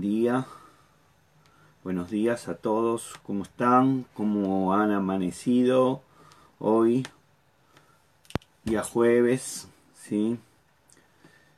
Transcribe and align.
día. 0.00 0.46
Buenos 1.82 2.10
días 2.10 2.48
a 2.48 2.54
todos. 2.54 3.14
¿Cómo 3.22 3.42
están? 3.42 4.06
¿Cómo 4.14 4.74
han 4.74 4.92
amanecido 4.92 6.02
hoy? 6.58 7.06
Día 8.64 8.82
jueves, 8.82 9.68
¿sí? 9.94 10.38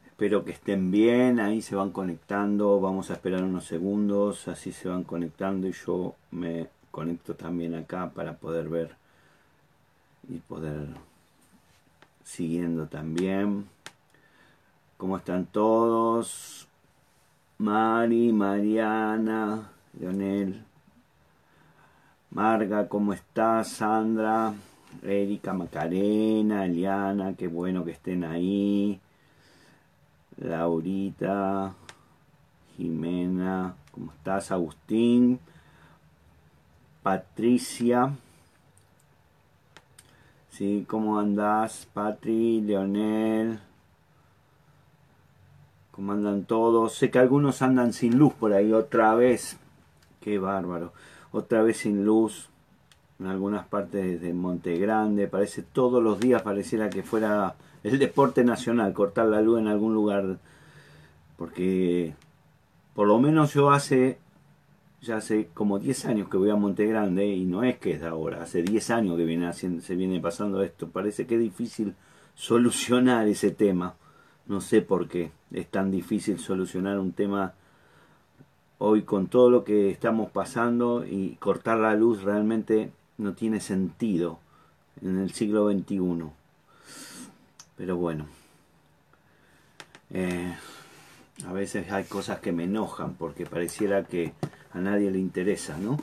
Espero 0.06 0.45
que 0.45 0.52
estén 0.52 0.91
bien. 0.91 1.41
Ahí 1.41 1.62
se 1.62 1.74
van 1.74 1.91
conectando. 1.91 2.80
Vamos 2.80 3.11
a 3.11 3.14
esperar 3.14 3.42
unos 3.42 3.66
segundos. 3.66 4.48
Así 4.48 4.72
se 4.72 4.88
van 4.88 5.05
conectando 5.05 5.69
y 5.69 5.72
yo 5.72 6.14
me 6.30 6.69
conecto 6.91 7.34
también 7.34 7.75
acá 7.75 8.11
para 8.11 8.36
poder 8.36 8.69
ver 8.69 8.97
y 10.28 10.38
poder 10.38 10.88
siguiendo 12.25 12.86
también. 12.86 13.69
¿Cómo 14.97 15.16
están 15.16 15.47
todos? 15.47 16.70
Mari, 17.60 18.32
Mariana, 18.32 19.70
Leonel, 19.92 20.64
Marga, 22.30 22.88
¿cómo 22.88 23.12
estás? 23.12 23.69
Sandra, 23.69 24.55
Erika, 25.02 25.52
Macarena, 25.52 26.64
Eliana, 26.64 27.34
qué 27.34 27.48
bueno 27.48 27.84
que 27.84 27.91
estén 27.91 28.24
ahí. 28.24 28.98
Laurita, 30.38 31.75
Jimena, 32.78 33.75
¿cómo 33.91 34.12
estás? 34.12 34.53
Agustín, 34.53 35.38
Patricia. 37.03 38.16
Sí, 40.48 40.86
¿cómo 40.88 41.19
andás? 41.19 41.86
Patri, 41.92 42.62
Leonel. 42.62 43.61
¿Cómo 46.01 46.12
andan 46.12 46.45
todos? 46.45 46.95
Sé 46.95 47.11
que 47.11 47.19
algunos 47.19 47.61
andan 47.61 47.93
sin 47.93 48.17
luz 48.17 48.33
por 48.33 48.55
ahí 48.55 48.73
otra 48.73 49.15
vez. 49.15 49.59
Qué 50.23 50.39
bárbaro. 50.39 50.95
Otra 51.31 51.61
vez 51.61 51.77
sin 51.77 52.06
luz. 52.06 52.48
En 53.19 53.27
algunas 53.27 53.67
partes 53.67 54.19
de 54.23 54.33
Monte 54.33 54.78
Grande. 54.78 55.27
Parece 55.27 55.61
todos 55.61 56.03
los 56.03 56.19
días 56.19 56.41
pareciera 56.41 56.89
que 56.89 57.03
fuera 57.03 57.55
el 57.84 57.98
deporte 57.98 58.45
nacional. 58.45 58.95
Cortar 58.95 59.27
la 59.27 59.43
luz 59.43 59.61
en 59.61 59.69
algún 59.69 59.93
lugar. 59.93 60.39
Porque 61.37 62.15
por 62.95 63.06
lo 63.06 63.19
menos 63.19 63.53
yo 63.53 63.71
hace 63.71 64.17
ya 65.03 65.19
hace 65.19 65.51
como 65.53 65.78
10 65.78 66.06
años 66.06 66.31
que 66.31 66.39
voy 66.39 66.48
a 66.48 66.56
Monte 66.56 66.87
Grande 66.87 67.27
y 67.27 67.45
no 67.45 67.62
es 67.62 67.77
que 67.77 67.93
es 67.93 68.01
de 68.01 68.06
ahora, 68.06 68.43
hace 68.43 68.62
10 68.62 68.91
años 68.91 69.19
que 69.19 69.25
viene 69.25 69.48
haciendo, 69.48 69.83
se 69.83 69.97
viene 69.97 70.19
pasando 70.19 70.62
esto. 70.62 70.89
Parece 70.89 71.27
que 71.27 71.34
es 71.34 71.43
difícil 71.43 71.95
solucionar 72.34 73.28
ese 73.28 73.51
tema. 73.51 73.97
No 74.51 74.61
sé 74.61 74.83
por 74.83 75.06
qué 75.06 75.31
es 75.53 75.69
tan 75.69 75.93
difícil 75.93 76.41
solucionar 76.41 76.98
un 76.98 77.12
tema 77.12 77.55
hoy 78.79 79.03
con 79.03 79.29
todo 79.29 79.48
lo 79.48 79.62
que 79.62 79.91
estamos 79.91 80.29
pasando 80.33 81.06
y 81.06 81.37
cortar 81.39 81.79
la 81.79 81.95
luz 81.95 82.25
realmente 82.25 82.91
no 83.17 83.34
tiene 83.34 83.61
sentido 83.61 84.41
en 85.03 85.21
el 85.21 85.33
siglo 85.33 85.71
XXI. 85.71 86.33
Pero 87.77 87.97
bueno, 87.97 88.27
eh, 90.11 90.53
a 91.47 91.53
veces 91.53 91.93
hay 91.93 92.03
cosas 92.03 92.41
que 92.41 92.51
me 92.51 92.65
enojan 92.65 93.15
porque 93.15 93.47
pareciera 93.47 94.03
que 94.03 94.33
a 94.72 94.81
nadie 94.81 95.12
le 95.12 95.21
interesa, 95.21 95.78
¿no? 95.78 95.97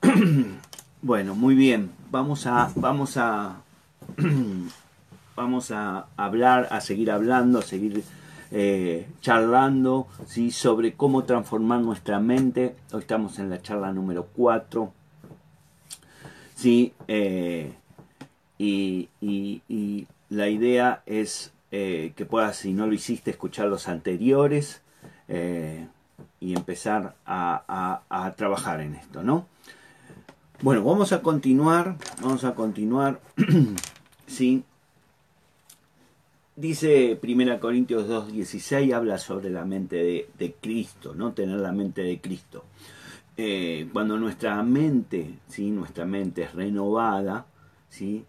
bueno, 1.02 1.34
muy 1.34 1.54
bien, 1.54 1.90
vamos 2.10 2.46
a, 2.46 2.72
vamos 2.74 3.18
a, 3.18 3.60
vamos 5.36 5.70
a 5.70 6.06
hablar, 6.16 6.68
a 6.70 6.80
seguir 6.80 7.10
hablando, 7.10 7.60
a 7.60 7.62
seguir 7.62 8.02
eh, 8.50 9.08
charlando 9.20 10.06
¿sí? 10.26 10.50
sobre 10.50 10.94
cómo 10.94 11.24
transformar 11.24 11.80
nuestra 11.80 12.20
mente. 12.20 12.76
Hoy 12.92 13.00
estamos 13.00 13.38
en 13.38 13.50
la 13.50 13.62
charla 13.62 13.92
número 13.92 14.28
4. 14.34 14.92
¿sí? 16.54 16.92
Eh, 17.08 17.72
y, 18.58 19.08
y, 19.20 20.06
la 20.28 20.48
idea 20.48 21.02
es 21.04 21.52
eh, 21.72 22.14
que 22.16 22.24
puedas, 22.24 22.56
si 22.56 22.72
no 22.72 22.86
lo 22.86 22.94
hiciste, 22.94 23.30
escuchar 23.30 23.68
los 23.68 23.86
anteriores 23.86 24.80
y 26.40 26.54
empezar 26.54 27.16
a, 27.26 28.02
a, 28.08 28.32
trabajar 28.32 28.80
en 28.80 28.94
esto, 28.94 29.22
¿no? 29.22 29.46
Bueno, 30.62 30.84
vamos 30.84 31.12
a 31.12 31.22
continuar, 31.22 31.96
vamos 32.20 32.44
a 32.44 32.54
continuar, 32.54 33.20
¿sí? 34.26 34.64
Dice 36.54 37.18
1 37.22 37.60
Corintios 37.60 38.06
2.16, 38.10 38.92
habla 38.94 39.16
sobre 39.16 39.48
la 39.48 39.64
mente 39.64 40.28
de, 40.36 40.54
Cristo, 40.60 41.14
¿no? 41.14 41.32
Tener 41.32 41.58
la 41.58 41.72
mente 41.72 42.02
de 42.02 42.20
Cristo. 42.20 42.64
Eh, 43.38 43.88
cuando 43.90 44.18
nuestra 44.18 44.62
mente, 44.62 45.38
¿sí? 45.48 45.70
Nuestra 45.70 46.04
mente 46.04 46.42
es 46.42 46.54
renovada, 46.54 47.46
¿sí? 47.88 48.26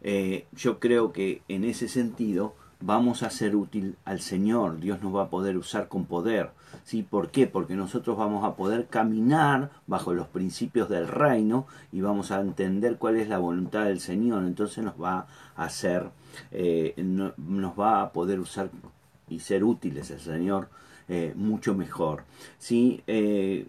Eh, 0.00 0.46
yo 0.52 0.78
creo 0.78 1.12
que 1.12 1.42
en 1.48 1.64
ese 1.64 1.88
sentido 1.88 2.54
vamos 2.80 3.22
a 3.22 3.28
ser 3.28 3.54
útil 3.54 3.96
al 4.06 4.20
Señor, 4.20 4.80
Dios 4.80 5.02
nos 5.02 5.14
va 5.14 5.24
a 5.24 5.30
poder 5.30 5.58
usar 5.58 5.88
con 5.88 6.06
poder. 6.06 6.50
¿sí? 6.84 7.02
¿Por 7.02 7.30
qué? 7.30 7.46
Porque 7.46 7.74
nosotros 7.74 8.16
vamos 8.16 8.44
a 8.44 8.54
poder 8.54 8.86
caminar 8.86 9.70
bajo 9.86 10.14
los 10.14 10.28
principios 10.28 10.88
del 10.88 11.08
reino 11.08 11.66
y 11.92 12.00
vamos 12.00 12.30
a 12.30 12.40
entender 12.40 12.96
cuál 12.96 13.16
es 13.16 13.28
la 13.28 13.38
voluntad 13.38 13.84
del 13.84 14.00
Señor. 14.00 14.44
Entonces 14.44 14.84
nos 14.84 15.00
va 15.00 15.18
a 15.18 15.26
hacer, 15.56 16.10
eh, 16.52 16.94
nos 16.96 17.78
va 17.78 18.02
a 18.02 18.12
poder 18.12 18.40
usar 18.40 18.70
y 19.28 19.40
ser 19.40 19.64
útiles 19.64 20.10
al 20.10 20.20
Señor 20.20 20.68
eh, 21.08 21.32
mucho 21.34 21.74
mejor. 21.74 22.24
¿sí? 22.58 23.02
Eh, 23.06 23.66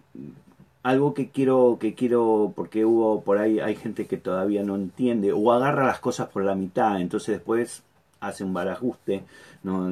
algo 0.82 1.14
que 1.14 1.30
quiero, 1.30 1.78
que 1.80 1.94
quiero, 1.94 2.52
porque 2.54 2.84
hubo 2.84 3.22
por 3.22 3.38
ahí, 3.38 3.60
hay 3.60 3.76
gente 3.76 4.06
que 4.06 4.16
todavía 4.16 4.62
no 4.62 4.76
entiende 4.76 5.32
o 5.32 5.52
agarra 5.52 5.86
las 5.86 6.00
cosas 6.00 6.28
por 6.28 6.44
la 6.44 6.54
mitad, 6.54 7.00
entonces 7.00 7.36
después 7.36 7.82
hace 8.20 8.44
un 8.44 8.52
barajuste 8.52 9.24
¿no? 9.62 9.90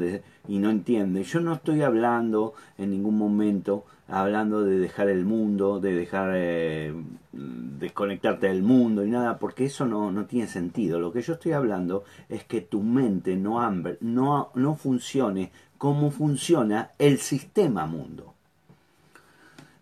y 0.49 0.59
no 0.59 0.71
entiende. 0.71 1.23
Yo 1.25 1.41
no 1.41 1.55
estoy 1.55 1.83
hablando 1.83 2.55
en 2.79 2.91
ningún 2.91 3.19
momento, 3.19 3.85
hablando 4.09 4.63
de 4.63 4.79
dejar 4.79 5.09
el 5.09 5.25
mundo, 5.25 5.81
de 5.81 5.95
dejar 5.95 6.33
eh, 6.35 6.95
desconectarte 7.33 8.49
del 8.49 8.63
mundo 8.63 9.05
y 9.05 9.11
nada, 9.11 9.39
porque 9.39 9.67
eso 9.67 9.87
no, 9.87 10.13
no, 10.13 10.27
tiene 10.27 10.49
sentido. 10.49 11.01
Lo 11.01 11.13
que 11.13 11.23
yo 11.23 11.35
estoy 11.35 11.53
hablando 11.53 12.05
es 12.29 12.45
que 12.45 12.61
tu 12.61 12.83
mente 12.83 13.37
no, 13.37 13.61
no, 14.01 14.51
no 14.55 14.75
funcione 14.77 15.51
como 15.79 16.11
funciona 16.11 16.93
el 16.99 17.19
sistema 17.19 17.87
mundo 17.87 18.36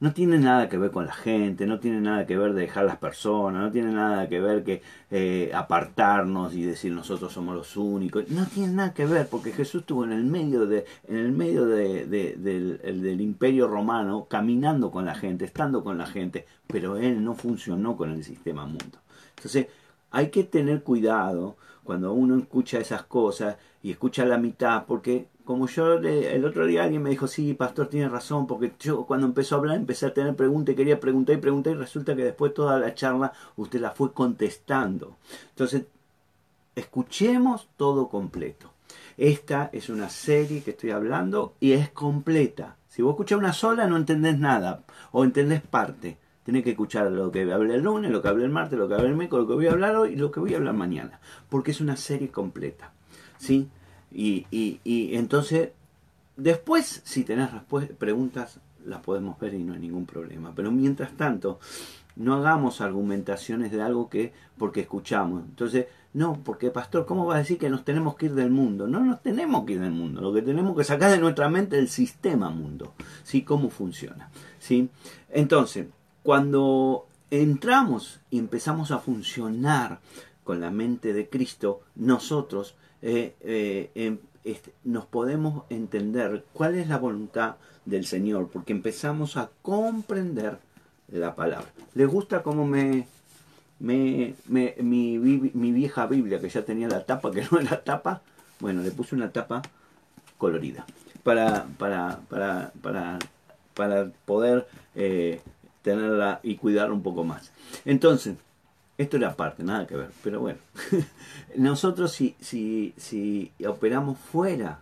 no 0.05 0.13
tiene 0.13 0.37
nada 0.39 0.69
que 0.69 0.77
ver 0.77 0.91
con 0.91 1.07
la 1.07 1.15
gente, 1.15 1.65
no 1.65 1.81
tiene 1.81 1.99
nada 1.99 2.27
que 2.27 2.37
ver 2.37 2.53
de 2.53 2.61
dejar 2.61 2.85
las 2.85 2.99
personas, 2.99 3.63
no 3.63 3.71
tiene 3.71 3.91
nada 3.91 4.29
que 4.29 4.39
ver 4.39 4.63
que 4.63 4.83
eh, 5.11 5.51
apartarnos 5.55 6.53
y 6.53 6.63
decir 6.63 6.93
nosotros 6.93 7.33
somos 7.33 7.57
los 7.57 7.75
únicos, 7.79 8.29
no 8.29 8.45
tiene 8.45 8.75
nada 8.75 8.93
que 8.93 9.07
ver 9.07 9.27
porque 9.29 9.51
Jesús 9.51 9.81
estuvo 9.81 10.05
en 10.05 10.13
el 10.13 10.23
medio 10.25 10.67
de, 10.67 10.85
en 11.09 11.17
el 11.17 11.33
medio 11.33 11.65
de, 11.65 12.05
del, 12.05 13.01
del 13.01 13.21
imperio 13.23 13.67
romano, 13.67 14.27
caminando 14.29 14.91
con 14.91 15.07
la 15.07 15.15
gente, 15.15 15.47
estando 15.47 15.83
con 15.83 15.97
la 15.97 16.07
gente, 16.07 16.45
pero 16.67 16.99
él 16.99 17.25
no 17.25 17.35
funcionó 17.35 17.97
con 17.97 18.11
el 18.11 18.23
sistema 18.25 18.67
mundo. 18.67 18.99
Entonces, 19.39 19.69
hay 20.11 20.29
que 20.29 20.45
tener 20.45 20.83
cuidado 20.83 21.57
cuando 21.85 22.13
uno 22.13 22.39
escucha 22.39 22.79
esas 22.79 23.05
cosas 23.05 23.57
y 23.83 23.91
escucha 23.91 24.25
la 24.25 24.39
mitad, 24.39 24.85
porque 24.87 25.29
como 25.45 25.69
yo 25.69 25.95
el 25.95 26.45
otro 26.45 26.67
día 26.67 26.85
alguien 26.85 27.03
me 27.03 27.11
dijo, 27.11 27.27
sí, 27.27 27.53
pastor 27.55 27.89
tiene 27.89 28.09
razón, 28.09 28.47
porque 28.47 28.73
yo 28.81 29.05
cuando 29.05 29.27
empezó 29.27 29.55
a 29.55 29.59
hablar 29.59 29.77
empecé 29.77 30.07
a 30.07 30.15
tener 30.15 30.35
preguntas 30.35 30.73
y 30.73 30.77
quería 30.77 30.99
preguntar 30.99 31.37
y 31.37 31.41
preguntar 31.41 31.75
y 31.75 31.77
resulta 31.77 32.17
que 32.17 32.25
después 32.25 32.55
toda 32.55 32.79
la 32.79 32.95
charla 32.95 33.33
usted 33.57 33.81
la 33.81 33.91
fue 33.91 34.13
contestando. 34.13 35.17
Entonces, 35.51 35.85
escuchemos 36.75 37.69
todo 37.77 38.09
completo. 38.09 38.71
Esta 39.17 39.71
es 39.73 39.91
una 39.91 40.09
serie 40.09 40.63
que 40.63 40.71
estoy 40.71 40.91
hablando 40.91 41.55
y 41.61 41.73
es 41.73 41.91
completa. 41.91 42.77
Si 42.89 43.03
vos 43.03 43.13
escuchás 43.13 43.39
una 43.39 43.53
sola 43.53 43.87
no 43.87 43.97
entendés 43.97 44.39
nada 44.39 44.83
o 45.13 45.25
entendés 45.25 45.61
parte. 45.61 46.17
Tenés 46.45 46.63
que 46.63 46.71
escuchar 46.71 47.11
lo 47.11 47.31
que 47.31 47.51
hablé 47.53 47.77
el 47.77 47.83
lunes, 47.83 48.11
lo 48.11 48.21
que 48.23 48.29
hablé 48.29 48.45
el 48.45 48.51
martes, 48.51 48.79
lo 48.79 48.87
que 48.87 48.95
hablé 48.95 49.09
el 49.09 49.17
miércoles, 49.17 49.45
lo 49.45 49.49
que 49.49 49.55
voy 49.55 49.67
a 49.67 49.73
hablar 49.73 49.97
hoy 49.97 50.13
y 50.13 50.17
lo 50.17 50.31
que 50.31 50.41
voy 50.41 50.55
a 50.55 50.59
hablar 50.59 50.75
mañana. 50.75 51.21
Porque 51.49 51.71
es 51.71 51.81
una 51.81 51.97
serie 51.97 52.29
completa. 52.29 52.93
¿Sí? 53.39 53.69
Y, 54.13 54.47
y, 54.51 54.81
y 54.85 55.17
entonces, 55.17 55.71
después, 56.37 57.03
si 57.05 57.25
tenés 57.25 57.49
preguntas, 57.99 58.61
las 58.85 59.01
podemos 59.01 59.39
ver 59.39 59.55
y 59.55 59.65
no 59.65 59.75
hay 59.75 59.81
ningún 59.81 60.07
problema. 60.07 60.53
Pero 60.55 60.71
mientras 60.71 61.13
tanto, 61.17 61.59
no 62.17 62.35
hagamos 62.35 62.81
argumentaciones 62.81 63.73
de 63.73 63.83
algo 63.83 64.09
que 64.09 64.33
porque 64.57 64.81
escuchamos. 64.81 65.45
Entonces, 65.45 65.87
no, 66.13 66.39
porque 66.45 66.71
pastor, 66.71 67.07
¿cómo 67.07 67.27
va 67.27 67.37
a 67.37 67.39
decir 67.39 67.59
que 67.59 67.69
nos 67.69 67.85
tenemos 67.85 68.15
que 68.17 68.27
ir 68.27 68.35
del 68.35 68.51
mundo? 68.51 68.87
No 68.87 69.01
nos 69.01 69.21
tenemos 69.23 69.65
que 69.65 69.73
ir 69.75 69.81
del 69.81 69.91
mundo. 69.91 70.21
Lo 70.21 70.33
que 70.33 70.43
tenemos 70.43 70.77
que 70.77 70.85
sacar 70.85 71.11
de 71.11 71.19
nuestra 71.19 71.49
mente 71.49 71.77
es 71.77 71.83
el 71.83 71.89
sistema 71.89 72.51
mundo. 72.51 72.95
¿Sí? 73.25 73.43
¿Cómo 73.43 73.71
funciona? 73.71 74.31
¿Sí? 74.59 74.89
Entonces, 75.31 75.87
cuando 76.25 77.07
entramos 77.31 78.19
y 78.31 78.39
empezamos 78.39 78.91
a 78.91 78.99
funcionar 78.99 80.01
con 80.43 80.61
la 80.61 80.71
mente 80.71 81.13
de 81.13 81.29
Cristo, 81.29 81.83
nosotros 81.95 82.75
eh, 83.03 83.37
eh, 83.43 83.91
em, 83.95 84.19
este, 84.43 84.73
nos 84.85 85.05
podemos 85.05 85.65
entender 85.69 86.45
cuál 86.55 86.77
es 86.77 86.89
la 86.89 86.97
voluntad 86.97 87.57
del 87.85 88.07
Señor, 88.07 88.49
porque 88.49 88.73
empezamos 88.73 89.37
a 89.37 89.51
comprender 89.61 90.59
la 91.09 91.35
palabra. 91.35 91.69
¿Les 91.95 92.09
gusta 92.09 92.43
cómo 92.43 92.67
me, 92.67 93.07
mi, 93.79 94.35
vieja 95.73 96.07
Biblia, 96.07 96.41
que 96.41 96.49
ya 96.49 96.65
tenía 96.65 96.89
la 96.89 97.05
tapa, 97.05 97.31
que 97.33 97.47
no 97.53 97.61
era 97.61 97.85
tapa? 97.85 98.23
Bueno, 98.61 98.83
le 98.83 98.93
puse 98.93 99.15
una 99.15 99.31
tapa 99.31 99.61
colorida 100.39 100.87
para, 101.23 101.67
para, 101.79 102.21
para, 102.31 102.73
para, 102.81 103.19
para 103.75 104.11
poder 104.25 104.67
eh, 104.95 105.43
tenerla 105.85 106.41
y 106.43 106.57
cuidarla 106.57 106.95
un 106.95 107.03
poco 107.03 107.23
más. 107.23 107.53
Entonces, 107.85 108.37
esto 108.97 109.19
era 109.19 109.37
parte, 109.37 109.63
nada 109.63 109.87
que 109.87 109.97
ver, 109.97 110.11
pero 110.25 110.41
bueno. 110.41 110.59
Nosotros 111.57 112.11
si, 112.11 112.35
si, 112.41 112.95
si 112.97 113.53
operamos 113.67 114.19
fuera, 114.19 114.81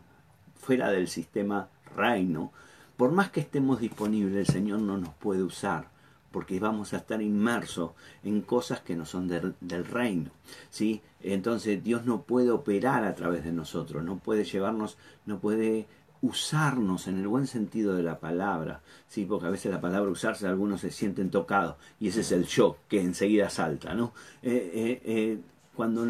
fuera 0.55 0.91
del 0.91 1.09
sistema 1.09 1.69
reino, 1.97 2.53
por 2.97 3.11
más 3.11 3.31
que 3.31 3.41
estemos 3.41 3.81
disponibles, 3.81 4.49
el 4.49 4.55
Señor 4.55 4.81
no 4.81 4.97
nos 4.97 5.13
puede 5.15 5.43
usar, 5.43 5.89
porque 6.31 6.61
vamos 6.61 6.93
a 6.93 6.99
estar 6.99 7.21
inmersos 7.21 7.91
en 8.23 8.41
cosas 8.43 8.81
que 8.81 8.95
no 8.95 9.05
son 9.05 9.27
del, 9.27 9.55
del 9.61 9.85
reino. 9.85 10.31
¿sí? 10.71 11.03
Entonces 11.21 11.83
Dios 11.83 12.05
no 12.05 12.23
puede 12.23 12.53
operar 12.53 13.03
a 13.05 13.17
través 13.17 13.45
de 13.45 13.53
nosotros, 13.53 14.05
no 14.05 14.19
puede 14.19 14.45
llevarnos, 14.45 14.99
no 15.27 15.41
puede 15.41 15.89
usarnos 16.23 17.09
en 17.09 17.19
el 17.19 17.27
buen 17.27 17.47
sentido 17.47 17.95
de 17.95 18.05
la 18.05 18.21
palabra, 18.21 18.81
¿sí? 19.09 19.25
porque 19.25 19.47
a 19.47 19.51
veces 19.51 19.73
la 19.73 19.81
palabra 19.81 20.11
usarse 20.11 20.47
algunos 20.47 20.81
se 20.81 20.91
sienten 20.91 21.31
tocados 21.31 21.77
y 22.01 22.09
ese 22.09 22.21
es 22.21 22.33
el 22.33 22.45
shock 22.45 22.79
que 22.89 23.01
enseguida 23.01 23.51
salta. 23.51 23.93
¿no? 23.95 24.13
Eh, 24.43 24.71
eh, 24.73 25.03
eh, 25.05 25.39
cuando 25.75 26.07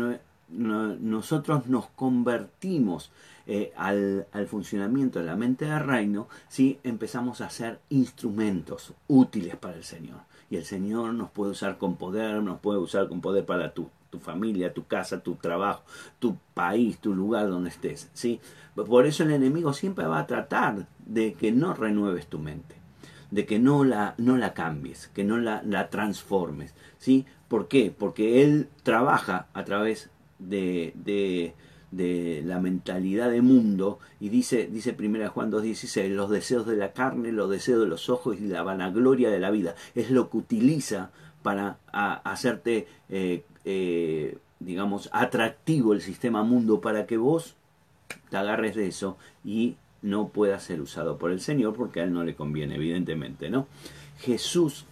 nosotros 0.49 1.67
nos 1.67 1.87
convertimos 1.89 3.11
al, 3.77 4.27
al, 4.33 4.47
funcionamiento 4.47 5.19
de 5.19 5.25
la 5.25 5.37
mente 5.37 5.65
del 5.65 5.81
reino, 5.81 6.29
¿sí? 6.49 6.79
empezamos 6.85 7.41
a 7.41 7.49
ser 7.49 7.81
instrumentos 7.89 8.93
útiles 9.09 9.57
para 9.57 9.77
el 9.77 9.85
Señor. 9.85 10.21
Y 10.51 10.57
el 10.57 10.67
Señor 10.67 11.15
nos 11.15 11.31
puede 11.31 11.53
usar 11.53 11.79
con 11.79 11.97
poder, 11.97 12.43
nos 12.43 12.61
puede 12.61 12.79
usar 12.79 13.09
con 13.09 13.23
poder 13.23 13.47
para 13.47 13.73
tu, 13.73 13.89
tu 14.13 14.19
familia, 14.19 14.75
tu 14.75 14.87
casa, 14.87 15.23
tu 15.23 15.37
trabajo, 15.37 15.85
tu 16.19 16.37
país, 16.53 16.99
tu 16.99 17.15
lugar 17.15 17.49
donde 17.49 17.71
estés. 17.71 18.11
¿sí? 18.13 18.41
Por 18.75 19.07
eso 19.07 19.23
el 19.23 19.33
enemigo 19.33 19.73
siempre 19.73 20.07
va 20.07 20.19
a 20.19 20.27
tratar 20.27 20.87
de 21.07 21.33
que 21.33 21.51
no 21.51 21.73
renueves 21.73 22.27
tu 22.27 22.39
mente, 22.39 22.77
de 23.31 23.47
que 23.47 23.59
no 23.59 23.85
la, 23.85 24.15
no 24.19 24.37
la 24.37 24.53
cambies, 24.53 25.09
que 25.15 25.25
no 25.25 25.39
la, 25.39 25.63
la 25.65 25.89
transformes. 25.89 26.75
¿sí? 26.99 27.25
¿Por 27.49 27.69
qué? 27.69 27.91
Porque 27.91 28.45
él 28.45 28.69
trabaja 28.83 29.47
a 29.55 29.65
través 29.65 30.11
de, 30.39 30.93
de, 31.91 32.43
la 32.45 32.61
mentalidad 32.61 33.31
de 33.31 33.41
mundo 33.41 33.99
y 34.21 34.29
dice, 34.29 34.69
dice 34.71 34.95
1 34.99 35.31
Juan 35.31 35.51
2.16, 35.51 36.09
los 36.09 36.29
deseos 36.29 36.67
de 36.67 36.77
la 36.77 36.93
carne, 36.93 37.33
los 37.33 37.49
deseos 37.49 37.81
de 37.81 37.87
los 37.87 38.11
ojos 38.11 38.37
y 38.39 38.47
la 38.47 38.63
vanagloria 38.63 39.31
de 39.31 39.39
la 39.39 39.51
vida. 39.51 39.75
Es 39.95 40.11
lo 40.11 40.29
que 40.29 40.37
utiliza 40.37 41.13
para 41.43 41.79
hacerte, 41.93 42.87
eh, 43.09 43.45
eh, 43.65 44.39
digamos, 44.61 45.09
atractivo 45.13 45.93
el 45.93 46.01
sistema 46.01 46.43
mundo 46.43 46.81
para 46.81 47.07
que 47.07 47.17
vos 47.17 47.55
te 48.31 48.37
agarres 48.37 48.75
de 48.75 48.89
eso 48.89 49.17
y 49.45 49.77
no 50.03 50.29
pueda 50.29 50.59
ser 50.61 50.81
usado 50.81 51.19
por 51.19 51.31
el 51.31 51.41
Señor 51.41 51.75
porque 51.75 52.01
a 52.01 52.05
él 52.05 52.13
no 52.13 52.25
le 52.25 52.35
conviene, 52.35 52.77
evidentemente, 52.77 53.51
¿no? 53.51 53.67
Jesús, 54.19 54.85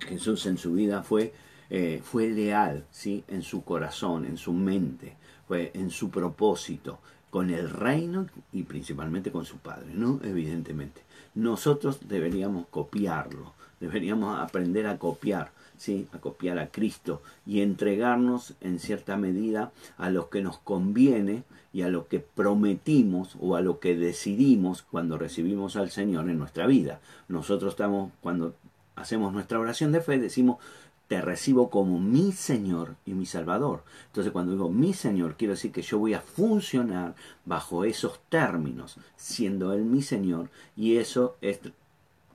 Jesús 0.00 0.46
en 0.46 0.58
su 0.58 0.72
vida 0.72 1.02
fue, 1.02 1.32
eh, 1.70 2.00
fue 2.02 2.28
leal, 2.28 2.84
¿sí? 2.90 3.24
En 3.28 3.42
su 3.42 3.64
corazón, 3.64 4.24
en 4.24 4.36
su 4.36 4.52
mente, 4.52 5.16
fue 5.46 5.70
en 5.74 5.90
su 5.90 6.10
propósito, 6.10 6.98
con 7.34 7.50
el 7.50 7.68
reino 7.68 8.28
y 8.52 8.62
principalmente 8.62 9.32
con 9.32 9.44
su 9.44 9.58
Padre, 9.58 9.90
¿no? 9.92 10.20
Evidentemente. 10.22 11.00
Nosotros 11.34 11.98
deberíamos 12.06 12.68
copiarlo, 12.68 13.54
deberíamos 13.80 14.38
aprender 14.38 14.86
a 14.86 14.98
copiar 14.98 15.50
¿sí? 15.76 16.06
a 16.12 16.18
copiar 16.18 16.58
a 16.58 16.68
Cristo 16.68 17.22
y 17.46 17.60
entregarnos 17.60 18.54
en 18.60 18.78
cierta 18.78 19.16
medida 19.16 19.72
a 19.96 20.10
lo 20.10 20.30
que 20.30 20.42
nos 20.42 20.58
conviene 20.58 21.44
y 21.72 21.82
a 21.82 21.88
lo 21.88 22.08
que 22.08 22.20
prometimos 22.20 23.36
o 23.40 23.56
a 23.56 23.60
lo 23.60 23.80
que 23.80 23.96
decidimos 23.96 24.82
cuando 24.82 25.18
recibimos 25.18 25.76
al 25.76 25.90
Señor 25.90 26.30
en 26.30 26.38
nuestra 26.38 26.66
vida. 26.66 27.00
Nosotros 27.28 27.72
estamos, 27.72 28.12
cuando 28.20 28.54
hacemos 28.96 29.32
nuestra 29.32 29.58
oración 29.58 29.90
de 29.92 30.00
fe, 30.00 30.18
decimos, 30.18 30.58
te 31.08 31.20
recibo 31.20 31.70
como 31.70 31.98
mi 31.98 32.32
Señor 32.32 32.96
y 33.04 33.12
mi 33.12 33.26
Salvador. 33.26 33.82
Entonces 34.06 34.32
cuando 34.32 34.52
digo 34.52 34.70
mi 34.70 34.94
Señor, 34.94 35.36
quiero 35.36 35.54
decir 35.54 35.72
que 35.72 35.82
yo 35.82 35.98
voy 35.98 36.14
a 36.14 36.20
funcionar 36.20 37.14
bajo 37.44 37.84
esos 37.84 38.20
términos, 38.28 38.96
siendo 39.16 39.72
Él 39.72 39.84
mi 39.84 40.02
Señor, 40.02 40.50
y 40.76 40.96
eso 40.96 41.36
es 41.40 41.60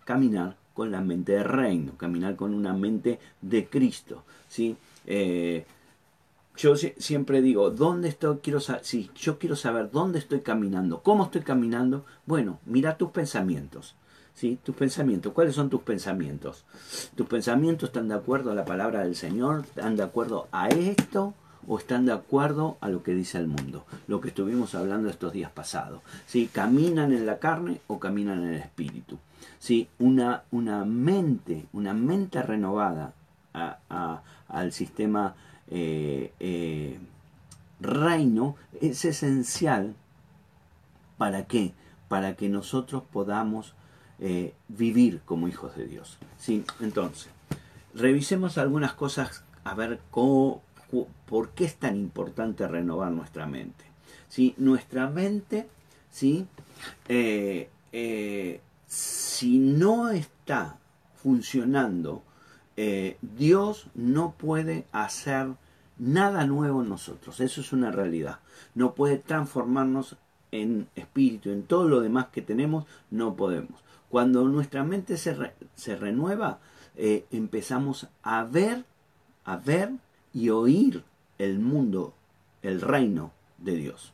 caminar 0.06 0.57
con 0.80 0.92
la 0.92 1.02
mente 1.02 1.34
de 1.34 1.44
reino, 1.44 1.98
caminar 1.98 2.38
con 2.38 2.54
una 2.54 2.72
mente 2.72 3.20
de 3.42 3.68
Cristo. 3.68 4.24
¿sí? 4.48 4.78
Eh, 5.06 5.66
yo 6.56 6.78
siempre 6.78 7.42
digo, 7.42 7.70
¿dónde 7.70 8.08
estoy? 8.08 8.38
Quiero 8.38 8.62
si 8.62 9.12
yo 9.14 9.38
quiero 9.40 9.58
saber 9.58 9.92
dónde 9.92 10.20
estoy 10.20 10.40
caminando, 10.40 11.02
cómo 11.04 11.26
estoy 11.26 11.42
caminando. 11.42 12.06
Bueno, 12.26 12.62
mira 12.66 12.98
tus 12.98 13.12
pensamientos. 13.12 13.98
¿sí? 14.34 14.58
Tus 14.64 14.74
pensamientos, 14.74 15.34
¿cuáles 15.34 15.54
son 15.54 15.70
tus 15.70 15.81
pensamientos? 15.81 16.64
¿Tus 17.14 17.28
pensamientos 17.28 17.90
están 17.90 18.08
de 18.08 18.16
acuerdo 18.16 18.52
a 18.52 18.56
la 18.56 18.64
palabra 18.64 19.04
del 19.04 19.18
Señor? 19.18 19.66
¿Están 19.66 19.98
de 19.98 20.04
acuerdo 20.04 20.48
a 20.54 20.70
esto? 20.70 21.34
O 21.69 21.77
están 21.77 22.07
de 22.07 22.12
acuerdo 22.12 22.77
a 22.81 22.89
lo 22.89 23.04
que 23.04 23.13
dice 23.13 23.38
el 23.38 23.48
mundo, 23.48 23.86
lo 24.07 24.19
que 24.19 24.30
estuvimos 24.30 24.74
hablando 24.74 25.07
estos 25.07 25.31
días 25.31 25.51
pasados. 25.51 26.01
¿sí? 26.25 26.50
¿Caminan 26.51 27.13
en 27.13 27.27
la 27.27 27.38
carne 27.38 27.80
o 27.86 28.00
caminan 28.00 28.42
en 28.42 28.56
el 28.56 28.62
espíritu? 28.62 29.19
¿sí? 29.60 29.88
Una, 30.00 30.42
una 30.50 30.83
mente, 30.83 31.68
una 31.71 31.94
mente 31.94 32.42
renovada 32.42 33.13
al 34.48 34.71
sistema 34.71 35.36
eh, 35.68 36.33
eh, 36.39 37.00
reino 37.80 38.56
es 38.81 39.06
esencial. 39.06 39.94
¿Para 41.20 41.46
qué? 41.46 41.74
Para 42.08 42.36
que 42.36 42.50
nosotros 42.50 43.03
podamos 43.13 43.75
eh, 44.17 44.55
vivir 44.70 45.22
como 45.24 45.48
hijos 45.48 45.75
de 45.75 45.86
Dios. 45.86 46.17
¿sí? 46.39 46.65
Entonces, 46.79 47.29
revisemos 47.94 48.58
algunas 48.58 48.94
cosas 48.94 49.44
a 49.63 49.75
ver 49.75 50.00
cómo, 50.10 50.63
por 51.25 51.50
qué 51.51 51.65
es 51.65 51.75
tan 51.75 51.96
importante 51.98 52.67
renovar 52.67 53.12
nuestra 53.12 53.46
mente. 53.46 53.86
¿sí? 54.27 54.55
Nuestra 54.58 55.10
mente, 55.10 55.67
¿sí? 56.10 56.48
si 58.88 59.60
no 59.60 60.10
está 60.10 60.77
funcionando, 61.22 62.24
eh, 62.81 63.17
Dios 63.22 63.88
no 63.93 64.36
puede 64.38 64.86
hacer 64.93 65.48
nada 65.98 66.46
nuevo 66.46 66.81
en 66.81 66.88
nosotros. 66.88 67.41
Eso 67.41 67.60
es 67.60 67.74
una 67.74 67.91
realidad. 67.91 68.39
No 68.74 68.93
puede 68.96 69.17
transformarnos 69.17 70.15
en 70.51 70.88
espíritu, 70.96 71.51
en 71.51 71.63
todo 71.63 71.89
lo 71.89 72.00
demás 72.00 72.27
que 72.31 72.41
tenemos, 72.41 72.86
no 73.12 73.36
podemos. 73.36 73.84
Cuando 74.10 74.46
nuestra 74.46 74.86
mente 74.86 75.17
se, 75.17 75.36
se 75.75 75.96
renueva, 75.98 76.60
eh, 76.96 77.25
empezamos 77.31 78.08
a 78.24 78.43
ver, 78.46 78.86
a 79.43 79.58
ver 79.58 79.91
y 80.33 80.50
oír 80.50 81.03
el 81.38 81.59
mundo, 81.59 82.13
el 82.62 82.81
reino 82.81 83.31
de 83.57 83.75
Dios. 83.75 84.13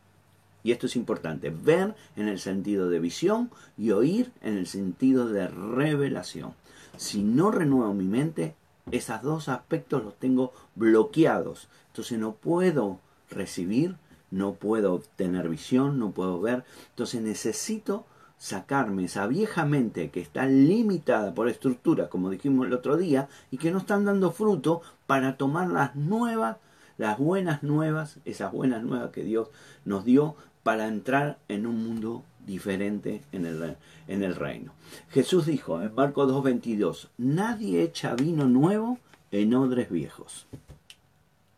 Y 0.63 0.71
esto 0.71 0.87
es 0.87 0.95
importante, 0.95 1.51
ver 1.51 1.95
en 2.15 2.27
el 2.27 2.39
sentido 2.39 2.89
de 2.89 2.99
visión 2.99 3.51
y 3.77 3.91
oír 3.91 4.31
en 4.41 4.57
el 4.57 4.67
sentido 4.67 5.27
de 5.27 5.47
revelación. 5.47 6.53
Si 6.97 7.21
no 7.21 7.51
renuevo 7.51 7.93
mi 7.93 8.05
mente, 8.05 8.55
esos 8.91 9.21
dos 9.21 9.49
aspectos 9.49 10.03
los 10.03 10.15
tengo 10.15 10.53
bloqueados. 10.75 11.67
Entonces 11.87 12.17
no 12.17 12.33
puedo 12.33 12.99
recibir, 13.29 13.95
no 14.31 14.53
puedo 14.53 15.03
tener 15.15 15.49
visión, 15.49 15.99
no 15.99 16.11
puedo 16.11 16.41
ver. 16.41 16.63
Entonces 16.89 17.21
necesito 17.21 18.05
sacarme 18.37 19.05
esa 19.05 19.27
vieja 19.27 19.65
mente 19.65 20.09
que 20.09 20.21
está 20.21 20.45
limitada 20.45 21.33
por 21.33 21.49
estructuras, 21.49 22.09
como 22.09 22.29
dijimos 22.29 22.67
el 22.67 22.73
otro 22.73 22.97
día, 22.97 23.29
y 23.51 23.57
que 23.57 23.71
no 23.71 23.79
están 23.79 24.05
dando 24.05 24.31
fruto 24.31 24.81
para 25.07 25.37
tomar 25.37 25.69
las 25.69 25.95
nuevas, 25.95 26.57
las 26.97 27.17
buenas 27.17 27.63
nuevas, 27.63 28.19
esas 28.25 28.51
buenas 28.51 28.83
nuevas 28.83 29.11
que 29.11 29.23
Dios 29.23 29.49
nos 29.83 30.05
dio 30.05 30.35
para 30.63 30.87
entrar 30.87 31.37
en 31.47 31.67
un 31.67 31.83
mundo 31.83 32.23
diferente 32.45 33.21
en 33.31 33.45
el, 33.45 33.77
en 34.07 34.23
el 34.23 34.35
reino. 34.35 34.71
Jesús 35.09 35.45
dijo 35.45 35.81
en 35.81 35.93
Marcos 35.93 36.31
2.22, 36.31 37.09
nadie 37.17 37.83
echa 37.83 38.15
vino 38.15 38.45
nuevo 38.45 38.99
en 39.31 39.53
odres 39.53 39.89
viejos. 39.89 40.47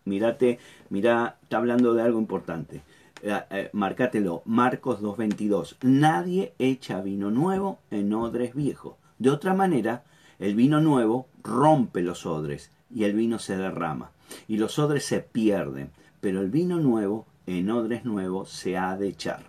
Mirate, 0.05 0.59
mira, 0.89 1.37
está 1.41 1.57
hablando 1.57 1.93
de 1.93 2.01
algo 2.01 2.19
importante. 2.19 2.81
Eh, 3.21 3.39
eh, 3.49 3.69
marcátelo, 3.73 4.43
Marcos 4.45 5.01
2.22, 5.01 5.77
nadie 5.81 6.53
echa 6.59 7.01
vino 7.01 7.31
nuevo 7.31 7.79
en 7.89 8.13
odres 8.13 8.53
viejos. 8.53 8.95
De 9.17 9.31
otra 9.31 9.53
manera, 9.53 10.03
el 10.39 10.55
vino 10.55 10.81
nuevo 10.81 11.27
rompe 11.43 12.01
los 12.01 12.25
odres 12.25 12.71
y 12.93 13.05
el 13.05 13.13
vino 13.13 13.39
se 13.39 13.57
derrama. 13.57 14.11
y 14.47 14.57
los 14.57 14.77
odres 14.77 15.05
se 15.05 15.21
pierden, 15.21 15.89
pero 16.19 16.41
el 16.41 16.49
vino 16.49 16.79
nuevo 16.79 17.25
en 17.45 17.71
odres 17.71 18.03
nuevos 18.03 18.49
se 18.49 18.77
ha 18.77 18.97
de 18.97 19.07
echar. 19.07 19.45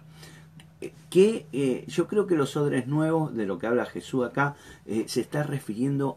Eh, 0.81 0.93
que 1.11 1.47
eh, 1.53 1.85
yo 1.89 2.07
creo 2.07 2.29
que 2.29 2.37
los 2.37 2.57
odres 2.57 2.87
nuevos, 2.87 3.35
de 3.35 3.45
lo 3.45 3.59
que 3.59 3.67
habla 3.67 3.87
Jesús 3.87 4.25
acá, 4.25 4.55
se 4.87 5.21
está 5.21 5.43
refiriendo 5.43 6.17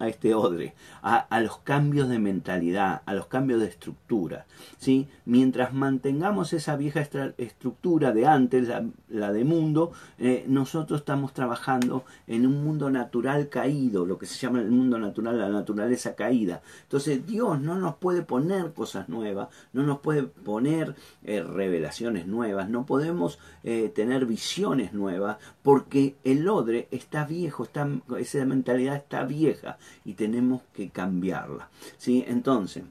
a 0.00 0.08
este 0.08 0.34
odre, 0.34 0.74
a, 1.02 1.40
los 1.40 1.58
cambios 1.58 2.08
de 2.08 2.18
mentalidad, 2.18 3.02
a 3.04 3.14
los 3.14 3.26
cambios 3.26 3.60
de 3.60 3.66
estructura. 3.66 4.46
¿sí? 4.78 5.08
Mientras 5.26 5.74
mantengamos 5.74 6.54
esa 6.54 6.74
vieja 6.76 7.06
estructura 7.36 8.12
de 8.12 8.26
antes, 8.26 8.68
la, 9.08 9.32
de 9.32 9.44
mundo, 9.44 9.92
eh, 10.18 10.46
nosotros 10.48 11.00
estamos 11.00 11.34
trabajando 11.34 12.04
en 12.26 12.46
un 12.46 12.64
mundo 12.64 12.90
natural 12.90 13.50
caído, 13.50 14.06
lo 14.06 14.18
que 14.18 14.24
se 14.24 14.38
llama 14.38 14.60
el 14.60 14.70
mundo 14.70 14.98
natural, 14.98 15.38
la 15.38 15.50
naturaleza 15.50 16.14
caída. 16.14 16.62
Entonces 16.82 17.26
Dios 17.26 17.60
no 17.60 17.76
nos 17.76 17.96
puede 17.96 18.22
poner 18.22 18.72
cosas 18.72 19.10
nuevas, 19.10 19.48
no 19.74 19.82
nos 19.82 19.98
puede 19.98 20.22
poner 20.22 20.94
eh, 21.24 21.42
revelaciones 21.42 22.26
nuevas, 22.26 22.70
no 22.70 22.86
podemos 22.86 23.38
eh, 23.64 23.92
tener 23.94 24.24
visiones 24.24 24.94
nuevas, 24.94 25.36
porque 25.62 26.16
el 26.24 26.48
odre 26.48 26.88
está 26.90 27.26
viejo, 27.26 27.64
está, 27.64 27.86
esa 28.18 28.46
mentalidad 28.46 28.96
está 28.96 29.24
vieja 29.24 29.76
y 30.04 30.14
tenemos 30.14 30.62
que 30.74 30.90
cambiarla. 30.90 31.68
¿sí? 31.98 32.24
Entonces, 32.26 32.84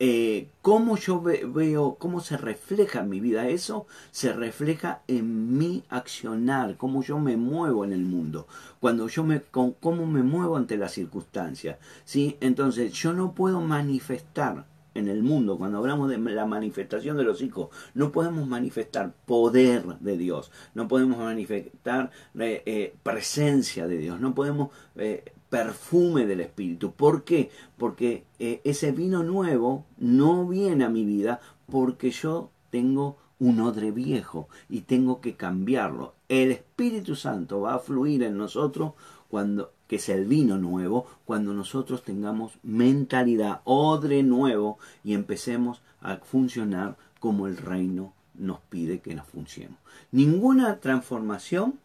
eh, 0.00 0.48
¿cómo 0.60 0.96
yo 0.96 1.22
veo, 1.22 1.96
cómo 1.98 2.20
se 2.20 2.36
refleja 2.36 3.00
en 3.00 3.08
mi 3.08 3.20
vida 3.20 3.48
eso? 3.48 3.86
Se 4.10 4.32
refleja 4.32 5.02
en 5.06 5.56
mi 5.56 5.84
accionar, 5.88 6.76
cómo 6.76 7.02
yo 7.02 7.18
me 7.18 7.36
muevo 7.36 7.84
en 7.84 7.92
el 7.92 8.04
mundo, 8.04 8.46
cuando 8.80 9.08
yo 9.08 9.24
me, 9.24 9.40
cómo 9.42 10.06
me 10.06 10.22
muevo 10.22 10.56
ante 10.56 10.76
las 10.76 10.92
circunstancias. 10.92 11.78
¿sí? 12.04 12.36
Entonces, 12.40 12.92
yo 12.92 13.12
no 13.12 13.32
puedo 13.32 13.60
manifestar 13.60 14.66
en 14.94 15.08
el 15.08 15.22
mundo, 15.22 15.58
cuando 15.58 15.78
hablamos 15.78 16.08
de 16.08 16.18
la 16.18 16.46
manifestación 16.46 17.16
de 17.16 17.24
los 17.24 17.42
hijos, 17.42 17.68
no 17.94 18.12
podemos 18.12 18.46
manifestar 18.46 19.12
poder 19.26 19.84
de 20.00 20.16
Dios, 20.16 20.50
no 20.74 20.88
podemos 20.88 21.18
manifestar 21.18 22.10
eh, 22.38 22.62
eh, 22.64 22.94
presencia 23.02 23.86
de 23.86 23.98
Dios, 23.98 24.20
no 24.20 24.34
podemos 24.34 24.70
eh, 24.96 25.32
perfume 25.50 26.26
del 26.26 26.40
Espíritu. 26.40 26.92
¿Por 26.92 27.24
qué? 27.24 27.50
Porque 27.76 28.24
ese 28.38 28.92
vino 28.92 29.22
nuevo 29.22 29.86
no 29.98 30.46
viene 30.46 30.84
a 30.84 30.88
mi 30.88 31.04
vida 31.04 31.40
porque 31.66 32.10
yo 32.10 32.50
tengo 32.70 33.18
un 33.38 33.60
odre 33.60 33.90
viejo 33.90 34.48
y 34.68 34.82
tengo 34.82 35.20
que 35.20 35.36
cambiarlo. 35.36 36.14
El 36.28 36.50
Espíritu 36.50 37.14
Santo 37.14 37.60
va 37.60 37.74
a 37.74 37.78
fluir 37.78 38.22
en 38.22 38.36
nosotros 38.36 38.92
cuando 39.28 39.72
que 39.94 39.98
es 39.98 40.08
el 40.08 40.24
vino 40.24 40.58
nuevo, 40.58 41.06
cuando 41.24 41.54
nosotros 41.54 42.02
tengamos 42.02 42.54
mentalidad, 42.64 43.60
odre 43.62 44.24
nuevo 44.24 44.76
y 45.04 45.14
empecemos 45.14 45.82
a 46.00 46.16
funcionar 46.16 46.96
como 47.20 47.46
el 47.46 47.56
reino 47.56 48.12
nos 48.34 48.58
pide 48.58 48.98
que 48.98 49.14
nos 49.14 49.28
funcionemos. 49.28 49.78
Ninguna 50.10 50.80
transformación, 50.80 51.78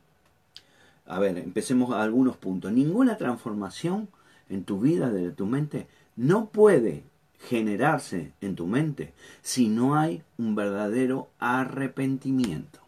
a 1.05 1.19
ver, 1.19 1.37
empecemos 1.37 1.91
a 1.91 2.01
algunos 2.01 2.35
puntos, 2.35 2.71
ninguna 2.71 3.15
transformación 3.15 4.09
en 4.49 4.63
tu 4.63 4.79
vida, 4.79 5.11
de 5.11 5.29
tu 5.29 5.45
mente, 5.45 5.85
no 6.15 6.47
puede 6.47 7.03
generarse 7.47 8.31
en 8.41 8.55
tu 8.55 8.65
mente 8.65 9.13
si 9.43 9.67
no 9.67 9.95
hay 9.95 10.23
un 10.39 10.55
verdadero 10.55 11.29
arrepentimiento. 11.37 12.79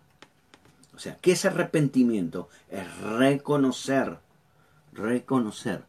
O 0.96 0.98
sea, 0.98 1.16
¿qué 1.22 1.34
es 1.34 1.46
arrepentimiento? 1.46 2.50
Es 2.72 2.88
reconocer 3.02 4.18
reconocer. 4.94 5.84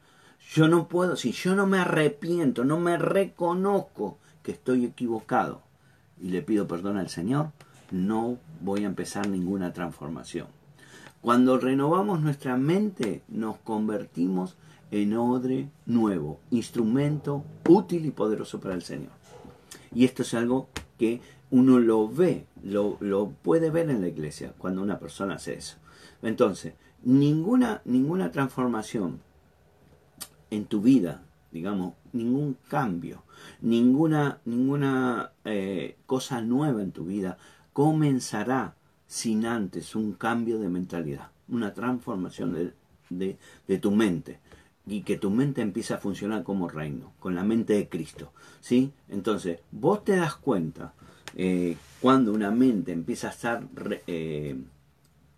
Yo 0.52 0.68
no 0.68 0.88
puedo, 0.88 1.16
si 1.16 1.32
yo 1.32 1.54
no 1.54 1.66
me 1.66 1.78
arrepiento, 1.78 2.64
no 2.64 2.78
me 2.78 2.98
reconozco 2.98 4.18
que 4.42 4.52
estoy 4.52 4.84
equivocado 4.84 5.62
y 6.20 6.28
le 6.28 6.42
pido 6.42 6.66
perdón 6.66 6.96
al 6.96 7.08
Señor, 7.08 7.50
no 7.90 8.38
voy 8.60 8.84
a 8.84 8.88
empezar 8.88 9.28
ninguna 9.28 9.72
transformación. 9.72 10.46
Cuando 11.20 11.58
renovamos 11.58 12.20
nuestra 12.20 12.56
mente, 12.56 13.22
nos 13.28 13.56
convertimos 13.58 14.56
en 14.90 15.16
odre 15.16 15.68
nuevo, 15.86 16.40
instrumento 16.50 17.44
útil 17.68 18.06
y 18.06 18.10
poderoso 18.10 18.60
para 18.60 18.74
el 18.74 18.82
Señor. 18.82 19.12
Y 19.94 20.04
esto 20.04 20.22
es 20.22 20.34
algo 20.34 20.68
que 20.98 21.20
uno 21.50 21.78
lo 21.78 22.08
ve, 22.08 22.46
lo, 22.62 22.96
lo 23.00 23.30
puede 23.30 23.70
ver 23.70 23.90
en 23.90 24.00
la 24.00 24.08
iglesia 24.08 24.52
cuando 24.58 24.82
una 24.82 24.98
persona 24.98 25.34
hace 25.34 25.54
eso. 25.54 25.76
Entonces, 26.22 26.74
ninguna, 27.04 27.82
ninguna 27.84 28.30
transformación 28.30 29.20
en 30.50 30.66
tu 30.66 30.80
vida, 30.80 31.22
digamos, 31.50 31.94
ningún 32.12 32.56
cambio, 32.68 33.22
ninguna, 33.60 34.40
ninguna 34.44 35.32
eh, 35.44 35.96
cosa 36.06 36.40
nueva 36.40 36.82
en 36.82 36.92
tu 36.92 37.04
vida 37.04 37.38
comenzará 37.72 38.74
sin 39.06 39.46
antes 39.46 39.94
un 39.94 40.12
cambio 40.12 40.58
de 40.58 40.68
mentalidad, 40.68 41.30
una 41.48 41.72
transformación 41.74 42.72
de, 43.08 43.38
de, 43.66 43.78
tu 43.78 43.90
mente 43.90 44.40
y 44.86 45.02
que 45.02 45.16
tu 45.16 45.30
mente 45.30 45.60
empiece 45.62 45.94
a 45.94 45.98
funcionar 45.98 46.42
como 46.42 46.68
reino, 46.68 47.12
con 47.18 47.34
la 47.34 47.44
mente 47.44 47.74
de 47.74 47.88
Cristo. 47.88 48.32
¿sí? 48.60 48.92
Entonces, 49.08 49.60
vos 49.70 50.04
te 50.04 50.16
das 50.16 50.36
cuenta 50.36 50.94
eh, 51.34 51.76
cuando 52.00 52.32
una 52.32 52.50
mente 52.50 52.92
empieza 52.92 53.28
a 53.28 53.30
estar 53.30 53.68
eh, 54.06 54.56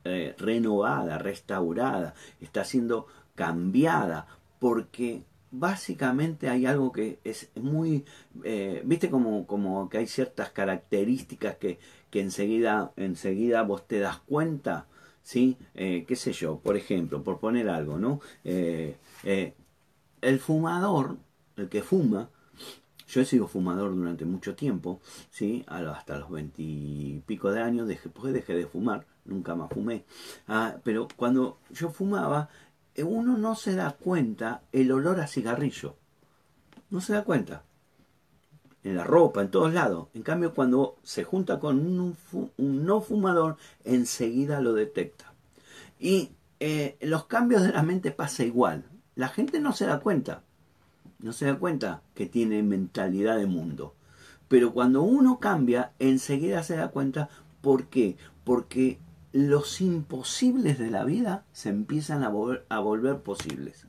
eh, 0.04 0.34
renovada, 0.38 1.16
restaurada, 1.16 2.14
está 2.40 2.62
siendo 2.64 3.06
cambiada, 3.34 4.26
porque 4.58 5.22
básicamente 5.50 6.50
hay 6.50 6.66
algo 6.66 6.92
que 6.92 7.20
es 7.24 7.50
muy, 7.54 8.04
eh, 8.42 8.82
viste 8.84 9.08
como, 9.08 9.46
como 9.46 9.88
que 9.88 9.98
hay 9.98 10.06
ciertas 10.06 10.50
características 10.50 11.56
que, 11.56 11.78
que 12.10 12.20
enseguida, 12.20 12.92
enseguida 12.96 13.62
vos 13.62 13.88
te 13.88 13.98
das 13.98 14.18
cuenta, 14.18 14.86
¿sí? 15.22 15.56
Eh, 15.74 16.04
qué 16.06 16.16
sé 16.16 16.32
yo, 16.32 16.58
por 16.58 16.76
ejemplo, 16.76 17.22
por 17.22 17.38
poner 17.38 17.68
algo, 17.70 17.98
¿no? 17.98 18.20
el 18.44 20.38
fumador, 20.40 21.16
el 21.56 21.68
que 21.68 21.82
fuma, 21.82 22.28
yo 23.08 23.20
he 23.20 23.24
sido 23.24 23.46
fumador 23.46 23.94
durante 23.94 24.24
mucho 24.24 24.54
tiempo, 24.54 25.00
¿sí? 25.30 25.64
hasta 25.66 26.18
los 26.18 26.30
veintipico 26.30 27.52
de 27.52 27.60
años, 27.62 27.88
después 27.88 28.32
dejé 28.32 28.54
de 28.54 28.66
fumar, 28.66 29.06
nunca 29.24 29.54
más 29.54 29.70
fumé. 29.70 30.04
Ah, 30.48 30.76
pero 30.82 31.08
cuando 31.16 31.58
yo 31.70 31.90
fumaba, 31.90 32.48
eh, 32.94 33.02
uno 33.02 33.36
no 33.36 33.54
se 33.54 33.74
da 33.74 33.92
cuenta 33.92 34.62
el 34.72 34.92
olor 34.92 35.20
a 35.20 35.26
cigarrillo. 35.26 35.96
No 36.90 37.00
se 37.00 37.12
da 37.12 37.24
cuenta. 37.24 37.62
En 38.82 38.96
la 38.96 39.04
ropa, 39.04 39.40
en 39.40 39.50
todos 39.50 39.72
lados. 39.72 40.08
En 40.14 40.22
cambio, 40.22 40.54
cuando 40.54 40.96
se 41.02 41.24
junta 41.24 41.58
con 41.58 41.78
un, 41.78 42.16
no 42.58 43.00
fumador, 43.00 43.56
enseguida 43.84 44.60
lo 44.60 44.74
detecta. 44.74 45.32
Y 45.98 46.32
eh, 46.60 46.96
los 47.00 47.24
cambios 47.24 47.62
de 47.62 47.72
la 47.72 47.82
mente 47.82 48.10
pasa 48.10 48.44
igual. 48.44 48.84
La 49.14 49.28
gente 49.28 49.58
no 49.58 49.72
se 49.72 49.86
da 49.86 50.00
cuenta. 50.00 50.42
No 51.18 51.32
se 51.32 51.46
da 51.46 51.58
cuenta 51.58 52.02
que 52.14 52.26
tiene 52.26 52.62
mentalidad 52.62 53.38
de 53.38 53.46
mundo. 53.46 53.94
Pero 54.48 54.74
cuando 54.74 55.02
uno 55.02 55.40
cambia, 55.40 55.92
enseguida 55.98 56.62
se 56.62 56.76
da 56.76 56.88
cuenta. 56.88 57.30
¿Por 57.62 57.86
qué? 57.86 58.18
Porque 58.44 58.98
los 59.34 59.80
imposibles 59.80 60.78
de 60.78 60.92
la 60.92 61.02
vida 61.04 61.44
se 61.52 61.68
empiezan 61.68 62.22
a 62.22 62.28
volver, 62.28 63.18
posibles. 63.18 63.84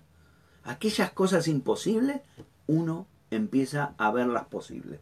Aquellas 0.63 1.11
cosas 1.11 1.47
imposibles, 1.47 2.21
uno 2.65 3.05
empieza 3.29 3.93
a 3.99 4.09
verlas 4.09 4.45
posibles. 4.45 5.01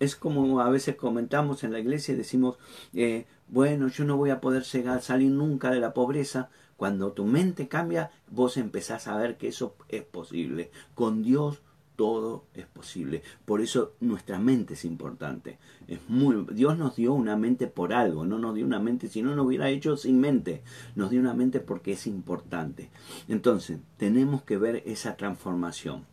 Es 0.00 0.16
como 0.16 0.60
a 0.60 0.68
veces 0.70 0.96
comentamos 0.96 1.62
en 1.62 1.72
la 1.72 1.78
iglesia 1.78 2.14
y 2.14 2.16
decimos, 2.16 2.58
eh, 2.94 3.26
bueno, 3.46 3.86
yo 3.86 4.04
no 4.04 4.16
voy 4.16 4.30
a 4.30 4.40
poder 4.40 4.64
salir 4.64 5.30
nunca 5.30 5.70
de 5.70 5.78
la 5.78 5.94
pobreza. 5.94 6.50
Cuando 6.76 7.12
tu 7.12 7.24
mente 7.24 7.68
cambia, 7.68 8.10
vos 8.28 8.56
empezás 8.56 9.06
a 9.06 9.16
ver 9.16 9.36
que 9.36 9.46
eso 9.46 9.76
es 9.88 10.02
posible. 10.02 10.72
Con 10.96 11.22
Dios 11.22 11.62
todo 11.98 12.44
es 12.54 12.64
posible. 12.64 13.24
Por 13.44 13.60
eso 13.60 13.94
nuestra 13.98 14.38
mente 14.38 14.74
es 14.74 14.84
importante. 14.84 15.58
Es 15.88 15.98
muy, 16.08 16.46
Dios 16.52 16.78
nos 16.78 16.94
dio 16.94 17.12
una 17.12 17.36
mente 17.36 17.66
por 17.66 17.92
algo, 17.92 18.24
no 18.24 18.38
nos 18.38 18.54
dio 18.54 18.64
una 18.64 18.78
mente 18.78 19.08
si 19.08 19.20
no 19.20 19.34
nos 19.34 19.46
hubiera 19.46 19.68
hecho 19.68 19.96
sin 19.96 20.20
mente. 20.20 20.62
Nos 20.94 21.10
dio 21.10 21.18
una 21.18 21.34
mente 21.34 21.58
porque 21.58 21.94
es 21.94 22.06
importante. 22.06 22.88
Entonces, 23.26 23.80
tenemos 23.96 24.44
que 24.44 24.58
ver 24.58 24.84
esa 24.86 25.16
transformación. 25.16 26.04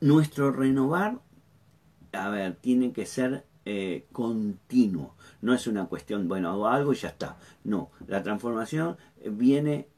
Nuestro 0.00 0.52
renovar, 0.52 1.18
a 2.12 2.28
ver, 2.28 2.54
tiene 2.54 2.92
que 2.92 3.06
ser 3.06 3.44
eh, 3.64 4.06
continuo. 4.12 5.16
No 5.42 5.54
es 5.54 5.66
una 5.66 5.86
cuestión, 5.86 6.28
bueno, 6.28 6.50
hago 6.50 6.68
algo 6.68 6.92
y 6.92 6.96
ya 6.96 7.08
está. 7.08 7.36
No, 7.64 7.90
la 8.06 8.22
transformación 8.22 8.96
viene, 9.28 9.88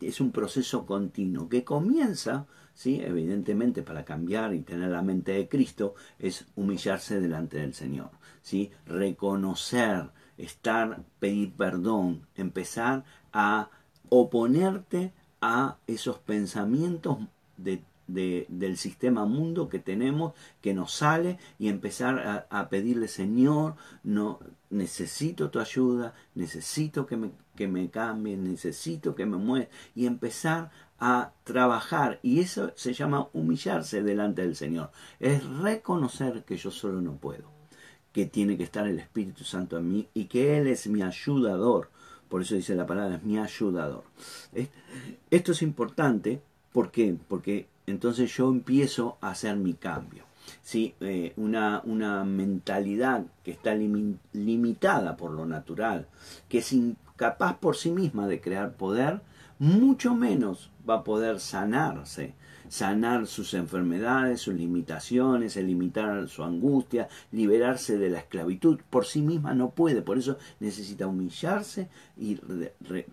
es 0.00 0.20
un 0.20 0.32
proceso 0.32 0.86
continuo 0.86 1.48
que 1.48 1.62
comienza 1.62 2.48
¿sí? 2.76 3.00
Evidentemente 3.02 3.82
para 3.82 4.04
cambiar 4.04 4.54
y 4.54 4.60
tener 4.60 4.90
la 4.90 5.02
mente 5.02 5.32
de 5.32 5.48
Cristo 5.48 5.96
es 6.20 6.46
humillarse 6.54 7.20
delante 7.20 7.56
del 7.58 7.74
Señor, 7.74 8.10
¿sí? 8.42 8.70
Reconocer, 8.86 10.10
estar, 10.38 11.02
pedir 11.18 11.52
perdón, 11.54 12.28
empezar 12.36 13.04
a 13.32 13.70
oponerte 14.10 15.12
a 15.40 15.78
esos 15.88 16.18
pensamientos 16.18 17.18
de 17.56 17.82
del 18.06 18.76
sistema 18.76 19.24
mundo 19.24 19.68
que 19.68 19.78
tenemos, 19.78 20.34
que 20.60 20.74
nos 20.74 20.92
sale, 20.92 21.38
y 21.58 21.68
empezar 21.68 22.46
a, 22.48 22.68
pedirle, 22.68 23.08
Señor, 23.08 23.74
no 24.04 24.38
necesito 24.70 25.50
tu 25.50 25.58
ayuda, 25.58 26.14
necesito 26.34 27.06
que 27.06 27.16
me, 27.16 27.30
que 27.56 27.66
me 27.68 27.90
cambie, 27.90 28.36
necesito 28.36 29.14
que 29.14 29.26
me 29.26 29.36
mueva, 29.36 29.66
y 29.94 30.06
empezar 30.06 30.70
a 30.98 31.32
trabajar. 31.44 32.18
Y 32.22 32.40
eso 32.40 32.72
se 32.76 32.92
llama 32.92 33.28
humillarse 33.32 34.02
delante 34.02 34.42
del 34.42 34.56
Señor. 34.56 34.90
Es 35.20 35.44
reconocer 35.44 36.44
que 36.44 36.56
yo 36.56 36.70
solo 36.70 37.00
no 37.00 37.16
puedo, 37.16 37.50
que 38.12 38.26
tiene 38.26 38.56
que 38.56 38.64
estar 38.64 38.86
el 38.86 38.98
Espíritu 38.98 39.44
Santo 39.44 39.78
en 39.78 39.90
mí 39.90 40.08
y 40.14 40.24
que 40.24 40.58
Él 40.58 40.66
es 40.66 40.86
mi 40.86 41.02
ayudador. 41.02 41.90
Por 42.28 42.42
eso 42.42 42.54
dice 42.54 42.74
la 42.74 42.86
palabra, 42.86 43.16
es 43.16 43.22
mi 43.22 43.38
ayudador. 43.38 44.04
Esto 45.30 45.52
es 45.52 45.62
importante, 45.62 46.42
¿por 46.72 46.90
qué? 46.90 47.16
Porque 47.28 47.68
entonces 47.86 48.34
yo 48.36 48.48
empiezo 48.48 49.16
a 49.20 49.30
hacer 49.30 49.56
mi 49.56 49.74
cambio. 49.74 50.24
¿sí? 50.62 50.94
Eh, 51.00 51.32
una, 51.36 51.82
una, 51.84 52.24
mentalidad 52.24 53.24
que 53.44 53.52
está 53.52 53.74
limitada 53.74 55.16
por 55.16 55.30
lo 55.32 55.46
natural, 55.46 56.06
que 56.48 56.58
es 56.58 56.72
incapaz 56.72 57.56
por 57.58 57.76
sí 57.76 57.90
misma 57.90 58.26
de 58.26 58.40
crear 58.40 58.74
poder, 58.74 59.20
mucho 59.58 60.14
menos 60.14 60.70
va 60.88 60.96
a 60.96 61.04
poder 61.04 61.40
sanarse 61.40 62.34
sanar 62.68 63.26
sus 63.26 63.54
enfermedades, 63.54 64.40
sus 64.40 64.54
limitaciones, 64.54 65.56
eliminar 65.56 66.28
su 66.28 66.42
angustia, 66.42 67.08
liberarse 67.32 67.98
de 67.98 68.10
la 68.10 68.18
esclavitud. 68.18 68.80
Por 68.90 69.06
sí 69.06 69.22
misma 69.22 69.54
no 69.54 69.70
puede, 69.70 70.02
por 70.02 70.18
eso 70.18 70.38
necesita 70.60 71.06
humillarse 71.06 71.88
y 72.16 72.36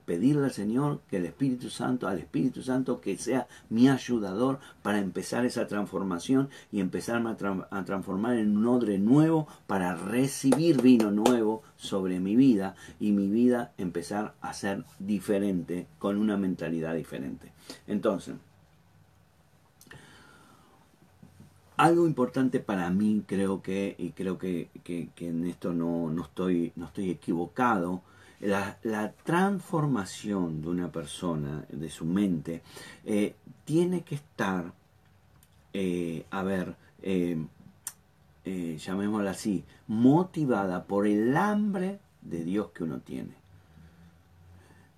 pedirle 0.06 0.46
al 0.46 0.52
Señor 0.52 1.02
que 1.10 1.18
el 1.18 1.26
Espíritu 1.26 1.70
Santo, 1.70 2.08
al 2.08 2.20
Espíritu 2.20 2.62
Santo, 2.62 3.02
que 3.02 3.18
sea 3.18 3.48
mi 3.70 3.90
ayudador 3.90 4.60
para 4.82 5.00
empezar 5.00 5.46
esa 5.46 5.68
transformación 5.68 6.50
y 6.72 6.80
empezar 6.80 7.22
a, 7.26 7.78
a 7.78 7.86
transformar 7.86 8.38
en 8.38 8.58
un 8.58 8.68
odre 8.68 8.98
nuevo 8.98 9.48
para 9.68 9.96
recibir 9.96 10.82
vino 10.82 11.12
nuevo 11.12 11.64
sobre 11.76 12.20
mi 12.20 12.36
vida 12.36 12.76
y 13.00 13.12
mi 13.12 13.28
vida 13.28 13.74
empezar 13.78 14.34
a 14.42 14.54
ser 14.54 14.86
diferente, 15.00 15.88
con 16.00 16.18
una 16.18 16.38
mentalidad 16.38 16.96
diferente. 16.96 17.52
Entonces, 17.88 18.36
algo 21.78 22.06
importante 22.08 22.60
para 22.60 22.90
mí, 22.90 23.24
creo 23.26 23.62
que, 23.62 23.96
y 23.98 24.12
creo 24.12 24.38
que, 24.38 24.70
en 24.86 25.48
esto 25.48 25.74
no, 25.74 26.10
no, 26.10 26.24
estoy, 26.24 26.72
no 26.76 26.86
estoy 26.86 27.10
equivocado, 27.10 28.02
la, 28.40 29.14
transformación 29.24 30.62
de 30.62 30.70
una 30.70 30.92
persona, 30.92 31.66
de 31.70 31.90
su 31.90 32.06
mente, 32.06 32.62
eh, 33.06 33.36
tiene 33.66 34.02
que 34.02 34.16
estar, 34.16 34.74
eh, 35.74 36.26
a 36.30 36.44
ver, 36.44 36.76
eh, 37.02 37.38
llamémosla 38.46 39.32
así, 39.32 39.64
motivada 39.88 40.84
por 40.84 41.08
el 41.08 41.36
hambre 41.38 42.00
de 42.22 42.44
Dios 42.44 42.70
que 42.74 42.84
uno 42.84 43.00
tiene. 43.00 43.43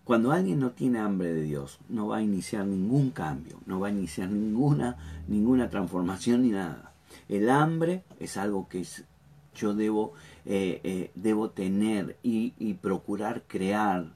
Cuando 0.05 0.31
alguien 0.31 0.59
no 0.59 0.69
tiene 0.69 0.99
hambre 0.99 1.33
de 1.33 1.41
Dios, 1.41 1.79
no 1.89 2.07
va 2.07 2.17
a 2.17 2.21
iniciar 2.21 2.63
ningún 2.67 3.09
cambio, 3.09 3.57
no 3.65 3.79
va 3.79 3.87
a 3.87 3.91
iniciar 3.91 4.29
ninguna, 4.29 4.97
ninguna 5.27 5.71
transformación 5.71 6.43
ni 6.43 6.51
nada. 6.51 6.91
El 7.27 7.49
hambre 7.49 8.03
es 8.19 8.37
algo 8.37 8.69
que 8.69 8.85
yo 9.55 9.73
debo, 9.73 10.13
eh, 10.47 10.79
eh, 10.83 11.11
debo 11.15 11.49
tener 11.49 12.17
y, 12.21 12.51
procurar 12.75 13.43
crear. 13.47 14.13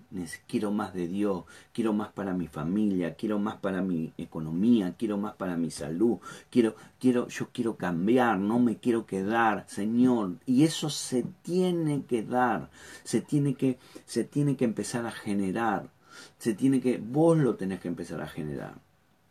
Quiero 0.47 0.71
más 0.71 0.93
de 0.93 1.07
Dios, 1.07 1.45
quiero 1.73 1.93
más 1.93 2.09
para 2.09 2.33
mi 2.33 2.47
familia, 2.47 3.15
quiero 3.15 3.39
más 3.39 3.57
para 3.57 3.81
mi 3.81 4.13
economía, 4.17 4.95
quiero 4.97 5.17
más 5.17 5.35
para 5.35 5.57
mi 5.57 5.71
salud, 5.71 6.19
quiero, 6.51 6.75
quiero, 6.99 7.27
yo 7.27 7.49
quiero 7.51 7.75
cambiar, 7.77 8.37
no 8.39 8.59
me 8.59 8.77
quiero 8.77 9.05
quedar, 9.05 9.65
Señor. 9.67 10.35
Y 10.45 10.63
eso 10.63 10.89
se 10.89 11.23
tiene 11.41 12.03
que 12.05 12.23
dar, 12.23 12.69
se 13.03 13.21
tiene 13.21 13.55
que, 13.55 13.79
se 14.05 14.23
tiene 14.23 14.55
que 14.55 14.65
empezar 14.65 15.05
a 15.05 15.11
generar, 15.11 15.89
se 16.37 16.53
tiene 16.53 16.79
que, 16.81 16.97
vos 16.97 17.37
lo 17.37 17.55
tenés 17.55 17.79
que 17.79 17.87
empezar 17.87 18.21
a 18.21 18.27
generar. 18.27 18.75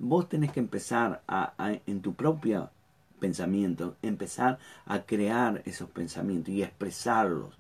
Vos 0.00 0.28
tenés 0.28 0.52
que 0.52 0.60
empezar 0.60 1.22
a, 1.26 1.54
en 1.86 2.02
tu 2.02 2.14
propia 2.14 2.70
pensamientos, 3.18 3.94
empezar 4.02 4.58
a 4.86 5.02
crear 5.02 5.62
esos 5.66 5.90
pensamientos 5.90 6.54
y 6.54 6.62
expresarlos. 6.62 7.54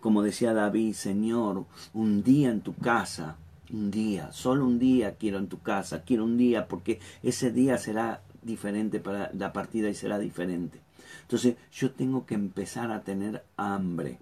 Como 0.00 0.22
decía 0.22 0.52
David, 0.52 0.92
Señor, 0.94 1.64
un 1.94 2.22
día 2.22 2.50
en 2.50 2.60
tu 2.60 2.74
casa, 2.74 3.36
un 3.72 3.90
día, 3.90 4.30
solo 4.32 4.64
un 4.64 4.78
día 4.78 5.16
quiero 5.16 5.38
en 5.38 5.48
tu 5.48 5.60
casa, 5.60 6.02
quiero 6.02 6.24
un 6.24 6.36
día 6.36 6.68
porque 6.68 7.00
ese 7.22 7.50
día 7.50 7.78
será 7.78 8.22
diferente 8.42 9.00
para 9.00 9.30
la 9.32 9.52
partida 9.52 9.88
y 9.88 9.94
será 9.94 10.18
diferente. 10.18 10.80
Entonces 11.22 11.56
yo 11.72 11.90
tengo 11.90 12.26
que 12.26 12.34
empezar 12.34 12.92
a 12.92 13.02
tener 13.02 13.44
hambre, 13.56 14.18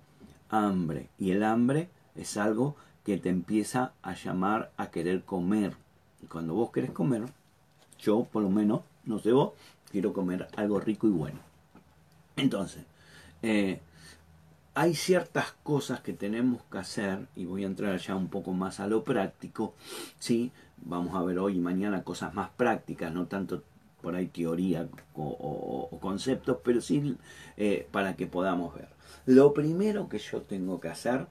hambre. 0.49 1.09
Y 1.19 1.33
el 1.33 1.43
hambre 1.45 1.89
es 2.15 2.37
algo 2.37 2.77
que 3.05 3.19
te 3.19 3.29
empieza 3.29 3.93
a 4.03 4.15
llamar 4.15 4.73
a 4.77 4.91
querer 4.91 5.23
comer. 5.25 5.77
Y 6.23 6.27
cuando 6.27 6.55
vos 6.55 6.71
querés 6.71 6.93
comer, 6.93 7.25
yo 7.99 8.25
por 8.25 8.43
lo 8.43 8.51
menos, 8.51 8.81
no 9.05 9.19
sé 9.19 9.33
vos, 9.33 9.53
quiero 9.95 10.13
comer 10.13 10.49
algo 10.57 10.81
rico 10.81 11.07
y 11.07 11.11
bueno. 11.11 11.39
Entonces, 12.35 12.83
eh, 13.43 13.79
hay 14.75 14.97
ciertas 14.97 15.53
cosas 15.63 16.01
que 16.01 16.13
tenemos 16.13 16.63
que 16.65 16.79
hacer, 16.79 17.29
y 17.37 17.45
voy 17.45 17.63
a 17.63 17.69
entrar 17.69 17.97
ya 18.01 18.17
un 18.17 18.27
poco 18.27 18.53
más 18.53 18.81
a 18.81 18.89
lo 18.89 19.05
práctico, 19.05 19.73
¿sí? 20.19 20.51
Vamos 20.79 21.15
a 21.15 21.23
ver 21.23 21.39
hoy 21.39 21.59
y 21.59 21.61
mañana 21.61 22.03
cosas 22.03 22.35
más 22.35 22.51
prácticas, 22.57 23.13
no 23.13 23.27
tanto 23.27 23.63
por 24.03 24.17
ahí 24.17 24.27
teoría 24.27 24.89
o, 25.15 25.97
conceptos, 26.03 26.59
pero 26.65 26.81
sí 26.81 27.17
eh, 27.57 27.87
para 27.93 28.17
que 28.17 28.27
podamos 28.27 28.75
ver. 28.75 28.89
Lo 29.27 29.55
primero 29.55 30.09
que 30.09 30.19
yo 30.19 30.43
tengo 30.43 30.81
que 30.81 30.89
hacer, 30.89 31.29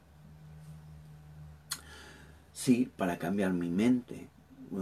sí, 2.53 2.89
para 2.95 3.17
cambiar 3.17 3.51
mi 3.51 3.69
mente, 3.69 4.29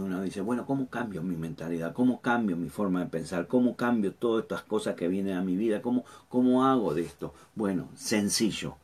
uno 0.00 0.22
dice, 0.22 0.40
bueno, 0.40 0.64
¿cómo 0.64 0.88
cambio 0.88 1.22
mi 1.22 1.36
mentalidad? 1.36 1.92
¿Cómo 1.92 2.20
cambio 2.20 2.56
mi 2.56 2.68
forma 2.68 3.00
de 3.00 3.06
pensar? 3.06 3.46
¿Cómo 3.46 3.76
cambio 3.76 4.12
todas 4.12 4.44
estas 4.44 4.62
cosas 4.62 4.94
que 4.94 5.08
vienen 5.08 5.36
a 5.36 5.42
mi 5.42 5.56
vida? 5.56 5.82
¿Cómo, 5.82 6.04
cómo 6.28 6.64
hago 6.64 6.94
de 6.94 7.02
esto? 7.02 7.34
Bueno, 7.54 7.88
sencillo. 7.94 8.76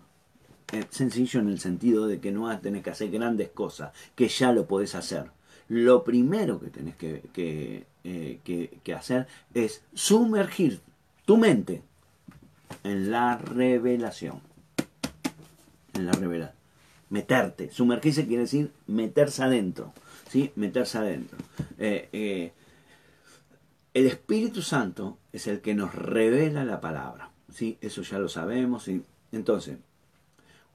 Eh, 0.72 0.84
sencillo 0.90 1.40
en 1.40 1.48
el 1.48 1.60
sentido 1.60 2.06
de 2.06 2.20
que 2.20 2.30
no 2.30 2.42
vas 2.42 2.58
a 2.58 2.60
tener 2.60 2.82
que 2.82 2.90
hacer 2.90 3.10
grandes 3.10 3.48
cosas, 3.48 3.92
que 4.14 4.28
ya 4.28 4.52
lo 4.52 4.66
podés 4.66 4.94
hacer. 4.94 5.30
Lo 5.68 6.04
primero 6.04 6.60
que 6.60 6.68
tenés 6.68 6.96
que, 6.96 7.86
eh, 8.04 8.40
que, 8.44 8.78
que 8.82 8.94
hacer 8.94 9.26
es 9.54 9.82
sumergir 9.94 10.80
tu 11.24 11.38
mente 11.38 11.82
en 12.84 13.10
la 13.10 13.38
revelación. 13.38 14.40
En 15.94 16.06
la 16.06 16.12
revelación. 16.12 16.58
Meterte. 17.10 17.70
Sumergirse 17.70 18.26
quiere 18.26 18.42
decir 18.42 18.72
meterse 18.86 19.42
adentro. 19.42 19.94
¿Sí? 20.28 20.52
meterse 20.56 20.98
adentro. 20.98 21.38
Eh, 21.78 22.08
eh, 22.12 22.52
el 23.94 24.06
Espíritu 24.06 24.62
Santo 24.62 25.18
es 25.32 25.46
el 25.46 25.60
que 25.60 25.74
nos 25.74 25.94
revela 25.94 26.64
la 26.64 26.80
palabra, 26.80 27.30
¿sí? 27.52 27.78
eso 27.80 28.02
ya 28.02 28.18
lo 28.18 28.28
sabemos. 28.28 28.88
Entonces, 29.32 29.78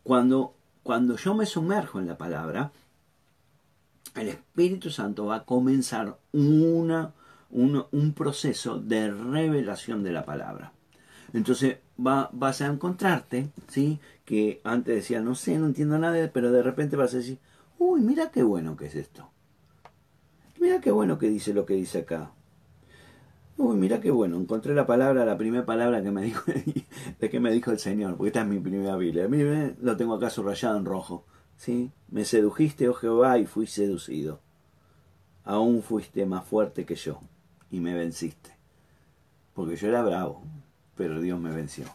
cuando, 0.03 0.55
cuando 0.83 1.15
yo 1.15 1.33
me 1.33 1.45
sumerjo 1.45 1.99
en 1.99 2.07
la 2.07 2.17
palabra, 2.17 2.71
el 4.15 4.27
Espíritu 4.27 4.89
Santo 4.89 5.25
va 5.25 5.37
a 5.37 5.45
comenzar 5.45 6.17
una, 6.33 7.13
un 7.49 8.13
proceso 8.13 8.79
de 8.79 9.11
revelación 9.11 10.03
de 10.03 10.11
la 10.11 10.25
palabra. 10.25 10.73
Entonces 11.33 11.77
va, 11.99 12.29
vas 12.31 12.61
a 12.61 12.67
encontrarte, 12.67 13.49
¿sí? 13.67 13.99
Que 14.23 14.61
antes 14.63 14.95
decía, 14.95 15.19
no 15.19 15.33
sé, 15.35 15.57
no 15.57 15.65
entiendo 15.65 15.97
nada, 15.97 16.29
pero 16.31 16.51
de 16.51 16.61
repente 16.61 16.95
vas 16.95 17.13
a 17.13 17.17
decir, 17.17 17.39
uy, 17.79 18.01
mira 18.01 18.29
qué 18.31 18.43
bueno 18.43 18.77
que 18.77 18.85
es 18.85 18.95
esto. 18.95 19.32
Mira 20.63 20.79
qué 20.79 20.91
bueno 20.91 21.19
que 21.19 21.27
dice 21.27 21.53
lo 21.53 21.65
que 21.65 21.73
dice 21.73 21.99
acá. 21.99 22.31
Uy, 23.57 23.75
mira 23.75 23.99
qué 23.99 24.11
bueno, 24.11 24.37
encontré 24.37 24.73
la 24.73 24.87
palabra, 24.87 25.25
la 25.25 25.37
primera 25.37 25.65
palabra 25.65 26.01
que 26.01 26.09
me 26.09 26.21
dijo, 26.21 26.41
de 27.19 27.29
que 27.29 27.41
me 27.41 27.51
dijo 27.51 27.71
el 27.71 27.79
Señor, 27.79 28.15
porque 28.15 28.29
esta 28.29 28.43
es 28.43 28.47
mi 28.47 28.61
primera 28.61 28.95
Biblia. 28.95 29.27
Mire, 29.27 29.75
lo 29.81 29.97
tengo 29.97 30.13
acá 30.13 30.29
subrayado 30.29 30.77
en 30.77 30.85
rojo. 30.85 31.25
¿sí? 31.57 31.91
Me 32.09 32.23
sedujiste, 32.23 32.87
oh 32.87 32.93
Jehová, 32.93 33.39
y 33.39 33.45
fui 33.45 33.67
seducido. 33.67 34.39
Aún 35.43 35.83
fuiste 35.83 36.25
más 36.25 36.45
fuerte 36.45 36.85
que 36.85 36.95
yo, 36.95 37.19
y 37.69 37.81
me 37.81 37.93
venciste. 37.93 38.51
Porque 39.53 39.75
yo 39.75 39.89
era 39.89 40.01
bravo, 40.01 40.43
pero 40.95 41.19
Dios 41.19 41.41
me 41.41 41.51
venció. 41.51 41.87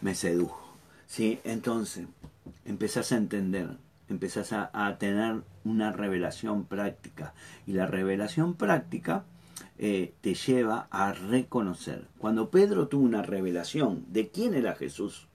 Me 0.00 0.14
sedujo. 0.14 0.76
¿sí? 1.08 1.40
Entonces, 1.42 2.06
empezás 2.64 3.10
a 3.10 3.16
entender 3.16 3.78
empezás 4.08 4.52
a, 4.52 4.96
tener 4.98 5.42
una 5.66 5.92
revelación 5.92 6.64
práctica. 6.64 7.34
Y 7.66 7.72
la 7.72 7.86
revelación 7.86 8.54
práctica 8.54 9.24
eh, 9.78 10.14
te 10.20 10.34
lleva 10.34 10.88
a 10.90 11.12
reconocer. 11.12 12.06
Cuando 12.18 12.50
Pedro 12.50 12.88
tuvo 12.88 13.04
una 13.04 13.22
revelación 13.22 14.04
de 14.08 14.28
quién 14.28 14.54
era 14.54 14.74
Jesús, 14.74 15.28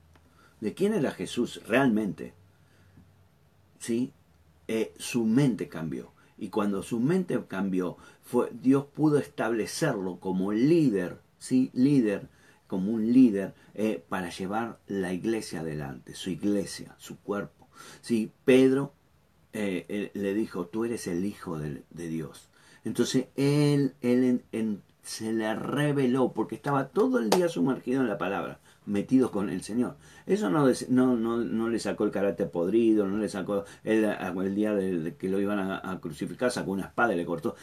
de 0.60 0.74
quién 0.74 0.94
era 0.94 1.10
Jesús 1.10 1.62
realmente, 1.66 2.34
¿sí? 3.78 4.12
Eh, 4.68 4.94
su 4.98 5.24
mente 5.24 5.68
cambió. 5.68 6.12
Y 6.38 6.48
cuando 6.48 6.82
su 6.82 6.98
mente 6.98 7.40
cambió, 7.46 7.96
fue, 8.22 8.48
Dios 8.52 8.86
pudo 8.86 9.18
establecerlo 9.18 10.18
como 10.18 10.52
líder, 10.52 11.20
¿sí? 11.38 11.70
Líder, 11.72 12.28
como 12.66 12.92
un 12.92 13.12
líder, 13.12 13.54
eh, 13.74 14.02
para 14.08 14.30
llevar 14.30 14.78
la 14.86 15.12
iglesia 15.12 15.60
adelante, 15.60 16.14
su 16.14 16.30
iglesia, 16.30 16.94
su 16.98 17.18
cuerpo. 17.18 17.62
¿sí? 18.00 18.32
Pedro 18.44 18.92
eh, 19.52 20.10
le 20.14 20.34
dijo, 20.34 20.66
tú 20.66 20.84
eres 20.84 21.06
el 21.06 21.24
Hijo 21.24 21.58
de, 21.58 21.82
Dios. 21.90 22.48
Entonces 22.84 23.26
él, 23.36 23.94
él 24.00 24.80
se 25.02 25.32
le 25.32 25.54
reveló, 25.54 26.32
porque 26.32 26.54
estaba 26.54 26.88
todo 26.88 27.18
el 27.18 27.30
día 27.30 27.48
sumergido 27.48 28.00
en 28.00 28.08
la 28.08 28.18
palabra 28.18 28.58
metidos 28.86 29.30
con 29.30 29.48
el 29.48 29.62
Señor. 29.62 29.96
Eso 30.26 30.50
no, 30.50 30.66
no, 30.88 31.16
no, 31.16 31.68
le 31.68 31.78
sacó 31.78 32.04
el 32.04 32.10
carácter 32.10 32.50
podrido, 32.50 33.06
no 33.06 33.18
le 33.18 33.28
sacó 33.28 33.64
el, 33.84 34.04
el 34.04 34.54
día 34.54 34.74
de, 34.74 35.14
que 35.16 35.28
lo 35.28 35.40
iban 35.40 35.58
a, 35.58 36.00
crucificar, 36.00 36.50
sacó 36.50 36.72
una 36.72 36.86
espada 36.86 37.14
y 37.14 37.16
le 37.16 37.26
cortó. 37.26 37.56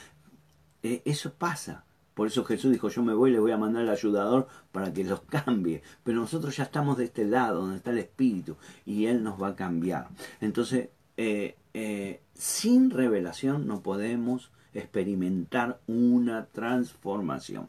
Eh, 0.84 1.02
eso 1.06 1.34
pasa. 1.34 1.86
Por 2.14 2.28
eso 2.28 2.44
Jesús 2.44 2.72
dijo, 2.72 2.90
yo 2.90 3.02
me 3.02 3.14
voy 3.14 3.32
le 3.32 3.40
voy 3.40 3.52
a 3.52 3.58
mandar 3.58 3.84
al 3.84 3.90
ayudador 3.90 4.48
para 4.72 4.92
que 4.92 5.06
los 5.06 5.22
cambie. 5.22 5.82
Pero 6.04 6.20
nosotros 6.20 6.56
ya 6.56 6.64
estamos 6.64 6.98
de 6.98 7.06
este 7.06 7.26
lado, 7.26 7.62
donde 7.62 7.78
está 7.78 7.92
el 7.92 8.00
Espíritu, 8.00 8.58
y 8.86 9.06
Él 9.06 9.24
nos 9.24 9.42
va 9.42 9.50
a 9.50 9.56
cambiar. 9.56 10.10
Entonces, 10.42 10.90
eh, 11.16 11.56
eh, 11.82 12.20
sin 12.34 12.90
revelación 12.90 13.66
no 13.66 13.80
podemos 13.80 14.52
experimentar 14.74 15.80
una 15.88 16.48
transformación. 16.48 17.68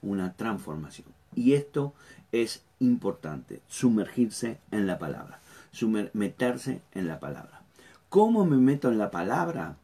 Una 0.00 0.32
transformación. 0.32 1.08
Y 1.34 1.52
esto 1.52 1.92
es 2.32 2.62
importante, 2.80 3.60
sumergirse 3.68 4.60
en 4.70 4.86
la 4.86 4.98
palabra, 4.98 5.40
meterse 6.14 6.80
en 6.92 7.06
la 7.06 7.20
palabra. 7.20 7.60
¿Cómo 8.08 8.46
me 8.46 8.56
meto 8.56 8.90
en 8.90 8.96
la 8.96 9.10
palabra? 9.10 9.76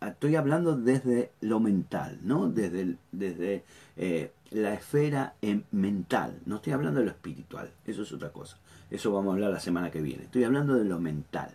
Estoy 0.00 0.36
hablando 0.36 0.76
desde 0.76 1.32
lo 1.40 1.58
mental, 1.58 2.20
¿no? 2.22 2.48
Desde, 2.48 2.98
desde 3.10 3.64
eh, 3.96 4.30
la 4.52 4.74
esfera 4.74 5.34
mental. 5.72 6.38
No 6.46 6.56
estoy 6.56 6.72
hablando 6.72 7.00
de 7.00 7.06
lo 7.06 7.12
espiritual, 7.12 7.72
eso 7.84 8.02
es 8.02 8.12
otra 8.12 8.30
cosa. 8.30 8.58
Eso 8.92 9.12
vamos 9.12 9.32
a 9.32 9.34
hablar 9.34 9.50
la 9.50 9.60
semana 9.60 9.90
que 9.90 10.00
viene. 10.00 10.24
Estoy 10.24 10.44
hablando 10.44 10.74
de 10.74 10.84
lo 10.84 11.00
mental. 11.00 11.50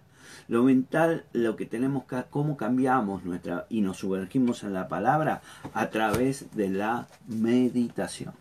Lo 0.47 0.63
mental, 0.63 1.25
lo 1.33 1.55
que 1.55 1.65
tenemos 1.65 2.05
que, 2.05 2.23
cómo 2.29 2.57
cambiamos 2.57 3.23
nuestra 3.23 3.65
y 3.69 3.81
nos 3.81 3.97
sumergimos 3.97 4.63
en 4.63 4.73
la 4.73 4.87
palabra 4.87 5.41
a 5.73 5.89
través 5.89 6.55
de 6.55 6.69
la 6.69 7.07
meditación. 7.27 8.33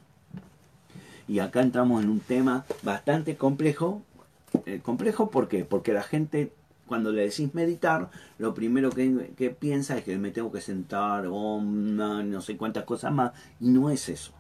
Y 1.28 1.40
acá 1.40 1.60
entramos 1.60 2.02
en 2.02 2.08
un 2.08 2.20
tema 2.20 2.64
bastante 2.82 3.36
complejo. 3.36 4.02
Eh, 4.64 4.80
complejo, 4.82 5.30
¿por 5.30 5.48
qué? 5.48 5.64
Porque 5.64 5.92
la 5.92 6.02
gente, 6.02 6.52
cuando 6.86 7.12
le 7.12 7.22
decís 7.22 7.54
meditar, 7.54 8.08
lo 8.38 8.54
primero 8.54 8.90
que, 8.90 9.54
piensa 9.58 9.98
es 9.98 10.04
que 10.04 10.16
me 10.16 10.30
tengo 10.30 10.50
que 10.50 10.62
sentar, 10.62 11.26
o 11.30 11.60
no 11.60 12.40
sé 12.40 12.56
cuántas 12.56 12.84
cosas 12.84 13.12
más, 13.12 13.32
y 13.60 13.68
no 13.68 13.90
es 13.90 14.08
eso. 14.08 14.32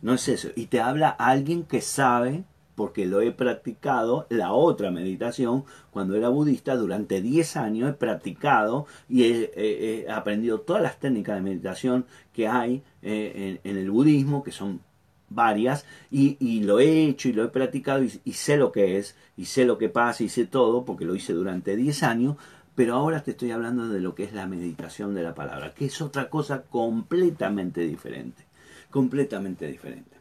No 0.00 0.14
es 0.14 0.28
eso. 0.28 0.48
Y 0.56 0.66
te 0.66 0.80
habla 0.80 1.10
alguien 1.10 1.62
que 1.62 1.82
sabe, 1.82 2.44
porque 2.74 3.06
lo 3.06 3.20
he 3.20 3.32
practicado, 3.32 4.26
la 4.30 4.52
otra 4.52 4.90
meditación, 4.90 5.64
cuando 5.90 6.16
era 6.16 6.28
budista, 6.28 6.76
durante 6.76 7.22
10 7.22 7.56
años 7.56 7.90
he 7.90 7.94
practicado 7.94 8.86
y 9.08 9.24
he, 9.24 10.06
aprendido 10.10 10.60
todas 10.60 10.82
las 10.82 10.98
técnicas 10.98 11.36
de 11.36 11.42
meditación 11.42 12.06
que 12.32 12.48
hay 12.48 12.82
eh, 13.02 13.60
en 13.62 13.76
el 13.76 13.90
budismo, 13.90 14.42
que 14.42 14.52
son 14.52 14.80
varias 15.28 15.84
y, 16.10 16.60
lo 16.62 16.80
he 16.80 17.04
hecho 17.04 17.28
y 17.28 17.32
lo 17.32 17.44
he 17.44 17.48
practicado 17.48 18.02
y, 18.02 18.32
sé 18.32 18.56
lo 18.56 18.72
que 18.72 18.98
es 18.98 19.16
y 19.36 19.46
sé 19.46 19.64
lo 19.64 19.78
que 19.78 19.88
pasa 19.88 20.24
y 20.24 20.28
sé 20.28 20.46
todo 20.46 20.84
porque 20.84 21.04
lo 21.04 21.14
hice 21.14 21.32
durante 21.32 21.76
10 21.76 22.02
años, 22.02 22.36
pero 22.74 22.94
ahora 22.94 23.22
te 23.22 23.32
estoy 23.32 23.50
hablando 23.50 23.88
de 23.88 24.00
lo 24.00 24.14
que 24.14 24.24
es 24.24 24.32
la 24.32 24.46
meditación 24.46 25.14
de 25.14 25.22
la 25.22 25.34
palabra, 25.34 25.74
que 25.74 25.86
es 25.86 26.00
otra 26.00 26.28
cosa 26.28 26.62
completamente 26.62 27.82
diferente, 27.82 28.44
completamente 28.90 29.66
diferente. 29.66 30.16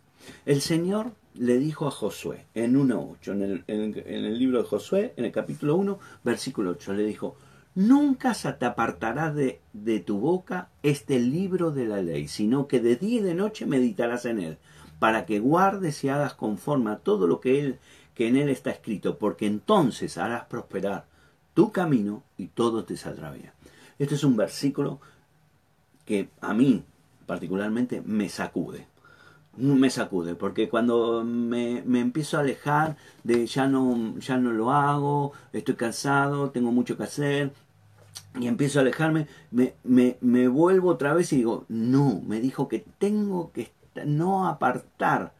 El 0.45 0.61
Señor 0.61 1.13
le 1.35 1.57
dijo 1.57 1.87
a 1.87 1.91
Josué 1.91 2.45
en 2.53 2.75
1.8, 2.75 3.31
en 3.31 3.41
el, 3.41 3.63
en, 3.67 4.25
el 4.25 4.37
libro 4.37 4.61
de 4.61 4.67
Josué, 4.67 5.13
en 5.17 5.25
el 5.25 5.31
capítulo 5.31 5.75
1, 5.75 5.99
versículo 6.23 6.71
8, 6.71 6.93
le 6.93 7.03
dijo, 7.03 7.35
Nunca 7.75 8.35
se 8.35 8.53
te 8.53 8.65
apartará 8.65 9.33
de, 9.33 9.59
de, 9.73 9.99
tu 9.99 10.19
boca 10.19 10.69
este 10.83 11.19
libro 11.19 11.71
de 11.71 11.87
la 11.87 12.03
ley, 12.03 12.27
sino 12.27 12.67
que 12.67 12.79
de 12.79 12.97
día 12.97 13.19
y 13.19 13.23
de 13.23 13.33
noche 13.33 13.65
meditarás 13.65 14.25
en 14.25 14.39
él, 14.39 14.57
para 14.99 15.25
que 15.25 15.39
guardes 15.39 16.03
y 16.03 16.09
hagas 16.09 16.35
conforme 16.35 16.91
a 16.91 16.97
todo 16.97 17.25
lo 17.25 17.39
que, 17.39 17.59
él, 17.59 17.79
que 18.13 18.27
en 18.27 18.37
él 18.37 18.49
está 18.49 18.69
escrito, 18.69 19.17
porque 19.17 19.47
entonces 19.47 20.19
harás 20.19 20.45
prosperar 20.45 21.05
tu 21.55 21.71
camino 21.71 22.23
y 22.37 22.47
todo 22.47 22.83
te 22.83 22.95
saldrá 22.95 23.31
bien. 23.31 23.51
Este 23.97 24.15
es 24.15 24.23
un 24.23 24.35
versículo 24.35 24.99
que 26.05 26.29
a 26.41 26.53
mí 26.53 26.83
particularmente 27.25 28.01
me 28.05 28.29
sacude. 28.29 28.85
Me 29.55 29.89
sacude, 29.91 30.33
porque 30.33 30.67
cuando 30.67 31.23
me, 31.23 31.83
empiezo 31.99 32.37
a 32.37 32.39
alejar 32.39 32.97
de 33.23 33.45
ya 33.45 33.67
no, 33.67 34.17
ya 34.17 34.37
no 34.37 34.51
lo 34.51 34.71
hago, 34.71 35.33
estoy 35.51 35.75
cansado, 35.75 36.49
tengo 36.49 36.71
mucho 36.71 36.97
que 36.97 37.03
hacer, 37.03 37.53
y 38.39 38.47
empiezo 38.47 38.79
a 38.79 38.81
alejarme, 38.81 39.27
me, 39.51 39.75
me, 39.83 40.17
me 40.21 40.47
vuelvo 40.47 40.89
otra 40.89 41.13
vez 41.13 41.31
y 41.33 41.37
digo, 41.37 41.65
no, 41.69 42.19
me 42.25 42.39
dijo 42.39 42.67
que 42.67 42.83
tengo 42.97 43.51
que 43.51 43.71
no 44.05 44.47
apartar 44.47 45.33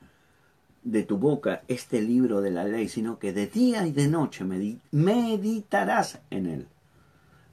de 0.83 1.03
tu 1.03 1.17
boca 1.17 1.63
este 1.67 2.01
libro 2.01 2.41
de 2.41 2.51
la 2.51 2.65
ley, 2.65 2.89
sino 2.89 3.19
que 3.19 3.33
de 3.33 3.47
día 3.47 3.87
y 3.87 3.91
de 3.91 4.07
noche 4.07 4.45
meditarás 4.91 6.19
en 6.29 6.45
él. 6.47 6.67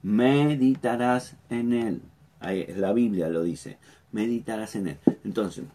Meditarás 0.03 1.35
en 1.49 1.73
él. 1.73 2.01
Ahí, 2.39 2.65
la 2.75 2.91
Biblia 2.91 3.29
lo 3.29 3.43
dice. 3.43 3.77
Meditarás 4.11 4.75
en 4.75 4.87
él. 4.89 4.97
Entonces, 5.23 5.65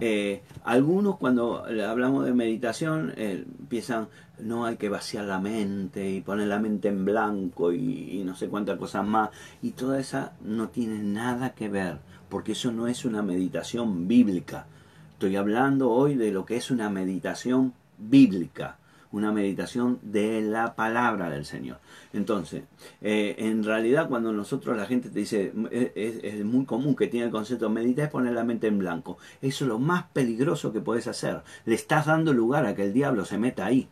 eh, 0.00 0.42
algunos 0.64 1.16
cuando 1.16 1.64
hablamos 1.64 2.24
de 2.24 2.32
meditación 2.32 3.12
eh, 3.16 3.44
empiezan, 3.58 4.08
no 4.38 4.64
hay 4.64 4.76
que 4.76 4.88
vaciar 4.88 5.24
la 5.24 5.38
mente 5.38 6.10
y 6.10 6.20
poner 6.20 6.48
la 6.48 6.58
mente 6.58 6.88
en 6.88 7.04
blanco 7.04 7.72
y, 7.72 8.20
y 8.20 8.24
no 8.24 8.34
sé 8.34 8.48
cuántas 8.48 8.78
cosas 8.78 9.06
más. 9.06 9.30
Y 9.62 9.72
toda 9.72 10.00
esa 10.00 10.32
no 10.42 10.68
tiene 10.68 10.98
nada 11.02 11.54
que 11.54 11.68
ver 11.68 11.98
porque 12.28 12.52
eso 12.52 12.72
no 12.72 12.86
es 12.86 13.04
una 13.04 13.22
meditación 13.22 14.08
bíblica. 14.08 14.66
Estoy 15.12 15.36
hablando 15.36 15.90
hoy 15.90 16.14
de 16.14 16.32
lo 16.32 16.46
que 16.46 16.56
es 16.56 16.70
una 16.70 16.88
meditación 16.88 17.74
bíblica, 17.98 18.78
una 19.12 19.30
meditación 19.30 19.98
de 20.02 20.40
la 20.40 20.74
palabra 20.74 21.30
del 21.30 21.44
Señor. 21.44 21.78
Entonces, 22.12 22.64
eh, 23.00 23.36
en 23.38 23.62
realidad 23.62 24.08
cuando 24.08 24.32
nosotros 24.32 24.76
la 24.76 24.86
gente 24.86 25.10
te 25.10 25.18
dice, 25.20 25.52
es, 25.70 26.44
muy 26.44 26.64
común 26.64 26.96
que 26.96 27.06
tiene 27.06 27.26
el 27.26 27.32
concepto 27.32 27.70
meditar, 27.70 28.06
es 28.06 28.10
poner 28.10 28.32
la 28.32 28.44
mente 28.44 28.66
en 28.66 28.78
blanco. 28.78 29.18
Eso 29.40 29.64
es 29.64 29.68
lo 29.68 29.78
más 29.78 30.04
peligroso 30.12 30.72
que 30.72 30.80
puedes 30.80 31.06
hacer. 31.06 31.42
Le 31.64 31.74
estás 31.74 32.06
dando 32.06 32.32
lugar 32.32 32.66
a 32.66 32.74
que 32.74 32.84
el 32.84 32.92
diablo 32.92 33.24
se 33.24 33.38
meta 33.38 33.66
ahí, 33.66 33.88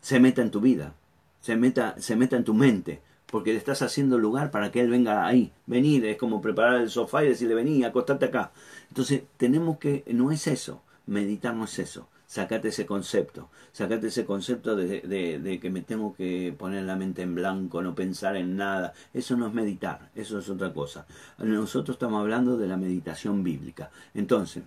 se 0.00 0.20
meta 0.20 0.42
en 0.42 0.50
tu 0.50 0.60
vida, 0.60 0.94
se 1.40 1.56
meta, 1.56 1.94
se 1.98 2.16
meta 2.16 2.36
en 2.36 2.44
tu 2.44 2.54
mente 2.54 3.00
porque 3.34 3.50
le 3.50 3.58
estás 3.58 3.82
haciendo 3.82 4.16
lugar 4.16 4.52
para 4.52 4.70
que 4.70 4.80
él 4.80 4.90
venga 4.90 5.26
ahí. 5.26 5.50
Venir 5.66 6.06
es 6.06 6.16
como 6.16 6.40
preparar 6.40 6.80
el 6.80 6.88
sofá 6.88 7.24
y 7.24 7.30
decirle, 7.30 7.56
vení, 7.56 7.82
acostate 7.82 8.26
acá. 8.26 8.52
Entonces, 8.90 9.22
tenemos 9.36 9.78
que, 9.78 10.04
no 10.12 10.30
es 10.30 10.46
eso, 10.46 10.82
meditar 11.06 11.52
no 11.52 11.64
es 11.64 11.76
eso. 11.80 12.06
Sacate 12.26 12.68
ese 12.68 12.86
concepto, 12.86 13.50
sacate 13.72 14.06
ese 14.08 14.24
concepto 14.24 14.74
de, 14.74 15.02
de, 15.02 15.60
que 15.60 15.70
me 15.70 15.82
tengo 15.82 16.14
que 16.14 16.54
poner 16.58 16.84
la 16.84 16.96
mente 16.96 17.22
en 17.22 17.34
blanco, 17.34 17.82
no 17.82 17.94
pensar 17.94 18.36
en 18.36 18.56
nada. 18.56 18.94
Eso 19.12 19.36
no 19.36 19.46
es 19.46 19.54
meditar, 19.54 20.10
eso 20.14 20.38
es 20.38 20.48
otra 20.48 20.72
cosa. 20.72 21.06
Nosotros 21.38 21.96
estamos 21.96 22.20
hablando 22.20 22.56
de 22.56 22.66
la 22.66 22.76
meditación 22.76 23.44
bíblica. 23.44 23.90
Entonces, 24.14 24.62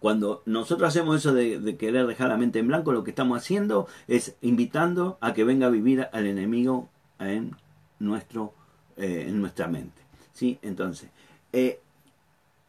cuando 0.00 0.42
nosotros 0.46 0.88
hacemos 0.88 1.18
eso 1.18 1.34
de, 1.34 1.76
querer 1.76 2.06
dejar 2.06 2.30
la 2.30 2.38
mente 2.38 2.58
en 2.58 2.68
blanco, 2.68 2.90
lo 2.90 3.04
que 3.04 3.10
estamos 3.10 3.36
haciendo 3.36 3.86
es 4.08 4.34
invitando 4.40 5.18
a 5.20 5.34
que 5.34 5.44
venga 5.44 5.66
a 5.66 5.70
vivir 5.70 6.08
al 6.12 6.26
enemigo 6.26 6.88
en, 7.18 7.54
nuestro, 7.98 8.54
eh, 8.96 9.26
en 9.28 9.40
nuestra 9.40 9.68
mente. 9.68 10.00
¿sí? 10.32 10.58
Entonces, 10.62 11.10
eh, 11.52 11.80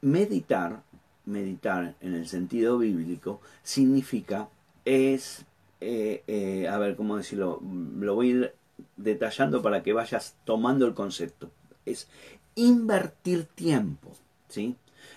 meditar, 0.01 0.83
meditar 1.31 1.95
en 2.01 2.13
el 2.13 2.27
sentido 2.27 2.77
bíblico, 2.77 3.41
significa, 3.63 4.49
es, 4.85 5.45
eh, 5.79 6.67
a 6.69 6.77
ver, 6.77 6.95
¿cómo 6.95 7.17
decirlo? 7.17 7.59
Lo 7.99 8.15
voy 8.15 8.27
a 8.27 8.31
ir 8.31 8.53
detallando 8.97 9.61
para 9.61 9.83
que 9.83 9.93
vayas 9.93 10.35
tomando 10.45 10.85
el 10.85 10.93
concepto. 10.93 11.49
Es 11.85 12.07
invertir 12.55 13.45
tiempo, 13.45 14.11
¿sí? 14.49 14.75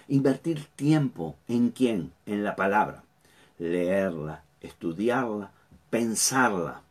Invertir 0.09 0.65
tiempo 0.77 1.37
en 1.49 1.71
quién? 1.71 2.13
En 2.27 2.45
la 2.45 2.57
palabra. 2.57 3.05
Leerla, 3.59 4.43
estudiarla, 4.61 5.51
pensarla. 5.91 6.83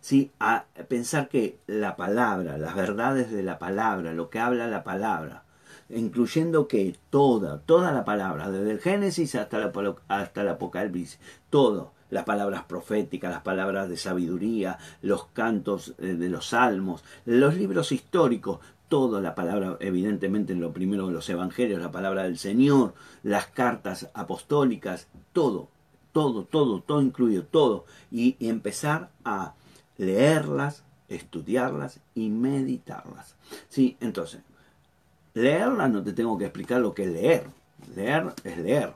¿sí? 0.00 0.30
a 0.38 0.64
pensar 0.88 1.28
que 1.28 1.58
la 1.66 1.96
palabra, 1.96 2.56
las 2.56 2.74
verdades 2.74 3.30
de 3.30 3.42
la 3.42 3.58
palabra, 3.58 4.12
lo 4.12 4.30
que 4.30 4.38
habla 4.38 4.66
la 4.66 4.84
palabra, 4.84 5.42
incluyendo 5.90 6.68
que 6.68 6.96
toda, 7.10 7.60
toda 7.60 7.92
la 7.92 8.04
palabra, 8.04 8.50
desde 8.50 8.70
el 8.70 8.80
Génesis 8.80 9.34
hasta, 9.34 9.58
la, 9.58 9.72
hasta 10.08 10.42
el 10.42 10.48
Apocalipsis, 10.48 11.18
todo, 11.50 11.92
las 12.10 12.24
palabras 12.24 12.64
proféticas, 12.64 13.30
las 13.30 13.42
palabras 13.42 13.88
de 13.88 13.96
sabiduría, 13.96 14.78
los 15.02 15.26
cantos 15.26 15.94
eh, 15.98 16.14
de 16.14 16.28
los 16.28 16.46
salmos, 16.46 17.04
los 17.24 17.54
libros 17.54 17.92
históricos, 17.92 18.60
toda 18.88 19.20
la 19.20 19.34
palabra, 19.34 19.76
evidentemente 19.80 20.52
en 20.52 20.60
lo 20.60 20.72
primero 20.72 21.10
los 21.10 21.28
evangelios, 21.28 21.80
la 21.80 21.92
palabra 21.92 22.24
del 22.24 22.38
Señor, 22.38 22.94
las 23.22 23.46
cartas 23.46 24.08
apostólicas, 24.14 25.08
todo, 25.32 25.68
todo, 26.12 26.44
todo, 26.44 26.80
todo 26.80 27.02
incluido, 27.02 27.44
todo. 27.44 27.84
Y, 28.10 28.36
empezar 28.40 29.10
a 29.24 29.54
leerlas, 29.98 30.84
estudiarlas 31.08 32.00
y 32.14 32.30
meditarlas. 32.30 33.36
Sí, 33.68 33.96
entonces, 34.00 34.40
leerlas 35.38 35.90
no 35.90 36.02
te 36.02 36.12
tengo 36.12 36.36
que 36.36 36.44
explicar 36.44 36.80
lo 36.80 36.94
que 36.94 37.04
es 37.04 37.12
leer. 37.12 37.44
Leer 37.94 38.34
es 38.44 38.58
leer 38.58 38.92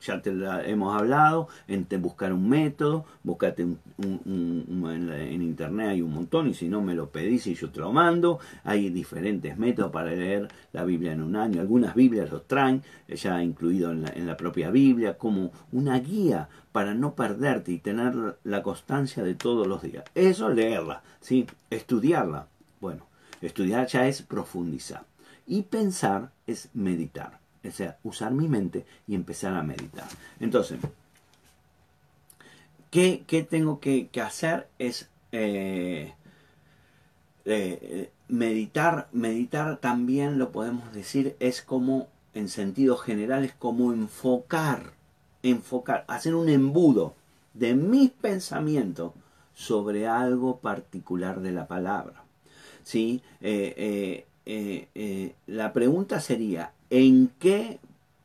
ya 0.00 0.20
te 0.20 0.32
la 0.32 0.64
hemos 0.64 0.96
hablado, 0.96 1.48
en 1.68 1.86
buscar 2.00 2.32
un 2.32 2.48
método, 2.48 3.04
buscate 3.22 3.64
un, 3.64 3.78
en, 3.98 5.42
internet 5.42 5.88
hay 5.88 6.02
un 6.02 6.12
montón 6.12 6.48
y 6.48 6.54
si 6.54 6.68
no 6.68 6.80
me 6.80 6.94
lo 6.94 7.10
pedís 7.10 7.46
y 7.46 7.54
yo 7.54 7.70
te 7.70 7.80
lo 7.80 7.92
mando, 7.92 8.38
hay 8.64 8.90
diferentes 8.90 9.56
métodos 9.56 9.90
para 9.90 10.10
leer 10.10 10.48
la 10.72 10.84
Biblia 10.84 11.12
en 11.12 11.22
un 11.22 11.36
año, 11.36 11.60
algunas 11.60 11.94
Biblias 11.94 12.30
los 12.30 12.46
traen 12.46 12.82
ya 13.08 13.42
incluido 13.42 13.90
en 13.90 14.02
la, 14.02 14.10
en 14.10 14.26
la 14.26 14.36
propia 14.36 14.70
Biblia 14.70 15.16
como 15.16 15.52
una 15.72 15.98
guía 15.98 16.48
para 16.72 16.94
no 16.94 17.14
perderte 17.14 17.72
y 17.72 17.78
tener 17.78 18.36
la 18.44 18.62
constancia 18.62 19.22
de 19.22 19.34
todos 19.34 19.66
los 19.66 19.82
días. 19.82 20.04
Eso 20.14 20.50
leerla, 20.50 21.02
¿sí? 21.20 21.46
estudiarla. 21.70 22.48
Bueno, 22.80 23.06
estudiar 23.40 23.86
ya 23.86 24.06
es 24.06 24.22
profundizar 24.22 25.04
y 25.46 25.62
pensar 25.62 26.32
es 26.46 26.68
meditar 26.74 27.38
o 27.68 27.72
sea, 27.72 27.98
usar 28.02 28.32
mi 28.32 28.48
mente 28.48 28.84
y 29.06 29.14
empezar 29.14 29.54
a 29.54 29.62
meditar. 29.62 30.06
Entonces, 30.40 30.78
¿qué, 32.90 33.46
tengo 33.48 33.80
que, 33.80 34.08
hacer? 34.22 34.68
Es 34.78 35.08
eh, 35.32 36.14
eh, 37.44 38.10
meditar. 38.28 39.08
Meditar 39.12 39.78
también 39.78 40.38
lo 40.38 40.52
podemos 40.52 40.92
decir, 40.92 41.36
es 41.40 41.62
como, 41.62 42.08
en 42.34 42.48
sentido 42.48 42.96
general, 42.96 43.44
es 43.44 43.52
como 43.52 43.92
enfocar, 43.92 44.92
enfocar, 45.42 46.04
hacer 46.08 46.34
un 46.34 46.48
embudo 46.48 47.14
de 47.54 47.74
mis 47.74 48.10
pensamientos 48.10 49.12
sobre 49.54 50.06
algo 50.06 50.58
particular 50.58 51.40
de 51.40 51.52
la 51.52 51.66
palabra. 51.66 52.24
¿Sí? 52.84 53.22
Eh, 53.40 54.26
la 55.46 55.72
pregunta 55.72 56.20
sería, 56.20 56.72
en 56.90 57.30
qué 57.38 57.80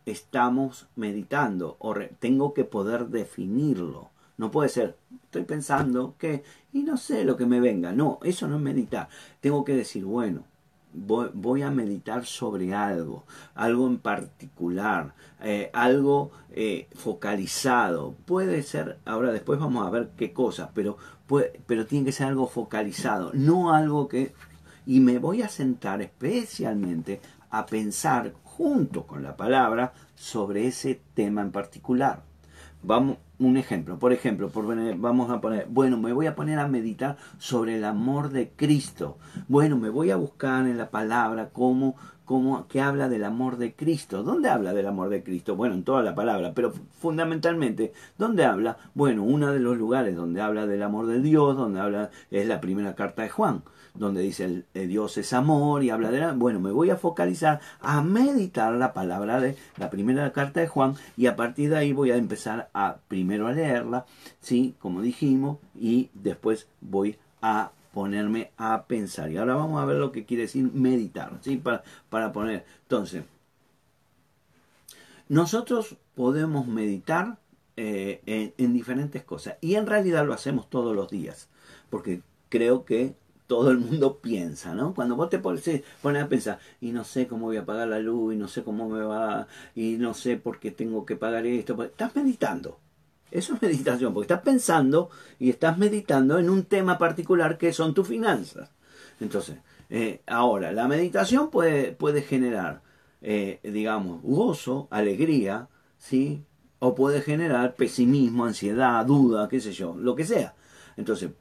estamos 0.05 0.87
meditando 0.95 1.77
o 1.79 1.95
tengo 2.19 2.53
que 2.53 2.63
poder 2.63 3.07
definirlo. 3.07 4.09
No 4.37 4.51
puede 4.51 4.69
ser, 4.69 4.97
estoy 5.23 5.43
pensando 5.43 6.15
que, 6.17 6.43
y 6.73 6.83
no 6.83 6.97
sé 6.97 7.23
lo 7.25 7.37
que 7.37 7.45
me 7.45 7.59
venga. 7.59 7.91
No, 7.91 8.19
eso 8.23 8.47
no 8.47 8.55
es 8.55 8.61
meditar. 8.61 9.09
Tengo 9.39 9.63
que 9.63 9.75
decir, 9.75 10.03
bueno, 10.05 10.43
voy, 10.93 11.61
a 11.61 11.69
meditar 11.69 12.25
sobre 12.25 12.73
algo, 12.73 13.23
algo 13.55 13.87
en 13.87 13.99
particular, 13.99 15.13
eh, 15.41 15.69
algo 15.73 16.31
eh, 16.51 16.87
focalizado. 16.95 18.15
Puede 18.25 18.63
ser, 18.63 18.97
ahora 19.05 19.31
después 19.31 19.59
vamos 19.59 19.85
a 19.85 19.89
ver 19.89 20.11
qué 20.17 20.33
cosa, 20.33 20.71
pero, 20.73 20.97
pero 21.67 21.85
tiene 21.85 22.05
que 22.05 22.11
ser 22.11 22.27
algo 22.27 22.47
focalizado, 22.47 23.31
no 23.33 23.73
algo 23.73 24.07
que... 24.07 24.33
Y 24.91 24.99
me 24.99 25.19
voy 25.19 25.41
a 25.41 25.47
sentar 25.47 26.01
especialmente 26.01 27.21
a 27.49 27.65
pensar 27.65 28.33
junto 28.43 29.07
con 29.07 29.23
la 29.23 29.37
palabra 29.37 29.93
sobre 30.15 30.67
ese 30.67 30.99
tema 31.13 31.39
en 31.39 31.53
particular. 31.53 32.23
Vamos, 32.83 33.15
un 33.39 33.55
ejemplo, 33.55 33.97
por 33.97 34.11
ejemplo, 34.11 34.49
por, 34.49 34.65
vamos 34.97 35.31
a 35.31 35.39
poner, 35.39 35.67
bueno, 35.69 35.97
me 35.97 36.11
voy 36.11 36.25
a 36.25 36.35
poner 36.35 36.59
a 36.59 36.67
meditar 36.67 37.15
sobre 37.37 37.77
el 37.77 37.85
amor 37.85 38.31
de 38.31 38.49
Cristo. 38.49 39.17
Bueno, 39.47 39.77
me 39.77 39.87
voy 39.87 40.11
a 40.11 40.17
buscar 40.17 40.67
en 40.67 40.77
la 40.77 40.89
palabra 40.89 41.51
cómo, 41.53 41.95
cómo 42.25 42.67
que 42.67 42.81
habla 42.81 43.07
del 43.07 43.23
amor 43.23 43.55
de 43.55 43.73
Cristo. 43.73 44.23
¿Dónde 44.23 44.49
habla 44.49 44.73
del 44.73 44.87
amor 44.87 45.07
de 45.07 45.23
Cristo? 45.23 45.55
Bueno, 45.55 45.75
en 45.75 45.85
toda 45.85 46.03
la 46.03 46.15
palabra, 46.15 46.51
pero 46.53 46.73
fundamentalmente, 46.99 47.93
¿dónde 48.17 48.43
habla? 48.43 48.75
Bueno, 48.93 49.23
uno 49.23 49.53
de 49.53 49.59
los 49.61 49.77
lugares 49.77 50.17
donde 50.17 50.41
habla 50.41 50.67
del 50.67 50.83
amor 50.83 51.05
de 51.07 51.21
Dios, 51.21 51.55
donde 51.55 51.79
habla, 51.79 52.09
es 52.29 52.45
la 52.45 52.59
primera 52.59 52.93
carta 52.93 53.21
de 53.21 53.29
Juan 53.29 53.63
donde 53.93 54.21
dice 54.21 54.63
el, 54.73 54.87
Dios 54.87 55.17
es 55.17 55.33
amor 55.33 55.83
y 55.83 55.89
habla 55.89 56.11
de 56.11 56.19
la, 56.19 56.33
bueno, 56.33 56.59
me 56.59 56.71
voy 56.71 56.89
a 56.89 56.97
focalizar 56.97 57.59
a 57.79 58.01
meditar 58.01 58.73
la 58.73 58.93
palabra 58.93 59.39
de 59.39 59.57
la 59.77 59.89
primera 59.89 60.31
carta 60.31 60.59
de 60.59 60.67
Juan 60.67 60.95
y 61.17 61.27
a 61.27 61.35
partir 61.35 61.69
de 61.69 61.77
ahí 61.77 61.93
voy 61.93 62.11
a 62.11 62.15
empezar 62.15 62.69
a 62.73 62.97
primero 63.07 63.47
a 63.47 63.51
leerla, 63.51 64.05
sí, 64.39 64.75
como 64.79 65.01
dijimos, 65.01 65.57
y 65.79 66.09
después 66.13 66.67
voy 66.79 67.17
a 67.41 67.71
ponerme 67.93 68.51
a 68.57 68.83
pensar. 68.83 69.31
Y 69.31 69.37
ahora 69.37 69.55
vamos 69.55 69.81
a 69.81 69.85
ver 69.85 69.97
lo 69.97 70.11
que 70.11 70.25
quiere 70.25 70.43
decir 70.43 70.71
meditar, 70.73 71.37
¿sí? 71.41 71.57
Para, 71.57 71.83
para 72.09 72.31
poner. 72.31 72.65
Entonces, 72.83 73.23
nosotros 75.27 75.97
podemos 76.15 76.67
meditar 76.67 77.37
eh, 77.77 78.53
en, 78.57 78.73
diferentes 78.73 79.23
cosas. 79.23 79.55
Y 79.61 79.75
en 79.75 79.87
realidad 79.87 80.25
lo 80.25 80.33
hacemos 80.33 80.69
todos 80.69 80.95
los 80.95 81.09
días. 81.09 81.47
Porque 81.89 82.21
creo 82.49 82.85
que 82.85 83.15
todo 83.51 83.69
el 83.69 83.79
mundo 83.79 84.19
piensa, 84.19 84.73
¿no? 84.73 84.93
Cuando 84.93 85.17
vos 85.17 85.29
te 85.29 85.37
pones, 85.37 85.67
a 85.67 86.27
pensar, 86.29 86.57
y 86.79 86.93
no 86.93 87.03
sé 87.03 87.27
cómo 87.27 87.47
voy 87.47 87.57
a 87.57 87.65
pagar 87.65 87.89
la 87.89 87.99
luz, 87.99 88.33
y 88.33 88.37
no 88.37 88.47
sé 88.47 88.63
cómo 88.63 88.87
me 88.87 89.03
va, 89.03 89.45
y 89.75 89.97
no 89.97 90.13
sé 90.13 90.37
por 90.37 90.57
qué 90.57 90.71
tengo 90.71 91.05
que 91.05 91.17
pagar 91.17 91.45
esto, 91.45 91.75
pues, 91.75 91.89
estás 91.89 92.15
meditando. 92.15 92.79
Eso 93.29 93.53
es 93.55 93.61
meditación, 93.61 94.13
porque 94.13 94.33
estás 94.33 94.45
pensando 94.45 95.09
y 95.37 95.49
estás 95.49 95.77
meditando 95.77 96.39
en 96.39 96.49
un 96.49 96.63
tema 96.63 96.97
particular 96.97 97.57
que 97.57 97.73
son 97.73 97.93
tus 97.93 98.07
finanzas. 98.07 98.71
Entonces, 99.19 99.57
eh, 99.89 100.21
ahora, 100.27 100.71
la 100.71 100.87
meditación 100.87 101.49
puede, 101.49 101.91
puede 101.91 102.21
generar, 102.21 102.81
eh, 103.21 103.59
digamos, 103.63 104.21
gozo, 104.21 104.87
alegría, 104.91 105.67
¿sí? 105.97 106.45
O 106.79 106.95
puede 106.95 107.19
generar 107.19 107.75
pesimismo, 107.75 108.45
ansiedad, 108.45 109.05
duda, 109.05 109.49
qué 109.49 109.59
sé 109.59 109.73
yo, 109.73 109.93
lo 109.97 110.15
que 110.15 110.23
sea. 110.23 110.55
Entonces, 110.95 111.31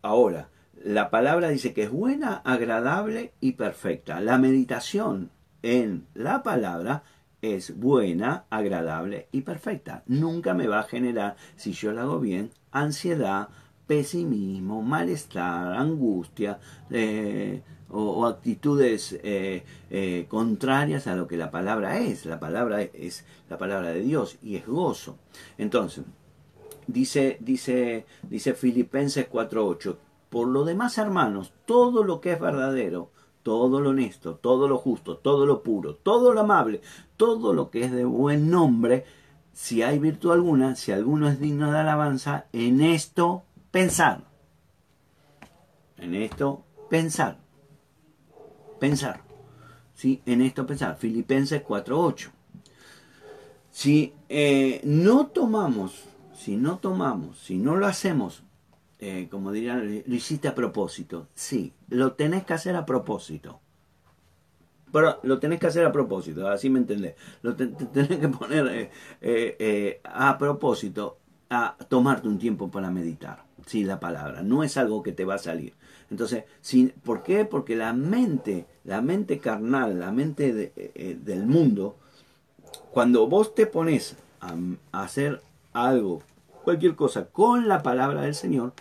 ahora, 0.00 0.48
la 0.84 1.10
palabra 1.10 1.48
dice 1.48 1.72
que 1.74 1.84
es 1.84 1.90
buena, 1.90 2.34
agradable 2.44 3.32
y 3.40 3.52
perfecta. 3.52 4.20
La 4.20 4.38
meditación 4.38 5.30
en 5.62 6.06
la 6.14 6.42
palabra 6.42 7.02
es 7.42 7.78
buena, 7.78 8.44
agradable 8.50 9.28
y 9.32 9.42
perfecta. 9.42 10.02
Nunca 10.06 10.54
me 10.54 10.66
va 10.66 10.80
a 10.80 10.84
generar, 10.84 11.36
si 11.56 11.72
yo 11.72 11.92
la 11.92 12.02
hago 12.02 12.20
bien, 12.20 12.50
ansiedad, 12.70 13.48
pesimismo, 13.86 14.82
malestar, 14.82 15.72
angustia 15.72 16.58
eh, 16.90 17.62
o, 17.90 18.26
actitudes 18.26 19.18
eh, 19.22 19.64
eh, 19.90 20.26
contrarias 20.28 21.06
a 21.06 21.16
lo 21.16 21.26
que 21.26 21.36
la 21.36 21.50
palabra 21.50 21.98
es. 21.98 22.26
La 22.26 22.38
palabra 22.38 22.82
es 22.82 23.24
la 23.48 23.58
palabra 23.58 23.90
de 23.90 24.00
Dios 24.00 24.38
y 24.42 24.56
es 24.56 24.66
gozo. 24.66 25.18
Entonces, 25.56 26.04
dice, 26.86 27.38
dice, 27.40 28.04
dice 28.28 28.54
Filipenses 28.54 29.28
4.8, 29.30 29.96
por 30.28 30.48
lo 30.48 30.64
demás, 30.64 30.98
hermanos, 30.98 31.52
todo 31.64 32.04
lo 32.04 32.20
que 32.20 32.32
es 32.32 32.40
verdadero, 32.40 33.10
todo 33.42 33.80
lo 33.80 33.90
honesto, 33.90 34.34
todo 34.36 34.68
lo 34.68 34.78
justo, 34.78 35.16
todo 35.16 35.46
lo 35.46 35.62
puro, 35.62 35.94
todo 35.94 36.32
lo 36.32 36.40
amable, 36.40 36.82
todo 37.16 37.54
lo 37.54 37.70
que 37.70 37.84
es 37.84 37.92
de 37.92 38.04
buen 38.04 38.50
nombre, 38.50 39.04
si 39.52 39.82
hay 39.82 39.98
virtud 39.98 40.32
alguna, 40.32 40.76
si 40.76 40.92
alguno 40.92 41.28
es 41.28 41.40
digno 41.40 41.72
de 41.72 41.78
alabanza, 41.78 42.46
en 42.52 42.80
esto 42.80 43.44
pensar. 43.70 44.24
En 45.96 46.14
esto 46.14 46.64
pensar. 46.90 47.38
Pensar. 48.78 49.22
¿Sí? 49.94 50.22
En 50.26 50.42
esto 50.42 50.66
pensar. 50.66 50.96
Filipenses 50.96 51.64
4.8. 51.64 52.30
Si 53.70 54.12
eh, 54.28 54.80
no 54.84 55.26
tomamos, 55.28 56.04
si 56.36 56.56
no 56.56 56.78
tomamos, 56.78 57.38
si 57.38 57.56
no 57.56 57.76
lo 57.76 57.86
hacemos 57.86 58.42
eh, 59.00 59.28
como 59.30 59.52
dirían, 59.52 60.02
lo 60.04 60.14
hiciste 60.14 60.48
a 60.48 60.54
propósito. 60.54 61.28
Sí, 61.34 61.72
lo 61.88 62.12
tenés 62.14 62.44
que 62.44 62.54
hacer 62.54 62.74
a 62.74 62.84
propósito. 62.84 63.60
Pero 64.90 65.20
lo 65.22 65.38
tenés 65.38 65.60
que 65.60 65.66
hacer 65.68 65.84
a 65.84 65.92
propósito, 65.92 66.48
así 66.48 66.68
me 66.68 66.80
entendés. 66.80 67.14
Lo 67.42 67.54
tenés 67.54 68.18
que 68.18 68.28
poner 68.28 68.66
eh, 68.66 68.90
eh, 69.20 70.00
a 70.02 70.36
propósito 70.36 71.18
a 71.50 71.76
tomarte 71.88 72.26
un 72.26 72.38
tiempo 72.38 72.70
para 72.70 72.90
meditar. 72.90 73.44
Sí, 73.66 73.84
la 73.84 74.00
palabra. 74.00 74.42
No 74.42 74.64
es 74.64 74.76
algo 74.76 75.02
que 75.02 75.12
te 75.12 75.24
va 75.24 75.34
a 75.34 75.38
salir. 75.38 75.74
Entonces, 76.10 76.44
¿por 77.04 77.22
qué? 77.22 77.44
Porque 77.44 77.76
la 77.76 77.92
mente, 77.92 78.66
la 78.84 79.02
mente 79.02 79.38
carnal, 79.38 80.00
la 80.00 80.10
mente 80.10 80.72
del 81.22 81.46
mundo, 81.46 81.96
cuando 82.90 83.28
vos 83.28 83.54
te 83.54 83.66
pones 83.66 84.16
a 84.40 85.02
hacer 85.02 85.42
algo, 85.74 86.22
cualquier 86.64 86.96
cosa, 86.96 87.26
con 87.26 87.68
la 87.68 87.82
palabra 87.82 88.22
del 88.22 88.34
Señor, 88.34 88.72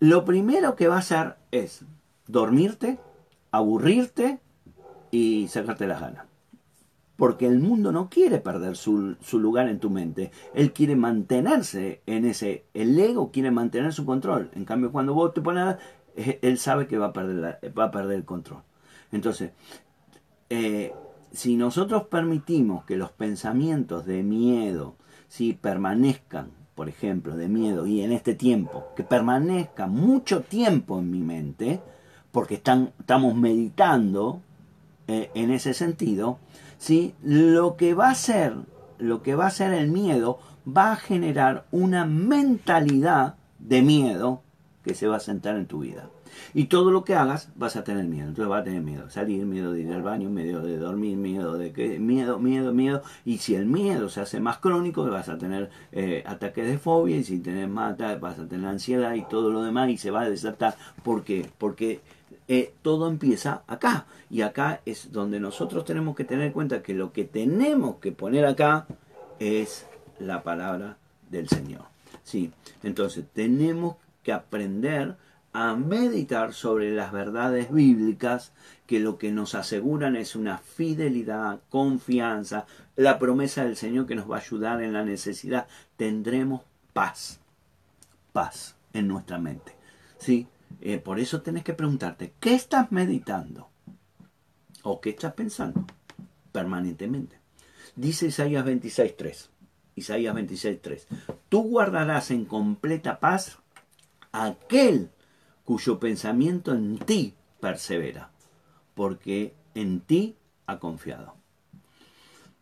lo 0.00 0.24
primero 0.24 0.76
que 0.76 0.88
va 0.88 0.96
a 0.96 1.00
hacer 1.00 1.36
es 1.50 1.84
dormirte, 2.26 2.98
aburrirte 3.50 4.40
y 5.10 5.48
sacarte 5.48 5.86
las 5.86 6.00
ganas. 6.00 6.26
Porque 7.16 7.46
el 7.46 7.58
mundo 7.58 7.92
no 7.92 8.08
quiere 8.08 8.38
perder 8.38 8.76
su, 8.76 9.16
lugar 9.34 9.68
en 9.68 9.78
tu 9.78 9.90
mente. 9.90 10.30
Él 10.54 10.72
quiere 10.72 10.96
mantenerse 10.96 12.00
en 12.06 12.24
ese... 12.24 12.64
El 12.72 12.98
ego 12.98 13.30
quiere 13.30 13.50
mantener 13.50 13.92
su 13.92 14.06
control. 14.06 14.50
En 14.54 14.64
cambio, 14.64 14.90
cuando 14.90 15.12
vos 15.12 15.34
te 15.34 15.42
pones... 15.42 15.76
Él 16.16 16.58
sabe 16.58 16.86
que 16.86 16.96
va 16.96 17.08
a 17.08 17.12
perder, 17.12 17.60
va 17.78 17.84
a 17.84 17.90
perder 17.90 18.16
el 18.16 18.24
control. 18.24 18.62
Entonces, 19.12 19.52
eh, 20.48 20.94
si 21.30 21.56
nosotros 21.56 22.04
permitimos 22.04 22.84
que 22.84 22.96
los 22.96 23.12
pensamientos 23.12 24.06
de 24.06 24.22
miedo 24.22 24.96
si 25.28 25.52
permanezcan, 25.52 26.50
por 26.80 26.88
ejemplo, 26.88 27.36
de 27.36 27.46
miedo 27.46 27.86
y 27.86 28.00
en 28.00 28.10
este 28.10 28.34
tiempo, 28.34 28.86
que 28.96 29.04
permanezcan 29.04 29.94
mucho 29.94 30.40
tiempo 30.40 30.98
en 30.98 31.10
mi 31.10 31.20
mente, 31.20 31.78
porque 32.32 32.54
están, 32.54 32.94
estamos 32.98 33.34
meditando 33.34 34.40
eh, 35.06 35.30
en 35.34 35.50
ese 35.50 35.74
sentido, 35.74 36.38
¿sí? 36.78 37.14
lo 37.22 37.76
que 37.76 37.92
va 37.92 38.08
a 38.08 38.14
ser, 38.14 38.54
lo 38.96 39.22
que 39.22 39.34
va 39.34 39.48
a 39.48 39.50
ser 39.50 39.74
el 39.74 39.90
miedo 39.90 40.38
va 40.66 40.92
a 40.92 40.96
generar 40.96 41.66
una 41.70 42.06
mentalidad 42.06 43.34
de 43.58 43.82
miedo 43.82 44.40
que 44.82 44.94
se 44.94 45.06
va 45.06 45.18
a 45.18 45.20
sentar 45.20 45.56
en 45.56 45.66
tu 45.66 45.80
vida. 45.80 46.08
Y 46.54 46.64
todo 46.64 46.90
lo 46.90 47.04
que 47.04 47.14
hagas 47.14 47.50
vas 47.54 47.76
a 47.76 47.84
tener 47.84 48.04
miedo. 48.04 48.28
Entonces 48.28 48.48
vas 48.48 48.62
a 48.62 48.64
tener 48.64 48.82
miedo 48.82 49.04
de 49.04 49.10
salir, 49.10 49.44
miedo 49.46 49.72
de 49.72 49.82
ir 49.82 49.92
al 49.92 50.02
baño, 50.02 50.28
miedo 50.30 50.62
de 50.62 50.78
dormir, 50.78 51.16
miedo 51.16 51.56
de 51.56 51.72
que 51.72 51.98
miedo, 51.98 52.38
miedo, 52.38 52.72
miedo. 52.72 53.02
Y 53.24 53.38
si 53.38 53.54
el 53.54 53.66
miedo 53.66 54.08
se 54.08 54.20
hace 54.20 54.40
más 54.40 54.58
crónico, 54.58 55.04
vas 55.04 55.28
a 55.28 55.38
tener 55.38 55.70
eh, 55.92 56.22
ataques 56.26 56.66
de 56.66 56.78
fobia 56.78 57.16
y 57.16 57.24
si 57.24 57.38
tienes 57.38 57.68
más 57.68 57.96
vas 58.20 58.38
a 58.38 58.46
tener 58.46 58.66
ansiedad 58.66 59.14
y 59.14 59.22
todo 59.22 59.50
lo 59.50 59.62
demás 59.62 59.90
y 59.90 59.96
se 59.96 60.10
va 60.10 60.22
a 60.22 60.30
desatar. 60.30 60.76
¿Por 61.02 61.24
qué? 61.24 61.46
Porque 61.58 62.00
eh, 62.48 62.74
todo 62.82 63.08
empieza 63.08 63.62
acá. 63.66 64.06
Y 64.28 64.42
acá 64.42 64.80
es 64.84 65.12
donde 65.12 65.40
nosotros 65.40 65.84
tenemos 65.84 66.16
que 66.16 66.24
tener 66.24 66.46
en 66.46 66.52
cuenta 66.52 66.82
que 66.82 66.94
lo 66.94 67.12
que 67.12 67.24
tenemos 67.24 67.96
que 67.96 68.12
poner 68.12 68.44
acá 68.46 68.86
es 69.38 69.86
la 70.18 70.42
palabra 70.42 70.96
del 71.30 71.48
Señor. 71.48 71.82
Sí, 72.22 72.52
entonces 72.82 73.24
tenemos 73.32 73.96
que 74.22 74.32
aprender 74.32 75.16
a 75.52 75.74
meditar 75.74 76.54
sobre 76.54 76.92
las 76.92 77.12
verdades 77.12 77.72
bíblicas 77.72 78.52
que 78.86 79.00
lo 79.00 79.18
que 79.18 79.32
nos 79.32 79.54
aseguran 79.54 80.16
es 80.16 80.36
una 80.36 80.58
fidelidad, 80.58 81.60
confianza, 81.68 82.66
la 82.96 83.18
promesa 83.18 83.64
del 83.64 83.76
Señor 83.76 84.06
que 84.06 84.14
nos 84.14 84.30
va 84.30 84.36
a 84.36 84.40
ayudar 84.40 84.82
en 84.82 84.92
la 84.92 85.04
necesidad. 85.04 85.66
Tendremos 85.96 86.62
paz, 86.92 87.40
paz 88.32 88.76
en 88.92 89.08
nuestra 89.08 89.38
mente. 89.38 89.74
¿Sí? 90.18 90.46
Eh, 90.80 90.98
por 90.98 91.18
eso 91.18 91.42
tenés 91.42 91.64
que 91.64 91.74
preguntarte, 91.74 92.34
¿qué 92.38 92.54
estás 92.54 92.92
meditando? 92.92 93.68
¿O 94.82 95.00
qué 95.00 95.10
estás 95.10 95.34
pensando 95.34 95.84
permanentemente? 96.52 97.38
Dice 97.96 98.28
Isaías 98.28 98.64
26.3. 98.64 99.48
Isaías 99.96 100.34
26.3. 100.34 101.06
Tú 101.48 101.62
guardarás 101.64 102.30
en 102.30 102.44
completa 102.44 103.18
paz 103.18 103.58
aquel 104.32 105.10
cuyo 105.70 106.00
pensamiento 106.00 106.74
en 106.74 106.98
ti 106.98 107.36
persevera, 107.60 108.32
porque 108.96 109.54
en 109.76 110.00
ti 110.00 110.36
ha 110.66 110.80
confiado. 110.80 111.36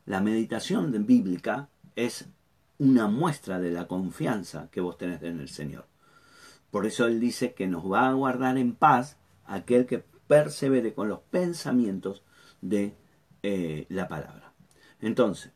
La 0.05 0.21
meditación 0.21 1.07
bíblica 1.07 1.71
es 1.97 2.29
una 2.77 3.07
muestra 3.07 3.61
de 3.61 3.71
la 3.71 3.87
confianza 3.87 4.69
que 4.71 4.83
vos 4.83 4.99
tenés 4.99 5.23
en 5.23 5.41
el 5.41 5.49
Señor. 5.49 5.87
Por 6.71 6.85
eso 6.85 7.07
Él 7.07 7.19
dice 7.19 7.55
que 7.55 7.67
nos 7.67 7.91
va 7.91 8.11
a 8.11 8.13
guardar 8.13 8.59
en 8.59 8.75
paz 8.75 9.17
aquel 9.47 9.87
que 9.87 10.05
persevere 10.27 10.93
con 10.93 11.09
los 11.09 11.21
pensamientos 11.21 12.23
de 12.61 12.95
eh, 13.43 13.87
la 13.89 14.07
palabra. 14.07 14.53
Entonces, 15.01 15.51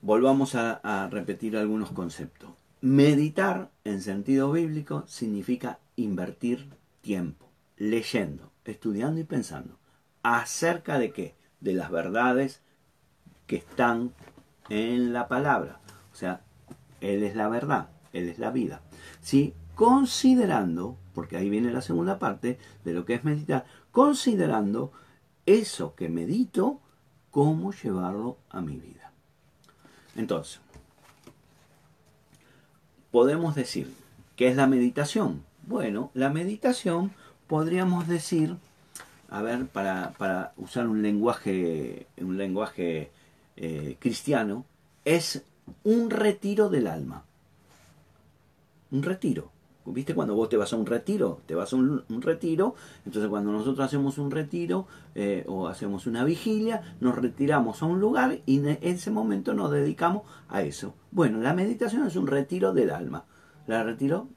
volvamos 0.00 0.54
a 0.54 1.08
repetir 1.10 1.56
algunos 1.56 1.90
conceptos. 1.90 2.63
Meditar 2.84 3.70
en 3.84 4.02
sentido 4.02 4.52
bíblico 4.52 5.04
significa 5.06 5.78
invertir 5.96 6.68
tiempo, 7.00 7.48
leyendo, 7.78 8.52
estudiando 8.66 9.22
y 9.22 9.24
pensando. 9.24 9.78
¿Acerca 10.22 10.98
de 10.98 11.10
qué? 11.10 11.34
De 11.60 11.72
las 11.72 11.90
verdades 11.90 12.60
que 13.46 13.56
están 13.56 14.12
en 14.68 15.14
la 15.14 15.28
palabra. 15.28 15.80
O 16.12 16.14
sea, 16.14 16.42
Él 17.00 17.22
es 17.22 17.34
la 17.34 17.48
verdad, 17.48 17.88
Él 18.12 18.28
es 18.28 18.38
la 18.38 18.50
vida. 18.50 18.82
¿Sí? 19.22 19.54
Considerando, 19.74 20.98
porque 21.14 21.38
ahí 21.38 21.48
viene 21.48 21.72
la 21.72 21.80
segunda 21.80 22.18
parte 22.18 22.58
de 22.84 22.92
lo 22.92 23.06
que 23.06 23.14
es 23.14 23.24
meditar, 23.24 23.64
considerando 23.92 24.92
eso 25.46 25.94
que 25.94 26.10
medito, 26.10 26.82
cómo 27.30 27.72
llevarlo 27.72 28.36
a 28.50 28.60
mi 28.60 28.76
vida. 28.76 29.10
Entonces, 30.16 30.60
podemos 33.14 33.54
decir, 33.54 33.94
¿qué 34.34 34.48
es 34.48 34.56
la 34.56 34.66
meditación? 34.66 35.44
Bueno, 35.68 36.10
la 36.14 36.30
meditación 36.30 37.12
podríamos 37.46 38.08
decir, 38.08 38.56
a 39.30 39.40
ver, 39.40 39.66
para, 39.66 40.52
usar 40.56 40.88
un 40.88 41.00
lenguaje, 41.00 42.08
un 42.16 42.36
lenguaje 42.36 43.12
eh, 43.56 43.96
cristiano, 44.00 44.64
es 45.04 45.44
un 45.84 46.10
retiro 46.10 46.70
del 46.70 46.88
alma. 46.88 47.22
Un 48.90 49.04
retiro. 49.04 49.52
¿Viste 49.86 50.14
cuando 50.14 50.34
vos 50.34 50.48
te 50.48 50.56
vas 50.56 50.72
a 50.72 50.76
un 50.76 50.86
retiro? 50.86 51.40
Te 51.44 51.54
vas 51.54 51.72
a 51.72 51.76
un, 51.76 52.04
retiro, 52.22 52.74
entonces 53.04 53.28
cuando 53.28 53.52
nosotros 53.52 53.84
hacemos 53.84 54.16
un 54.16 54.30
retiro 54.30 54.86
eh, 55.14 55.44
o 55.46 55.68
hacemos 55.68 56.06
una 56.06 56.24
vigilia, 56.24 56.96
nos 57.00 57.16
retiramos 57.16 57.82
a 57.82 57.86
un 57.86 58.00
lugar 58.00 58.38
y 58.46 58.60
en 58.60 58.78
ese 58.80 59.10
momento 59.10 59.52
nos 59.52 59.70
dedicamos 59.70 60.22
a 60.48 60.62
eso. 60.62 60.94
Bueno, 61.10 61.40
la 61.40 61.52
meditación 61.52 62.06
es 62.06 62.16
un 62.16 62.26
retiro 62.26 62.72
del 62.72 62.90
alma. 62.90 63.24
La 63.66 63.82
retiro 63.82 64.28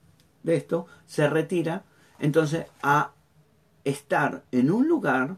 de 0.43 0.57
esto, 0.57 0.85
se 1.05 1.29
retira 1.29 1.85
entonces 2.19 2.65
a 2.81 3.13
estar 3.85 4.43
en 4.51 4.69
un 4.69 4.87
lugar, 4.87 5.37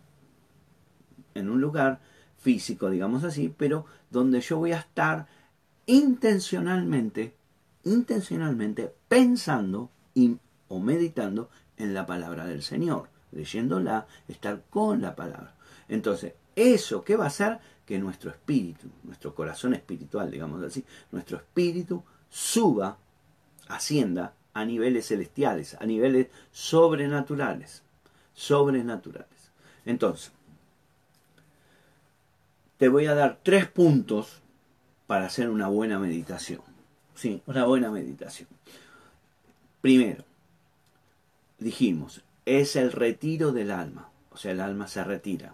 en 1.35 1.49
un 1.49 1.61
lugar 1.61 1.99
físico, 2.37 2.89
digamos 2.89 3.23
así, 3.23 3.53
pero 3.55 3.85
donde 4.09 4.41
yo 4.41 4.57
voy 4.57 4.71
a 4.71 4.79
estar 4.79 5.27
intencionalmente, 5.85 7.35
intencionalmente 7.83 8.93
pensando 9.07 9.91
o 10.67 10.79
meditando 10.79 11.49
en 11.77 11.93
la 11.93 12.05
palabra 12.05 12.45
del 12.45 12.61
Señor, 12.61 13.09
leyéndola, 13.31 14.07
estar 14.27 14.61
con 14.69 15.01
la 15.01 15.15
palabra. 15.15 15.55
Entonces, 15.87 16.33
eso 16.55 17.03
qué 17.03 17.15
va 17.15 17.25
a 17.25 17.27
hacer 17.27 17.59
que 17.85 17.97
nuestro 17.97 18.29
espíritu, 18.29 18.87
nuestro 19.03 19.33
corazón 19.33 19.73
espiritual, 19.73 20.29
digamos 20.29 20.63
así, 20.63 20.83
nuestro 21.11 21.37
espíritu 21.37 22.03
suba, 22.29 22.97
ascienda 23.67 24.33
a 24.53 24.65
niveles 24.65 25.07
celestiales, 25.07 25.75
a 25.79 25.85
niveles 25.85 26.27
sobrenaturales, 26.51 27.83
sobrenaturales. 28.33 29.51
Entonces, 29.85 30.31
te 32.77 32.89
voy 32.89 33.07
a 33.07 33.15
dar 33.15 33.39
tres 33.43 33.67
puntos 33.67 34.41
para 35.07 35.25
hacer 35.25 35.49
una 35.49 35.67
buena 35.67 35.97
meditación. 35.97 36.61
Sí, 37.15 37.41
una 37.45 37.65
buena 37.65 37.89
meditación. 37.89 38.47
Primero, 39.81 40.25
dijimos, 41.57 42.23
es 42.45 42.75
el 42.75 42.91
retiro 42.91 43.51
del 43.51 43.71
alma, 43.71 44.09
o 44.31 44.37
sea, 44.37 44.51
el 44.51 44.61
alma 44.61 44.87
se 44.87 45.03
retira. 45.03 45.53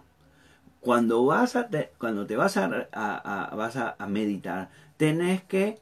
Cuando, 0.80 1.24
vas 1.24 1.56
a 1.56 1.68
te, 1.68 1.92
cuando 1.98 2.26
te 2.26 2.36
vas, 2.36 2.56
a, 2.56 2.68
vas 3.54 3.76
a, 3.76 3.96
meditar, 4.08 4.70
tenés 4.96 5.42
que 5.42 5.80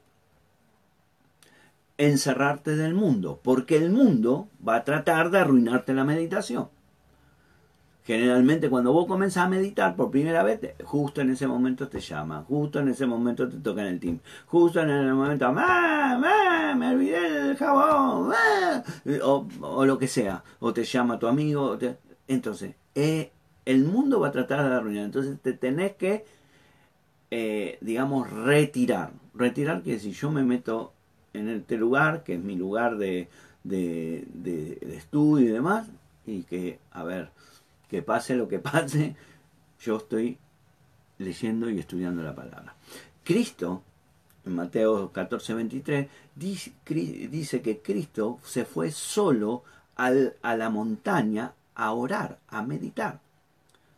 encerrarte 1.99 2.77
del 2.77 2.95
mundo, 2.95 3.41
porque 3.43 3.77
el 3.77 3.91
mundo 3.91 4.49
va 4.67 4.77
a 4.77 4.85
tratar 4.85 5.31
de 5.31 5.39
arruinarte 5.39 5.95
la 5.95 6.05
meditación. 6.05 6.69
Generalmente 8.05 8.69
cuando 8.69 8.93
vos 8.93 9.07
comenzás 9.07 9.47
a 9.47 9.49
meditar 9.49 9.97
por 9.97 10.11
primera 10.11 10.43
vez, 10.43 10.61
justo 10.85 11.23
en 11.23 11.31
ese 11.31 11.47
momento 11.47 11.89
te 11.89 12.01
llaman, 12.01 12.45
justo 12.45 12.79
en 12.81 12.89
ese 12.89 13.07
momento 13.07 13.49
te 13.49 13.57
tocan 13.57 13.87
el 13.87 13.99
timbre, 13.99 14.23
justo 14.45 14.81
en 14.83 14.91
el 14.91 15.15
momento, 15.15 15.51
¡Mamá! 15.51 16.75
me 16.77 16.95
olvidé 16.95 17.31
del 17.31 17.57
jabón, 17.57 18.31
o, 19.23 19.87
lo 19.87 19.99
que 19.99 20.07
sea, 20.07 20.45
o 20.61 20.75
te 20.75 20.85
llama 20.85 21.19
tu 21.19 21.27
amigo, 21.27 21.79
entonces, 22.29 22.75
eh, 22.95 23.33
el 23.65 23.85
mundo 23.85 24.21
va 24.21 24.29
a 24.29 24.33
tratar 24.33 24.69
de 24.69 24.75
arruinar, 24.75 25.07
entonces 25.07 25.41
te 25.41 25.55
tenés 25.55 25.93
que, 25.97 26.27
eh, 27.31 27.79
digamos, 27.81 28.31
retirar, 28.31 29.13
retirar 29.35 29.83
que 29.83 29.99
si 29.99 30.13
yo 30.13 30.31
me 30.31 30.43
meto 30.43 30.93
en 31.33 31.49
este 31.49 31.79
lugar, 31.79 32.23
que 32.23 32.35
es 32.35 32.41
mi 32.41 32.57
lugar 32.57 32.99
de, 32.99 33.29
de, 33.63 34.27
de 34.35 34.95
estudio 34.95 35.49
y 35.49 35.53
demás, 35.53 35.89
y 36.27 36.43
que, 36.43 36.79
a 36.91 37.05
ver, 37.05 37.31
que 37.95 38.03
pase 38.03 38.35
lo 38.35 38.49
que 38.49 38.59
pase, 38.59 39.15
yo 39.81 39.99
estoy 39.99 40.37
leyendo 41.19 41.71
y 41.71 41.79
estudiando 41.79 42.25
la 42.25 42.35
palabra. 42.35 42.75
Cristo, 43.23 43.85
en 44.45 44.57
Mateo 44.57 45.13
14, 45.13 45.55
23, 45.55 46.09
dice, 46.35 47.63
que 47.63 47.79
Cristo 47.81 48.41
se 48.43 48.65
fue 48.65 48.91
solo 48.91 49.63
a 49.95 50.57
la 50.57 50.71
montaña 50.71 51.53
a 51.77 51.93
orar, 51.93 52.41
a 52.49 52.63
meditar. 52.63 53.21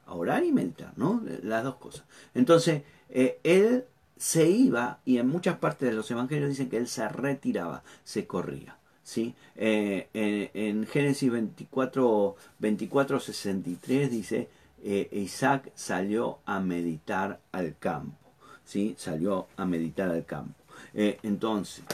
A 0.05 0.15
orar 0.15 0.45
y 0.45 0.53
meditar, 0.53 0.93
¿no? 0.97 1.23
Las 1.43 1.65
dos 1.65 1.77
cosas. 1.77 2.05
Entonces, 2.35 2.83
eh, 3.09 3.41
él 3.45 3.87
se 4.19 4.47
iba, 4.51 5.01
y 5.07 5.17
en 5.17 5.27
muchas 5.27 5.57
partes 5.57 5.89
de 5.89 5.95
los 5.95 6.11
evangelios 6.11 6.51
dicen 6.51 6.69
que 6.69 6.77
él 6.77 6.87
se 6.87 7.09
retiraba, 7.09 7.83
se 8.05 8.27
corría. 8.27 8.77
¿Sí? 9.07 9.37
Eh, 9.55 10.09
en, 10.53 10.85
Génesis 10.85 11.31
24, 11.31 12.35
24, 12.59 13.21
63 13.21 14.11
dice, 14.11 14.49
eh, 14.83 15.09
Isaac 15.13 15.71
salió 15.77 16.41
a 16.45 16.59
meditar 16.59 17.39
al 17.53 17.77
campo, 17.79 18.19
¿sí? 18.65 18.97
Salió 18.99 19.47
a 19.57 19.65
meditar 19.65 20.11
al 20.11 20.27
campo. 20.27 20.61
Eh, 20.93 21.19
entonces, 21.23 21.85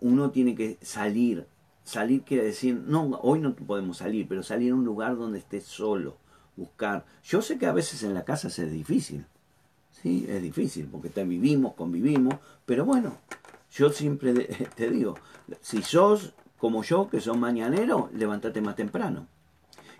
uno 0.00 0.30
tiene 0.30 0.54
que 0.54 0.78
salir, 0.80 1.46
salir 1.84 2.22
quiere 2.22 2.44
decir, 2.44 2.74
no, 2.74 3.20
hoy 3.22 3.40
no 3.40 3.54
podemos 3.54 3.98
salir, 3.98 4.26
pero 4.26 4.42
salir 4.42 4.72
a 4.72 4.76
un 4.76 4.86
lugar 4.86 5.14
donde 5.14 5.40
estés 5.40 5.64
solo, 5.64 6.16
buscar. 6.56 7.04
Yo 7.22 7.42
sé 7.42 7.58
que 7.58 7.66
a 7.66 7.72
veces 7.72 8.02
en 8.02 8.14
la 8.14 8.24
casa 8.24 8.48
es 8.48 8.72
difícil, 8.72 9.26
¿sí? 9.90 10.24
Es 10.26 10.40
difícil, 10.40 10.88
porque 10.90 11.10
vivimos, 11.24 11.74
convivimos, 11.74 12.36
pero 12.64 12.86
bueno, 12.86 13.18
yo 13.70 13.90
siempre 13.90 14.32
te 14.74 14.90
digo, 14.90 15.14
si 15.60 15.82
sos 15.82 16.34
como 16.58 16.82
yo, 16.82 17.08
que 17.08 17.20
sos 17.20 17.36
mañanero, 17.36 18.10
levántate 18.12 18.60
más 18.60 18.76
temprano. 18.76 19.26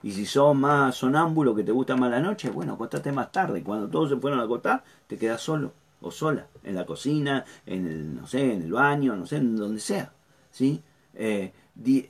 Y 0.03 0.12
si 0.12 0.27
sos 0.27 0.55
más 0.55 0.97
sonámbulo, 0.97 1.55
que 1.55 1.64
te 1.64 1.73
gusta 1.73 1.97
más 1.97 2.11
la 2.11 2.21
noche, 2.21 2.51
bueno, 2.51 2.75
acostate 2.75 3.12
más 3.12 3.33
tarde. 3.33 3.62
Cuando 3.62 3.89
todos 3.89 4.11
se 4.11 4.16
fueron 4.16 4.41
a 4.41 4.45
acostar, 4.45 4.85
te 5.07 5.16
quedas 5.16 5.41
solo 5.41 5.73
o 6.01 6.11
sola, 6.11 6.47
en 6.62 6.75
la 6.77 6.87
cocina, 6.87 7.45
en 7.66 7.87
el, 7.87 8.14
no 8.14 8.27
sé, 8.27 8.53
en 8.55 8.62
el 8.62 8.73
baño, 8.73 9.16
no 9.16 9.27
sé, 9.27 9.37
en 9.37 9.57
donde 9.57 9.81
sea. 9.81 10.12
¿sí? 10.51 10.83
Eh, 11.14 11.53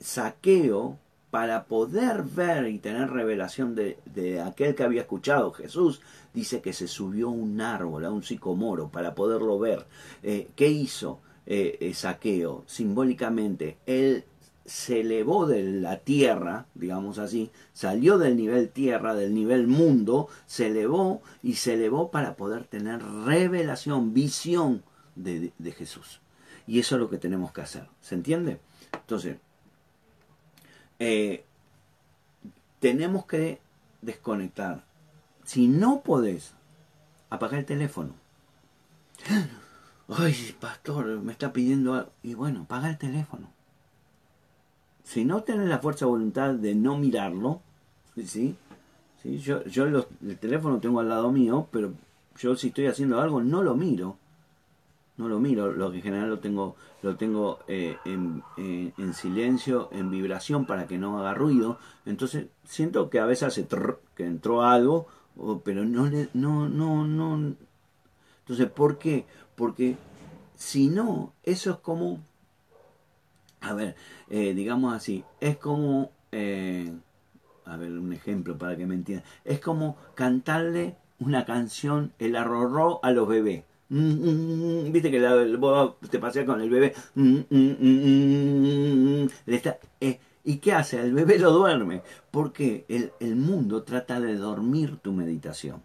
saqueo 0.01 0.97
para 1.31 1.65
poder 1.65 2.23
ver 2.23 2.67
y 2.67 2.79
tener 2.79 3.09
revelación 3.09 3.75
de, 3.75 4.41
aquel 4.41 4.75
que 4.75 4.83
había 4.83 5.01
escuchado 5.01 5.51
Jesús, 5.51 6.01
dice 6.33 6.61
que 6.61 6.73
se 6.73 6.87
subió 6.87 7.27
a 7.27 7.31
un 7.31 7.61
árbol, 7.61 8.05
a 8.05 8.11
un 8.11 8.23
sicomoro, 8.23 8.89
para 8.89 9.13
poderlo 9.13 9.59
ver. 9.59 9.85
Eh, 10.23 10.49
¿Qué 10.55 10.67
hizo? 10.69 11.19
Eh, 11.51 11.79
eh, 11.81 11.95
saqueo, 11.95 12.63
simbólicamente, 12.67 13.79
él 13.87 14.23
se 14.65 14.99
elevó 14.99 15.47
de 15.47 15.63
la 15.63 15.97
tierra, 15.97 16.67
digamos 16.75 17.17
así, 17.17 17.49
salió 17.73 18.19
del 18.19 18.37
nivel 18.37 18.69
tierra, 18.69 19.15
del 19.15 19.33
nivel 19.33 19.65
mundo, 19.65 20.27
se 20.45 20.67
elevó 20.67 21.23
y 21.41 21.55
se 21.55 21.73
elevó 21.73 22.11
para 22.11 22.35
poder 22.35 22.65
tener 22.65 23.01
revelación, 23.01 24.13
visión 24.13 24.83
de, 25.15 25.51
Jesús. 25.75 26.21
Y 26.67 26.77
eso 26.77 26.97
es 26.97 27.01
lo 27.01 27.09
que 27.09 27.17
tenemos 27.17 27.51
que 27.51 27.61
hacer, 27.61 27.87
¿se 27.99 28.13
entiende? 28.13 28.59
Entonces, 28.93 29.37
eh, 30.99 31.45
tenemos 32.79 33.25
que 33.25 33.59
desconectar. 34.03 34.85
Si 35.45 35.67
no 35.67 36.01
podés, 36.01 36.53
apagar 37.31 37.61
el 37.61 37.65
teléfono 37.65 38.13
ay, 40.09 40.55
pastor, 40.59 41.05
me 41.21 41.31
está 41.31 41.53
pidiendo 41.53 41.93
algo. 41.93 42.11
Y 42.23 42.33
bueno, 42.33 42.65
paga 42.67 42.89
el 42.89 42.97
teléfono. 42.97 43.47
Si 45.03 45.25
no 45.25 45.43
tenés 45.43 45.67
la 45.67 45.79
fuerza 45.79 46.05
de 46.05 46.11
voluntad 46.11 46.53
de 46.53 46.75
no 46.75 46.97
mirarlo, 46.97 47.61
¿sí? 48.15 48.55
¿Sí? 49.21 49.39
Yo, 49.39 49.63
yo 49.65 49.85
el 49.85 50.37
teléfono 50.37 50.79
tengo 50.79 50.99
al 50.99 51.09
lado 51.09 51.31
mío, 51.31 51.67
pero 51.71 51.93
yo 52.37 52.55
si 52.55 52.67
estoy 52.67 52.87
haciendo 52.87 53.19
algo 53.19 53.41
no 53.41 53.63
lo 53.63 53.75
miro. 53.75 54.17
No 55.17 55.27
lo 55.27 55.39
miro, 55.39 55.73
lo 55.73 55.91
que 55.91 55.97
en 55.97 56.03
general 56.03 56.29
lo 56.29 56.39
tengo, 56.39 56.77
lo 57.01 57.17
tengo 57.17 57.59
eh, 57.67 57.97
en, 58.05 58.41
en, 58.55 59.13
silencio, 59.13 59.89
en 59.91 60.09
vibración 60.09 60.65
para 60.65 60.87
que 60.87 60.97
no 60.97 61.19
haga 61.19 61.33
ruido. 61.33 61.77
Entonces 62.05 62.45
siento 62.63 63.09
que 63.09 63.19
a 63.19 63.25
veces 63.25 63.47
hace 63.49 63.67
que 64.15 64.25
entró 64.25 64.63
algo, 64.63 65.07
pero 65.65 65.83
no 65.83 66.05
le, 66.05 66.29
no, 66.33 66.69
no, 66.69 67.05
no. 67.05 67.53
Entonces, 68.49 68.71
¿por 68.71 68.97
qué? 68.97 69.25
Porque 69.59 69.97
si 70.55 70.87
no, 70.87 71.33
eso 71.43 71.71
es 71.71 71.77
como, 71.79 72.21
a 73.59 73.73
ver, 73.73 73.93
eh, 74.29 74.53
digamos 74.53 74.93
así, 74.93 75.25
es 75.41 75.57
como, 75.57 76.11
eh, 76.31 76.93
a 77.65 77.75
ver, 77.75 77.91
un 77.91 78.13
ejemplo 78.13 78.57
para 78.57 78.77
que 78.77 78.85
me 78.85 78.95
entiendan, 78.95 79.27
es 79.43 79.59
como 79.59 79.97
cantarle 80.15 80.95
una 81.19 81.43
canción, 81.43 82.13
el 82.19 82.37
arrorró 82.37 83.01
a 83.03 83.11
los 83.11 83.27
bebés. 83.27 83.65
Mm, 83.89 83.97
mm, 83.97 84.85
mm, 84.85 84.91
viste 84.93 85.11
que 85.11 85.19
la, 85.19 85.93
te 86.09 86.19
paseas 86.19 86.45
con 86.45 86.61
el 86.61 86.69
bebé. 86.69 86.93
Eh, 89.99 90.19
¿Y 90.45 90.57
qué 90.59 90.71
hace? 90.71 91.01
El 91.01 91.13
bebé 91.13 91.37
lo 91.37 91.51
duerme. 91.51 92.01
Porque 92.31 92.85
el, 92.87 93.11
el 93.19 93.35
mundo 93.35 93.83
trata 93.83 94.21
de 94.21 94.37
dormir 94.37 94.99
tu 94.99 95.11
meditación 95.11 95.83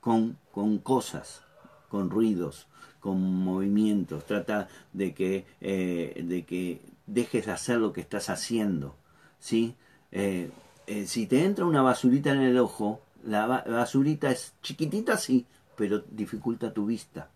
con, 0.00 0.38
con 0.52 0.78
cosas, 0.78 1.42
con 1.88 2.08
ruidos, 2.08 2.68
con 3.02 3.20
movimientos, 3.20 4.24
trata 4.24 4.68
de 4.92 5.12
que, 5.12 5.44
eh, 5.60 6.22
de 6.24 6.44
que 6.44 6.80
dejes 7.08 7.46
de 7.46 7.52
hacer 7.52 7.78
lo 7.78 7.92
que 7.92 8.00
estás 8.00 8.30
haciendo. 8.30 8.94
¿sí? 9.40 9.74
Eh, 10.12 10.50
eh, 10.86 11.06
si 11.08 11.26
te 11.26 11.44
entra 11.44 11.66
una 11.66 11.82
basurita 11.82 12.30
en 12.30 12.42
el 12.42 12.58
ojo, 12.58 13.00
la 13.24 13.46
basurita 13.46 14.30
es 14.30 14.54
chiquitita, 14.62 15.16
sí, 15.16 15.46
pero 15.76 16.04
dificulta 16.10 16.72
tu 16.72 16.86
vista. 16.86 17.28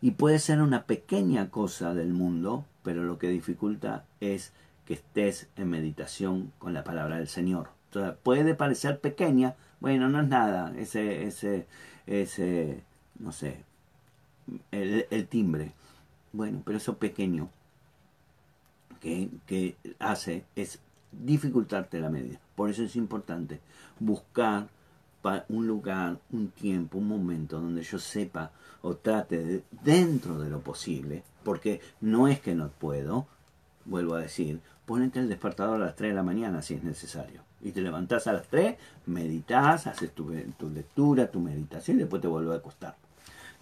Y 0.00 0.12
puede 0.12 0.38
ser 0.38 0.62
una 0.62 0.84
pequeña 0.84 1.50
cosa 1.50 1.92
del 1.92 2.14
mundo, 2.14 2.64
pero 2.82 3.04
lo 3.04 3.18
que 3.18 3.28
dificulta 3.28 4.06
es 4.20 4.54
que 4.86 4.94
estés 4.94 5.48
en 5.56 5.68
meditación 5.68 6.52
con 6.58 6.72
la 6.72 6.84
palabra 6.84 7.18
del 7.18 7.28
Señor. 7.28 7.68
Puede 8.22 8.54
parecer 8.54 9.00
pequeña, 9.00 9.56
bueno, 9.80 10.08
no 10.08 10.22
es 10.22 10.28
nada, 10.28 10.72
ese, 10.76 11.26
ese, 11.26 11.66
ese, 12.06 12.82
no 13.18 13.32
sé, 13.32 13.64
el, 14.70 15.26
timbre. 15.28 15.72
Bueno, 16.32 16.62
pero 16.64 16.78
eso 16.78 16.98
pequeño 16.98 17.50
que, 19.00 19.76
hace 19.98 20.44
es 20.56 20.80
dificultarte 21.12 22.00
la 22.00 22.10
media. 22.10 22.40
Por 22.54 22.70
eso 22.70 22.82
es 22.82 22.96
importante 22.96 23.60
buscar 24.00 24.68
un 25.48 25.66
lugar, 25.66 26.18
un 26.30 26.50
tiempo, 26.50 26.98
un 26.98 27.08
momento 27.08 27.60
donde 27.60 27.82
yo 27.82 27.98
sepa 27.98 28.52
o 28.82 28.94
trate 28.94 29.42
de, 29.42 29.64
dentro 29.82 30.38
de 30.38 30.48
lo 30.48 30.60
posible, 30.60 31.24
porque 31.42 31.80
no 32.00 32.28
es 32.28 32.40
que 32.40 32.54
no 32.54 32.68
puedo, 32.68 33.26
vuelvo 33.84 34.14
a 34.14 34.20
decir, 34.20 34.60
ponete 34.84 35.18
el 35.18 35.28
despertador 35.28 35.82
a 35.82 35.86
las 35.86 35.96
3 35.96 36.12
de 36.12 36.14
la 36.14 36.22
mañana 36.22 36.62
si 36.62 36.74
es 36.74 36.84
necesario. 36.84 37.42
Y 37.60 37.72
te 37.72 37.80
levantás 37.80 38.28
a 38.28 38.34
las 38.34 38.46
3, 38.46 38.76
meditas, 39.06 39.88
haces 39.88 40.12
tu, 40.12 40.32
tu 40.56 40.70
lectura, 40.70 41.28
tu 41.28 41.40
meditación 41.40 41.96
y 41.96 42.00
después 42.00 42.22
te 42.22 42.28
vuelves 42.28 42.54
a 42.54 42.58
acostar 42.58 42.96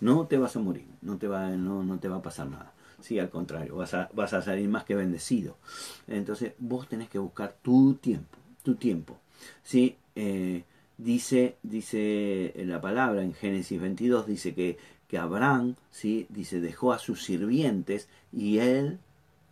no 0.01 0.26
te 0.26 0.38
vas 0.38 0.57
a 0.57 0.61
morir, 0.61 0.86
no 1.03 1.16
te 1.18 1.28
va, 1.28 1.51
no, 1.51 1.82
no 1.82 1.99
te 1.99 2.09
va 2.09 2.16
a 2.16 2.22
pasar 2.22 2.49
nada. 2.49 2.72
Sí, 3.01 3.18
al 3.18 3.28
contrario, 3.28 3.76
vas 3.76 3.92
a, 3.95 4.09
vas 4.14 4.32
a 4.32 4.42
salir 4.42 4.68
más 4.68 4.84
que 4.84 4.95
bendecido. 4.95 5.59
Entonces, 6.07 6.55
vos 6.59 6.88
tenés 6.88 7.09
que 7.11 7.18
buscar 7.18 7.57
tu 7.61 7.95
tiempo, 7.95 8.38
tu 8.62 8.76
tiempo. 8.76 9.18
¿sí? 9.62 9.97
Eh, 10.14 10.64
dice, 10.97 11.57
dice 11.62 12.55
la 12.57 12.80
palabra 12.80 13.22
en 13.22 13.34
Génesis 13.34 13.80
22, 13.80 14.26
dice 14.26 14.55
que, 14.55 14.78
que 15.07 15.18
Abraham, 15.18 15.74
¿sí? 15.90 16.26
dice, 16.30 16.61
dejó 16.61 16.92
a 16.92 16.99
sus 16.99 17.24
sirvientes 17.24 18.09
y 18.32 18.59
él 18.59 18.99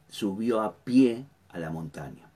subió 0.08 0.62
a 0.62 0.76
pie 0.76 1.26
a 1.50 1.58
la 1.58 1.70
montaña. 1.70 2.30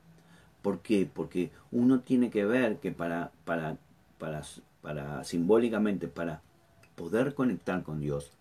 ¿Por 0.61 0.81
qué? 0.81 1.09
Porque 1.11 1.51
uno 1.71 2.01
tiene 2.01 2.29
que 2.29 2.45
ver 2.45 2.77
que 2.77 2.91
para, 2.91 3.31
para, 3.45 3.77
para, 4.17 4.43
para 4.81 5.23
simbólicamente, 5.23 6.07
para 6.07 6.41
poder 6.97 7.35
conectar 7.35 7.83
con 7.83 8.01
Dios, 8.01 8.31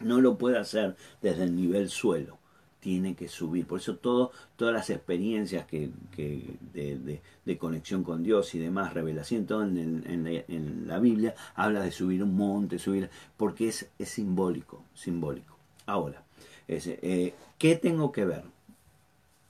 no 0.00 0.20
lo 0.20 0.38
puede 0.38 0.58
hacer 0.58 0.96
desde 1.20 1.44
el 1.44 1.54
nivel 1.54 1.90
suelo, 1.90 2.38
tiene 2.80 3.14
que 3.14 3.28
subir. 3.28 3.66
Por 3.66 3.80
eso 3.80 3.96
todo, 3.96 4.32
todas 4.56 4.74
las 4.74 4.88
experiencias 4.90 5.66
que, 5.66 5.90
de, 6.16 7.58
conexión 7.58 8.02
con 8.02 8.22
Dios 8.22 8.54
y 8.54 8.58
demás, 8.58 8.94
revelación, 8.94 9.44
todo 9.44 9.62
en, 9.62 10.86
la, 10.86 10.98
Biblia, 10.98 11.34
habla 11.54 11.82
de 11.82 11.92
subir 11.92 12.22
un 12.22 12.34
monte, 12.34 12.78
subir, 12.78 13.10
porque 13.36 13.68
es, 13.68 13.86
simbólico, 13.98 14.82
simbólico. 14.94 15.56
Ahora, 15.84 16.22
eh, 16.66 17.34
¿qué 17.58 17.76
tengo 17.76 18.10
que 18.10 18.24
ver? 18.24 18.44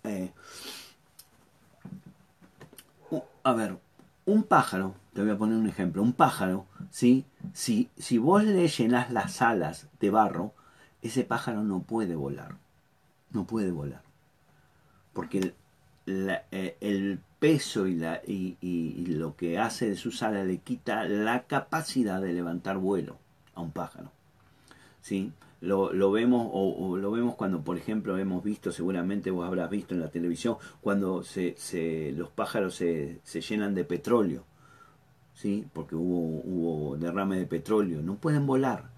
Eh, 0.02 0.32
a 3.44 3.52
ver, 3.52 3.76
un 4.26 4.42
pájaro, 4.42 4.94
voy 5.20 5.30
a 5.30 5.38
poner 5.38 5.56
un 5.56 5.68
ejemplo, 5.68 6.02
un 6.02 6.12
pájaro, 6.12 6.66
¿sí? 6.90 7.24
Si, 7.52 7.90
si 7.96 8.18
vos 8.18 8.44
le 8.44 8.68
llenas 8.68 9.10
las 9.10 9.42
alas 9.42 9.88
de 10.00 10.10
barro, 10.10 10.54
ese 11.02 11.24
pájaro 11.24 11.62
no 11.62 11.82
puede 11.82 12.14
volar, 12.16 12.56
no 13.30 13.46
puede 13.46 13.70
volar, 13.70 14.02
porque 15.12 15.38
el, 15.38 15.54
eh, 16.50 17.18
peso 17.38 17.86
y, 17.86 17.94
la, 17.94 18.20
y, 18.26 18.56
y, 18.60 19.06
lo 19.06 19.36
que 19.36 19.58
hace 19.58 19.88
de 19.88 19.96
sus 19.96 20.22
alas 20.22 20.46
le 20.46 20.58
quita 20.58 21.04
la 21.04 21.44
capacidad 21.44 22.20
de 22.20 22.32
levantar 22.32 22.78
vuelo 22.78 23.18
a 23.54 23.60
un 23.60 23.72
pájaro, 23.72 24.12
¿sí? 25.00 25.32
lo, 25.60 26.10
vemos 26.10 26.48
o, 26.52 26.96
lo 26.96 27.10
vemos 27.10 27.34
cuando, 27.34 27.62
por 27.62 27.76
ejemplo, 27.76 28.16
hemos 28.18 28.42
visto, 28.42 28.72
seguramente 28.72 29.30
vos 29.30 29.46
habrás 29.46 29.70
visto 29.70 29.94
en 29.94 30.00
la 30.00 30.08
televisión, 30.08 30.56
cuando 30.80 31.22
se, 31.22 31.54
se 31.56 32.12
los 32.12 32.30
pájaros 32.30 32.74
se, 32.74 33.20
se, 33.22 33.40
llenan 33.40 33.74
de 33.74 33.84
petróleo, 33.84 34.44
¿sí? 35.40 35.66
porque 35.72 35.94
hubo, 35.96 36.96
derrame 36.98 37.38
de 37.38 37.46
petróleo, 37.46 38.02
no 38.02 38.16
pueden 38.16 38.46
volar. 38.46 38.90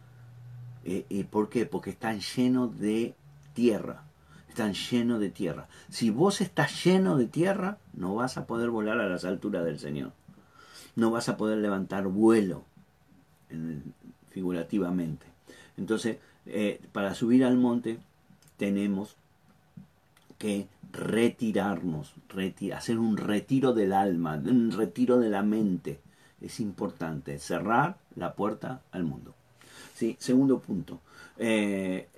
Eh, 0.84 1.06
¿Y 1.08 1.22
por 1.24 1.48
qué? 1.48 1.66
Porque 1.66 1.90
están 1.90 2.20
llenos 2.20 2.78
de 2.80 3.14
tierra. 3.54 4.02
están 4.48 4.74
llenos 4.74 5.20
de 5.20 5.30
tierra. 5.30 5.68
Si 5.88 6.10
vos 6.10 6.40
estás 6.40 6.84
lleno 6.84 7.16
de 7.16 7.26
tierra, 7.26 7.78
no 7.94 8.16
vas 8.16 8.36
a 8.36 8.46
poder 8.46 8.70
volar 8.70 9.00
a 9.00 9.08
las 9.08 9.24
alturas 9.24 9.64
del 9.64 9.78
Señor. 9.78 10.12
No 10.96 11.10
vas 11.10 11.28
a 11.28 11.36
poder 11.36 11.58
levantar 11.58 12.08
vuelo, 12.08 12.64
figurativamente. 14.30 15.24
Entonces, 15.76 16.18
eh, 16.46 16.80
para 16.92 17.14
subir 17.14 17.44
al 17.44 17.56
monte 17.56 17.98
tenemos 18.56 19.16
que 20.38 20.66
retirarnos, 20.92 22.14
hacer 22.74 22.98
un 22.98 23.16
retiro 23.16 23.72
del 23.72 23.92
alma, 23.92 24.34
un 24.34 24.72
retiro 24.72 25.18
de 25.18 25.30
la 25.30 25.42
mente. 25.42 26.00
Es 26.42 26.60
importante 26.60 27.38
cerrar 27.38 27.98
la 28.16 28.34
puerta 28.34 28.82
al 28.90 29.04
mundo. 29.04 29.34
¿Sí? 29.94 30.16
Segundo 30.18 30.58
punto. 30.58 31.00
Eh, 31.38 32.08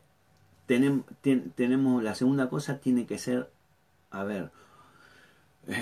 tenemos, 0.66 2.02
la 2.02 2.14
segunda 2.14 2.48
cosa 2.48 2.78
tiene 2.78 3.06
que 3.06 3.18
ser, 3.18 3.50
a 4.10 4.24
ver, 4.24 4.50
eh, 5.68 5.76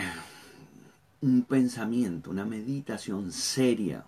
un 1.21 1.43
pensamiento, 1.43 2.31
una 2.31 2.45
meditación 2.45 3.33
seria. 3.33 4.05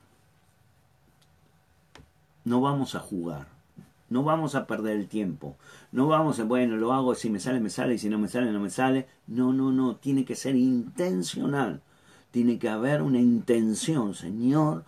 No 2.44 2.60
vamos 2.60 2.94
a 2.94 3.00
jugar. 3.00 3.46
No 4.10 4.22
vamos 4.22 4.54
a 4.54 4.66
perder 4.66 4.96
el 4.96 5.08
tiempo. 5.08 5.56
No 5.92 6.08
vamos 6.08 6.38
a, 6.38 6.44
bueno, 6.44 6.76
lo 6.76 6.92
hago, 6.92 7.14
si 7.14 7.30
me 7.30 7.40
sale, 7.40 7.60
me 7.60 7.70
sale, 7.70 7.94
y 7.94 7.98
si 7.98 8.08
no 8.08 8.18
me 8.18 8.28
sale, 8.28 8.52
no 8.52 8.60
me 8.60 8.70
sale. 8.70 9.06
No, 9.26 9.52
no, 9.52 9.72
no, 9.72 9.96
tiene 9.96 10.24
que 10.24 10.34
ser 10.34 10.56
intencional. 10.56 11.80
Tiene 12.34 12.58
que 12.58 12.68
haber 12.68 13.00
una 13.02 13.20
intención. 13.20 14.16
Señor, 14.16 14.84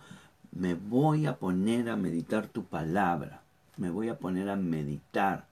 me 0.51 0.73
voy 0.73 1.27
a 1.27 1.37
poner 1.37 1.89
a 1.89 1.95
meditar 1.95 2.47
tu 2.47 2.65
palabra. 2.65 3.39
Me 3.77 3.89
voy 3.89 4.09
a 4.09 4.19
poner 4.19 4.49
a 4.49 4.57
meditar. 4.57 5.45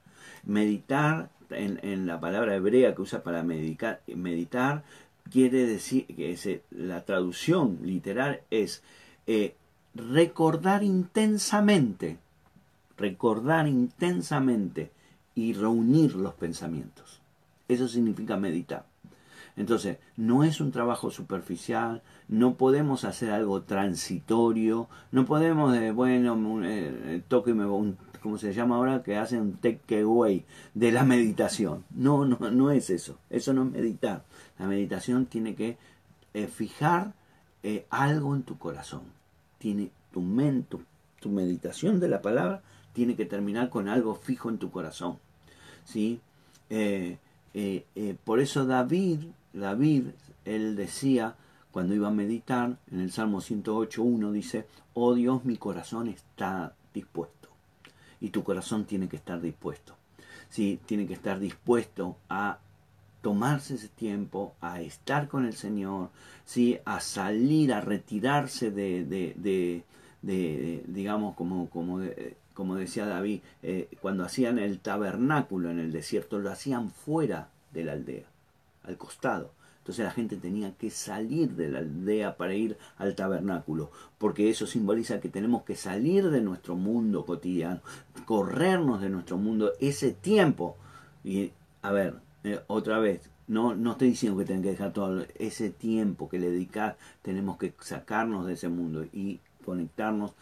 Meditar 0.43 1.29
en, 1.49 2.05
la 2.05 2.19
palabra 2.19 2.55
hebrea 2.55 2.93
que 2.93 3.03
usa 3.03 3.23
para 3.23 3.43
medicar, 3.43 4.01
meditar 4.07 4.83
quiere 5.31 5.65
decir 5.65 6.05
que 6.07 6.61
la 6.71 7.05
traducción 7.05 7.79
literal 7.83 8.41
es 8.51 8.83
eh, 9.25 9.55
recordar 9.93 10.83
intensamente 10.83 12.17
recordar 12.97 13.67
intensamente 13.67 14.91
y 15.33 15.53
reunir 15.53 16.15
los 16.15 16.33
pensamientos. 16.33 17.19
Eso 17.67 17.87
significa 17.87 18.37
meditar. 18.37 18.85
Entonces, 19.57 19.97
no 20.17 20.43
es 20.43 20.59
un 20.59 20.71
trabajo 20.71 21.11
superficial, 21.11 22.01
no 22.27 22.55
podemos 22.55 23.05
hacer 23.05 23.31
algo 23.31 23.61
transitorio, 23.61 24.89
no 25.11 25.25
podemos, 25.25 25.75
eh, 25.77 25.91
bueno, 25.91 26.61
eh, 26.63 27.21
toque, 27.27 27.53
un, 27.53 27.97
¿cómo 28.21 28.37
se 28.37 28.53
llama 28.53 28.75
ahora? 28.75 29.01
Que 29.01 29.17
hacen 29.17 29.41
un 29.41 29.53
take 29.53 30.01
away 30.01 30.45
de 30.73 30.91
la 30.91 31.03
meditación. 31.03 31.85
No, 31.91 32.25
no, 32.25 32.37
no 32.51 32.71
es 32.71 32.89
eso. 32.89 33.17
Eso 33.29 33.53
no 33.53 33.63
es 33.63 33.71
meditar. 33.71 34.25
La 34.59 34.67
meditación 34.67 35.25
tiene 35.25 35.55
que 35.55 35.77
eh, 36.33 36.47
fijar 36.47 37.13
algo 37.89 38.35
en 38.35 38.43
tu 38.43 38.59
corazón. 38.59 39.01
Tiene 39.57 39.89
tu 40.11 40.21
mente, 40.21 40.77
tu 41.19 41.29
meditación 41.29 41.99
de 41.99 42.09
la 42.09 42.21
palabra 42.21 42.61
tiene 42.95 43.15
que 43.15 43.25
terminar 43.25 43.69
con 43.69 43.89
algo 43.89 44.15
fijo 44.15 44.49
en 44.49 44.57
tu 44.57 44.71
corazón. 44.71 45.19
¿sí? 45.83 46.19
Eh, 46.69 47.19
eh, 47.53 47.85
eh, 47.95 48.15
por 48.23 48.39
eso 48.39 48.65
David, 48.65 49.19
David, 49.55 50.07
él 50.45 50.75
decía, 50.75 51.35
cuando 51.71 51.93
iba 51.93 52.07
a 52.07 52.11
meditar, 52.11 52.77
en 52.91 52.99
el 52.99 53.11
Salmo 53.11 53.41
108.1 53.41 54.31
dice, 54.31 54.67
oh 54.93 55.13
Dios, 55.15 55.45
mi 55.45 55.57
corazón 55.57 56.07
está 56.07 56.73
dispuesto. 56.93 57.49
Y 58.21 58.29
tu 58.29 58.43
corazón 58.43 58.85
tiene 58.85 59.07
que 59.07 59.17
estar 59.17 59.41
dispuesto. 59.41 59.95
¿sí? 60.49 60.79
Tiene 60.85 61.07
que 61.07 61.13
estar 61.13 61.39
dispuesto 61.39 62.17
a 62.29 62.59
tomarse 63.21 63.75
ese 63.75 63.89
tiempo, 63.89 64.53
a 64.61 64.81
estar 64.81 65.27
con 65.27 65.45
el 65.45 65.55
Señor, 65.55 66.09
¿sí? 66.45 66.77
a 66.85 66.99
salir, 66.99 67.73
a 67.73 67.81
retirarse 67.81 68.71
de, 68.71 69.03
de, 69.03 69.83
de, 70.21 70.83
digamos, 70.87 71.35
como, 71.35 71.69
como 71.69 72.01
como 72.55 72.75
decía 72.75 73.05
David, 73.05 73.41
eh, 73.61 73.89
cuando 74.01 74.23
hacían 74.23 74.57
el 74.57 74.79
tabernáculo 74.79 75.69
en 75.69 75.77
el 75.77 75.91
desierto, 75.91 76.39
lo 76.39 76.49
hacían 76.49 76.89
fuera 76.89 77.49
de 77.73 77.83
la 77.83 77.91
aldea, 77.91 78.23
al 78.87 78.97
costado. 78.97 79.51
Entonces 79.85 80.03
la 80.03 80.11
gente 80.11 80.37
tenía 80.37 80.71
que 80.75 80.89
salir 80.89 81.51
de 81.51 81.69
la 81.69 81.77
aldea 81.77 82.37
para 82.37 82.55
ir 82.55 82.75
al 82.97 83.13
tabernáculo, 83.13 83.91
porque 84.17 84.49
eso 84.49 84.65
simboliza 84.65 85.19
que 85.19 85.29
tenemos 85.29 85.61
que 85.61 85.75
salir 85.75 86.31
de 86.31 86.41
nuestro 86.41 86.75
mundo 86.75 87.23
cotidiano, 87.23 87.81
corrernos 88.25 88.99
de 88.99 89.09
nuestro 89.09 89.37
mundo 89.37 89.73
ese 89.79 90.11
tiempo. 90.11 90.75
Y 91.23 91.51
a 91.83 91.91
ver, 91.91 92.15
eh, 92.43 92.61
otra 92.65 92.97
vez, 92.97 93.29
no, 93.47 93.75
no 93.75 93.91
estoy 93.91 94.09
diciendo 94.09 94.39
que 94.39 94.45
tengan 94.45 94.63
que 94.63 94.71
dejar 94.71 94.91
todo 94.91 95.23
ese 95.37 95.69
tiempo 95.69 96.29
que 96.29 96.39
le 96.39 96.49
dedicar, 96.49 96.97
tenemos 97.21 97.59
que 97.59 97.75
sacarnos 97.79 98.47
de 98.47 98.53
ese 98.53 98.69
mundo 98.69 99.05
y 99.13 99.39
conectarnos 99.63 100.33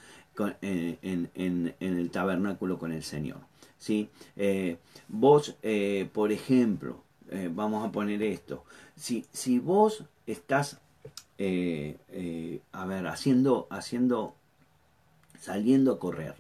eh, 0.62 1.00
en, 1.02 1.76
el 1.82 2.12
tabernáculo 2.12 2.80
con 2.80 2.94
el 2.94 3.04
Señor. 3.04 3.40
¿sí? 3.78 4.10
Eh, 4.38 4.78
vos, 5.10 5.58
por 6.14 6.32
ejemplo, 6.32 7.04
vamos 7.52 7.88
a 7.88 7.92
poner 7.92 8.22
esto, 8.22 8.64
si, 8.96 9.26
si 9.32 9.60
vos 9.60 10.04
estás, 10.28 10.80
a 11.40 12.86
ver, 12.86 13.08
haciendo, 13.08 13.68
haciendo, 13.70 14.36
saliendo 15.40 15.94
a 15.94 16.00
correr, 16.00 16.36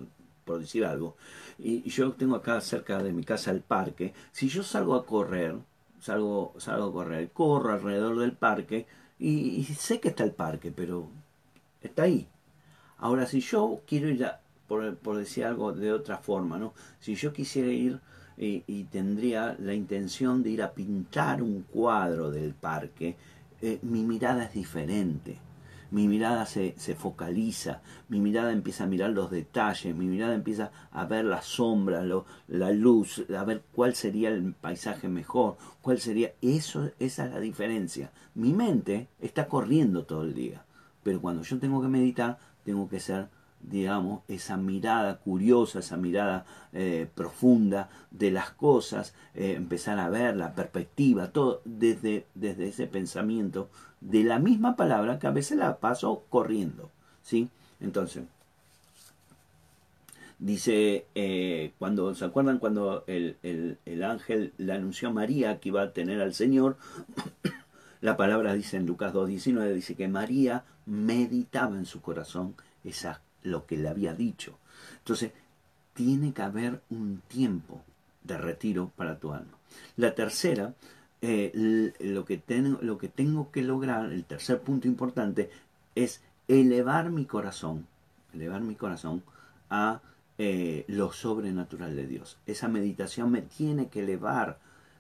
por 0.46 0.60
decir 0.60 0.86
algo, 0.86 1.16
y 1.58 1.90
yo 1.90 2.14
tengo 2.14 2.36
acá 2.36 2.62
cerca 2.62 3.02
de 3.02 3.12
mi 3.12 3.24
casa 3.24 3.52
el 3.52 3.62
parque, 3.62 4.14
si 4.32 4.50
yo 4.50 4.64
salgo 4.64 4.96
a 4.96 5.06
correr, 5.06 5.56
salgo, 6.00 6.54
salgo 6.58 6.88
a 6.88 6.92
correr, 6.94 7.30
corro 7.32 7.74
alrededor 7.74 8.20
del 8.20 8.34
parque, 8.34 8.86
y 9.20 9.64
sé 9.64 10.00
que 10.00 10.10
está 10.10 10.24
el 10.24 10.34
parque, 10.34 10.72
pero 10.72 11.08
está 11.82 12.04
ahí, 12.04 12.28
Ahora, 13.04 13.26
si 13.26 13.42
yo 13.42 13.82
quiero 13.86 14.08
ir, 14.08 14.24
a, 14.24 14.40
por, 14.66 15.18
decir 15.18 15.44
algo 15.44 15.74
de 15.74 15.92
otra 15.92 16.20
forma, 16.20 16.58
¿no? 16.58 16.74
Si 17.02 17.16
yo 17.16 17.34
quisiera 17.34 17.70
ir 17.70 18.00
y, 18.38 18.84
tendría 18.86 19.56
la 19.60 19.74
intención 19.74 20.44
de 20.44 20.50
ir 20.50 20.64
a 20.64 20.74
pintar 20.74 21.42
un 21.42 21.64
cuadro 21.64 22.32
del 22.32 22.54
parque, 22.54 23.16
eh, 23.62 23.80
mi 23.82 24.04
mirada 24.04 24.46
es 24.46 24.54
diferente. 24.54 25.40
Mi 25.92 26.08
mirada 26.08 26.48
se, 26.48 26.74
se, 26.78 26.96
focaliza, 26.96 27.82
mi 28.10 28.20
mirada 28.20 28.52
empieza 28.52 28.86
a 28.86 28.88
mirar 28.88 29.12
los 29.12 29.30
detalles, 29.30 29.96
mi 29.96 30.08
mirada 30.08 30.34
empieza 30.34 30.72
a 30.92 31.06
ver 31.06 31.24
la 31.24 31.44
sombra, 31.44 32.04
la 32.48 32.72
luz, 32.72 33.24
a 33.30 33.44
ver 33.44 33.62
cuál 33.74 33.94
sería 33.94 34.30
el 34.30 34.54
paisaje 34.54 35.08
mejor, 35.08 35.58
cuál 35.84 36.00
sería... 36.00 36.34
Eso, 36.42 36.90
esa 36.98 37.26
es 37.28 37.32
la 37.32 37.40
diferencia. 37.40 38.12
Mi 38.34 38.54
mente 38.54 39.08
está 39.22 39.48
corriendo 39.48 40.04
todo 40.06 40.24
el 40.24 40.34
día, 40.34 40.66
pero 41.04 41.22
cuando 41.22 41.44
yo 41.44 41.60
tengo 41.60 41.80
que 41.80 41.90
meditar, 41.90 42.40
tengo 42.66 42.90
que 42.90 43.00
ser, 43.00 43.28
digamos, 43.64 44.22
esa 44.28 44.58
mirada 44.58 45.18
curiosa, 45.18 45.80
esa 45.80 45.98
mirada 45.98 46.46
eh, 46.74 47.08
profunda 47.16 47.90
de 48.12 48.32
las 48.32 48.52
cosas, 48.52 49.16
eh, 49.34 49.54
empezar 49.56 50.00
a 50.00 50.10
ver 50.10 50.36
la 50.36 50.54
perspectiva, 50.54 51.32
todo 51.32 51.62
desde, 51.66 52.26
desde 52.36 52.68
ese 52.68 52.88
pensamiento 52.88 53.70
de 54.02 54.24
la 54.24 54.40
misma 54.40 54.76
palabra 54.76 55.18
que 55.18 55.28
a 55.28 55.32
veces 55.32 55.58
la 55.58 55.78
paso 55.78 56.26
corriendo. 56.30 56.92
¿sí? 57.24 57.50
Entonces, 57.80 58.26
dice, 60.40 61.06
eh, 61.16 61.72
cuando, 61.80 62.14
¿se 62.16 62.26
acuerdan 62.26 62.60
cuando 62.60 63.06
el, 63.08 63.38
el 63.44 64.04
ángel 64.04 64.54
le 64.58 64.74
anunció 64.74 65.10
a 65.10 65.14
María 65.14 65.60
que 65.60 65.70
iba 65.70 65.82
a 65.82 65.94
tener 65.94 66.22
al 66.22 66.34
Señor? 66.34 66.78
La 68.02 68.18
palabra 68.18 68.54
dice 68.54 68.76
en 68.76 68.86
Lucas 68.86 69.14
2.19, 69.14 69.72
dice 69.76 69.96
que 69.96 70.10
María 70.10 70.66
meditaba 70.86 71.78
en 71.78 71.86
su 71.86 72.02
corazón 72.02 72.54
esa, 72.84 73.22
lo 73.44 73.66
que 73.66 73.78
le 73.78 73.90
había 73.90 74.14
dicho. 74.14 74.58
Entonces, 75.00 75.32
tiene 75.94 76.34
que 76.34 76.42
haber 76.42 76.82
un 76.90 77.22
tiempo 77.28 77.84
de 78.24 78.38
retiro 78.38 78.92
para 78.96 79.20
tu 79.20 79.34
alma. 79.34 79.58
La 79.98 80.16
tercera, 80.16 80.74
eh, 81.22 81.94
lo, 82.00 82.26
que 82.26 82.42
lo 82.82 82.98
que 82.98 83.10
tengo 83.10 83.52
que 83.52 83.62
lograr, 83.62 84.12
el 84.12 84.26
tercer 84.26 84.62
punto 84.62 84.88
importante, 84.88 85.50
es 85.96 86.22
elevar 86.48 87.10
mi 87.10 87.26
corazón, 87.26 87.88
elevar 88.34 88.62
mi 88.62 88.76
corazón 88.76 89.24
a 89.70 90.02
eh, 90.38 90.86
lo 90.88 91.12
sobrenatural 91.12 91.96
de 91.96 92.08
Dios. 92.08 92.38
Esa 92.46 92.68
meditación 92.68 93.32
me 93.32 93.42
tiene 93.42 93.90
que 93.90 94.00
elevar 94.00 94.58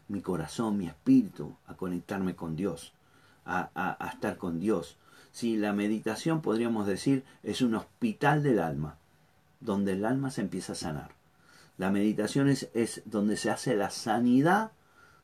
mi 0.07 0.21
corazón, 0.21 0.77
mi 0.77 0.87
espíritu, 0.87 1.55
a 1.67 1.75
conectarme 1.75 2.35
con 2.35 2.55
Dios, 2.55 2.93
a, 3.45 3.97
estar 4.13 4.37
con 4.37 4.59
Dios. 4.59 4.97
Si 5.33 5.57
la 5.57 5.73
meditación, 5.73 6.41
podríamos 6.41 6.85
decir, 6.85 7.25
es 7.41 7.61
un 7.61 7.73
hospital 7.73 8.43
del 8.43 8.59
alma, 8.59 8.97
donde 9.59 9.93
el 9.93 10.05
alma 10.05 10.29
se 10.29 10.41
empieza 10.41 10.73
a 10.73 10.75
sanar. 10.75 11.09
La 11.79 11.89
meditación 11.89 12.49
es, 12.49 12.69
es 12.75 13.01
donde 13.05 13.35
se 13.35 13.49
hace 13.49 13.75
la 13.75 13.89
sanidad 13.89 14.71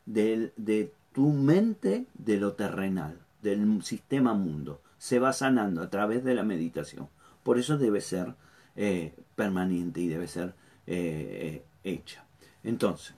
de 0.07 0.91
tu 1.13 1.29
mente 1.29 2.07
de 2.15 2.37
lo 2.37 2.53
terrenal, 2.53 3.19
del 3.43 3.83
sistema 3.83 4.33
mundo. 4.33 4.81
Se 4.97 5.19
va 5.19 5.31
sanando 5.31 5.83
a 5.83 5.91
través 5.91 6.23
de 6.23 6.33
la 6.33 6.43
meditación. 6.43 7.07
Por 7.43 7.59
eso 7.59 7.77
debe 7.77 8.01
ser 8.01 8.33
eh, 8.75 9.13
permanente 9.35 10.01
y 10.01 10.07
debe 10.07 10.27
ser 10.27 10.55
eh, 10.87 11.63
hecha. 11.83 12.25
Entonces, 12.63 13.13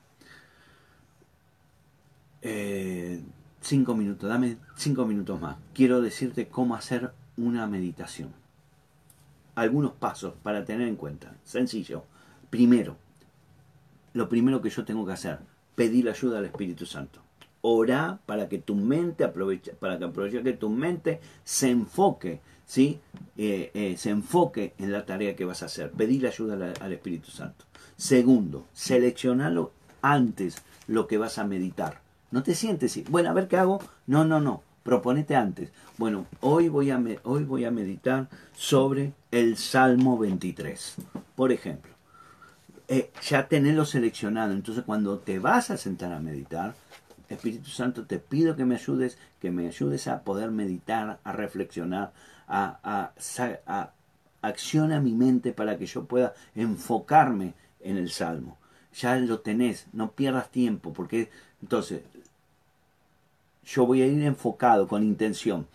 cinco 3.61 3.95
minutos, 3.95 4.29
dame 4.29 4.57
cinco 4.75 5.05
minutos 5.05 5.39
más. 5.39 5.57
Quiero 5.73 6.01
decirte 6.01 6.47
cómo 6.47 6.75
hacer 6.75 7.13
una 7.37 7.67
meditación. 7.67 8.33
Algunos 9.55 9.93
pasos 9.93 10.33
para 10.43 10.65
tener 10.65 10.87
en 10.87 10.95
cuenta. 10.95 11.35
Sencillo. 11.43 12.03
Primero, 12.49 12.97
lo 14.13 14.27
primero 14.27 14.61
que 14.61 14.69
yo 14.69 14.83
tengo 14.83 15.05
que 15.05 15.13
hacer, 15.13 15.39
pedir 15.75 16.09
ayuda 16.09 16.39
al 16.39 16.45
Espíritu 16.45 16.85
Santo. 16.85 17.21
Orá 17.61 18.19
para 18.25 18.49
que 18.49 18.57
tu 18.57 18.75
mente 18.75 19.23
aproveche, 19.23 19.73
para 19.73 19.97
que 19.99 20.05
aproveche 20.05 20.41
que 20.41 20.53
tu 20.53 20.69
mente 20.69 21.21
se 21.43 21.69
enfoque, 21.69 22.41
¿sí? 22.65 22.99
Eh, 23.37 23.71
eh, 23.73 23.95
se 23.97 24.09
enfoque 24.09 24.73
en 24.79 24.91
la 24.91 25.05
tarea 25.05 25.35
que 25.35 25.45
vas 25.45 25.61
a 25.61 25.67
hacer. 25.67 25.91
Pedir 25.91 26.25
ayuda 26.25 26.55
al, 26.55 26.73
al 26.81 26.93
Espíritu 26.93 27.29
Santo. 27.29 27.65
Segundo, 27.95 28.65
seleccionalo 28.73 29.71
antes 30.01 30.63
lo 30.87 31.07
que 31.07 31.19
vas 31.19 31.37
a 31.37 31.45
meditar. 31.45 32.01
No 32.31 32.43
te 32.43 32.55
sientes, 32.55 33.03
bueno, 33.09 33.29
a 33.29 33.33
ver 33.33 33.47
qué 33.47 33.57
hago. 33.57 33.79
No, 34.07 34.23
no, 34.25 34.39
no. 34.39 34.63
Proponete 34.83 35.35
antes. 35.35 35.69
Bueno, 35.97 36.25
hoy 36.39 36.67
voy 36.69 36.89
a, 36.89 36.99
hoy 37.23 37.43
voy 37.43 37.65
a 37.65 37.71
meditar 37.71 38.29
sobre 38.53 39.13
el 39.29 39.57
Salmo 39.57 40.17
23, 40.17 40.95
por 41.35 41.51
ejemplo. 41.51 41.91
Eh, 42.87 43.11
ya 43.21 43.47
tenerlo 43.47 43.85
seleccionado. 43.85 44.53
Entonces, 44.53 44.83
cuando 44.83 45.19
te 45.19 45.39
vas 45.39 45.69
a 45.69 45.77
sentar 45.77 46.11
a 46.13 46.19
meditar, 46.19 46.73
Espíritu 47.29 47.69
Santo, 47.69 48.05
te 48.05 48.17
pido 48.17 48.55
que 48.55 48.65
me 48.65 48.75
ayudes, 48.75 49.17
que 49.39 49.51
me 49.51 49.67
ayudes 49.67 50.07
a 50.07 50.23
poder 50.23 50.51
meditar, 50.51 51.19
a 51.23 51.31
reflexionar, 51.31 52.11
a, 52.47 52.79
a, 52.83 53.13
a 53.67 53.91
acciona 54.41 54.99
mi 54.99 55.13
mente 55.13 55.53
para 55.53 55.77
que 55.77 55.85
yo 55.85 56.05
pueda 56.05 56.33
enfocarme 56.55 57.53
en 57.81 57.97
el 57.97 58.09
Salmo. 58.09 58.57
Ya 58.93 59.15
lo 59.15 59.39
tenés, 59.39 59.87
no 59.93 60.11
pierdas 60.11 60.51
tiempo, 60.51 60.91
porque 60.91 61.29
entonces 61.61 62.01
yo 63.65 63.85
voy 63.85 64.01
a 64.01 64.07
ir 64.07 64.23
enfocado 64.23 64.87
con 64.87 65.03
intención. 65.03 65.67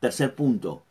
Tercer 0.00 0.34
punto, 0.34 0.82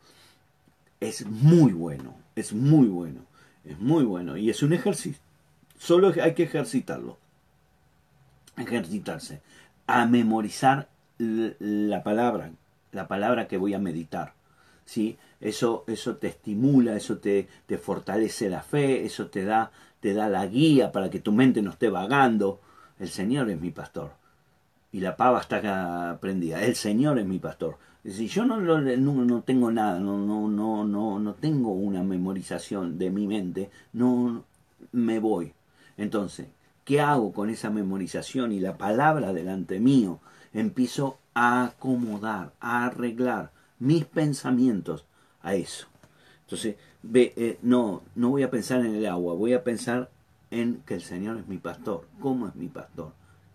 es 1.00 1.26
muy 1.26 1.72
bueno, 1.72 2.14
es 2.34 2.52
muy 2.52 2.86
bueno, 2.86 3.20
es 3.64 3.78
muy 3.78 4.04
bueno 4.04 4.36
y 4.36 4.50
es 4.50 4.62
un 4.62 4.72
ejercicio. 4.72 5.20
Solo 5.78 6.12
hay 6.22 6.34
que 6.34 6.44
ejercitarlo, 6.44 7.18
ejercitarse, 8.56 9.40
a 9.86 10.06
memorizar 10.06 10.88
la 11.18 12.02
palabra, 12.02 12.52
la 12.92 13.08
palabra 13.08 13.48
que 13.48 13.56
voy 13.56 13.74
a 13.74 13.78
meditar. 13.78 14.34
¿sí? 14.84 15.18
Eso, 15.40 15.84
eso 15.86 16.16
te 16.16 16.28
estimula, 16.28 16.96
eso 16.96 17.18
te, 17.18 17.48
te 17.66 17.78
fortalece 17.78 18.48
la 18.48 18.62
fe, 18.62 19.04
eso 19.04 19.26
te 19.26 19.44
da, 19.44 19.72
te 20.00 20.14
da 20.14 20.28
la 20.28 20.46
guía 20.46 20.92
para 20.92 21.10
que 21.10 21.20
tu 21.20 21.32
mente 21.32 21.62
no 21.62 21.70
esté 21.70 21.88
vagando. 21.88 22.60
El 23.02 23.08
Señor 23.08 23.50
es 23.50 23.60
mi 23.60 23.72
pastor 23.72 24.12
y 24.92 25.00
la 25.00 25.16
pava 25.16 25.40
está 25.40 26.18
prendida. 26.20 26.62
El 26.62 26.76
Señor 26.76 27.18
es 27.18 27.26
mi 27.26 27.40
pastor. 27.40 27.76
Si 28.04 28.28
yo 28.28 28.44
no, 28.44 28.60
no, 28.60 28.80
no, 28.80 29.42
tengo 29.42 29.72
nada, 29.72 29.98
no, 29.98 30.18
no, 30.18 30.48
no, 30.48 30.84
no, 30.84 31.18
no 31.18 31.34
tengo 31.34 31.72
una 31.72 32.04
memorización 32.04 32.98
de 32.98 33.10
mi 33.10 33.26
mente, 33.26 33.72
no 33.92 34.44
me 34.92 35.18
voy. 35.18 35.52
Entonces, 35.96 36.46
¿qué 36.84 37.00
hago 37.00 37.32
con 37.32 37.50
esa 37.50 37.70
memorización 37.70 38.52
y 38.52 38.60
la 38.60 38.78
palabra 38.78 39.32
delante 39.32 39.80
mío? 39.80 40.20
Empiezo 40.52 41.18
a 41.34 41.64
acomodar, 41.64 42.52
a 42.60 42.86
arreglar 42.86 43.50
mis 43.80 44.04
pensamientos 44.04 45.06
a 45.42 45.56
eso. 45.56 45.88
Entonces, 46.42 46.76
ve, 47.02 47.32
eh, 47.36 47.58
no, 47.62 48.02
no 48.14 48.28
voy 48.28 48.44
a 48.44 48.50
pensar 48.52 48.86
en 48.86 48.94
el 48.94 49.06
agua, 49.06 49.34
voy 49.34 49.54
a 49.54 49.64
pensar 49.64 50.08
en 50.52 50.82
que 50.86 50.94
el 50.94 51.02
Señor 51.02 51.38
es 51.38 51.48
mi 51.48 51.58
pastor. 51.58 52.06
¿Cómo 52.20 52.46
es 52.46 52.54
mi 52.54 52.68
pastor? 52.68 53.12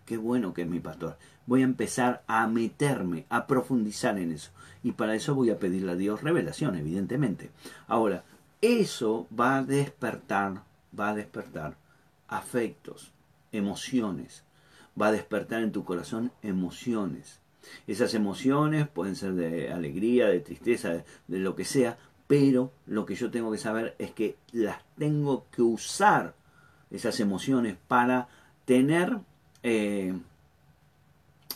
qué 0.07 0.17
bueno 0.17 0.53
que 0.53 0.63
es 0.63 0.67
mi 0.67 0.79
pastor. 0.79 1.17
Voy 1.45 1.61
a 1.61 1.65
empezar 1.65 2.23
a 2.27 2.47
meterme, 2.47 3.25
a 3.29 3.45
profundizar 3.45 4.17
en 4.17 4.31
eso. 4.31 4.51
Y 4.81 4.93
para 4.93 5.13
eso 5.13 5.35
voy 5.35 5.51
a 5.51 5.59
pedirle 5.59 5.91
a 5.91 5.95
Dios 5.95 6.23
revelación, 6.23 6.75
evidentemente. 6.77 7.51
Ahora, 7.87 8.23
eso 8.61 9.27
va 9.37 9.57
a 9.57 9.63
despertar, 9.63 10.63
va 10.97 11.09
a 11.09 11.15
despertar 11.15 11.75
afectos, 12.27 13.11
emociones. 13.51 14.43
Va 14.99 15.07
a 15.07 15.11
despertar 15.11 15.61
en 15.61 15.73
tu 15.73 15.83
corazón 15.83 16.31
emociones. 16.41 17.39
Esas 17.85 18.13
emociones 18.13 18.87
pueden 18.87 19.17
ser 19.17 19.33
de 19.33 19.73
alegría, 19.73 20.27
de 20.27 20.39
tristeza, 20.39 21.03
de, 21.27 21.39
lo 21.39 21.55
que 21.55 21.65
sea, 21.65 21.97
pero 22.27 22.71
lo 22.85 23.05
que 23.05 23.15
yo 23.15 23.29
tengo 23.29 23.51
que 23.51 23.57
saber 23.57 23.93
es 23.99 24.11
que 24.11 24.37
las 24.53 24.77
tengo 24.97 25.45
que 25.51 25.61
usar, 25.61 26.33
esas 26.91 27.19
emociones, 27.19 27.77
para 27.87 28.27
tener 28.65 29.19
eh, 29.63 30.13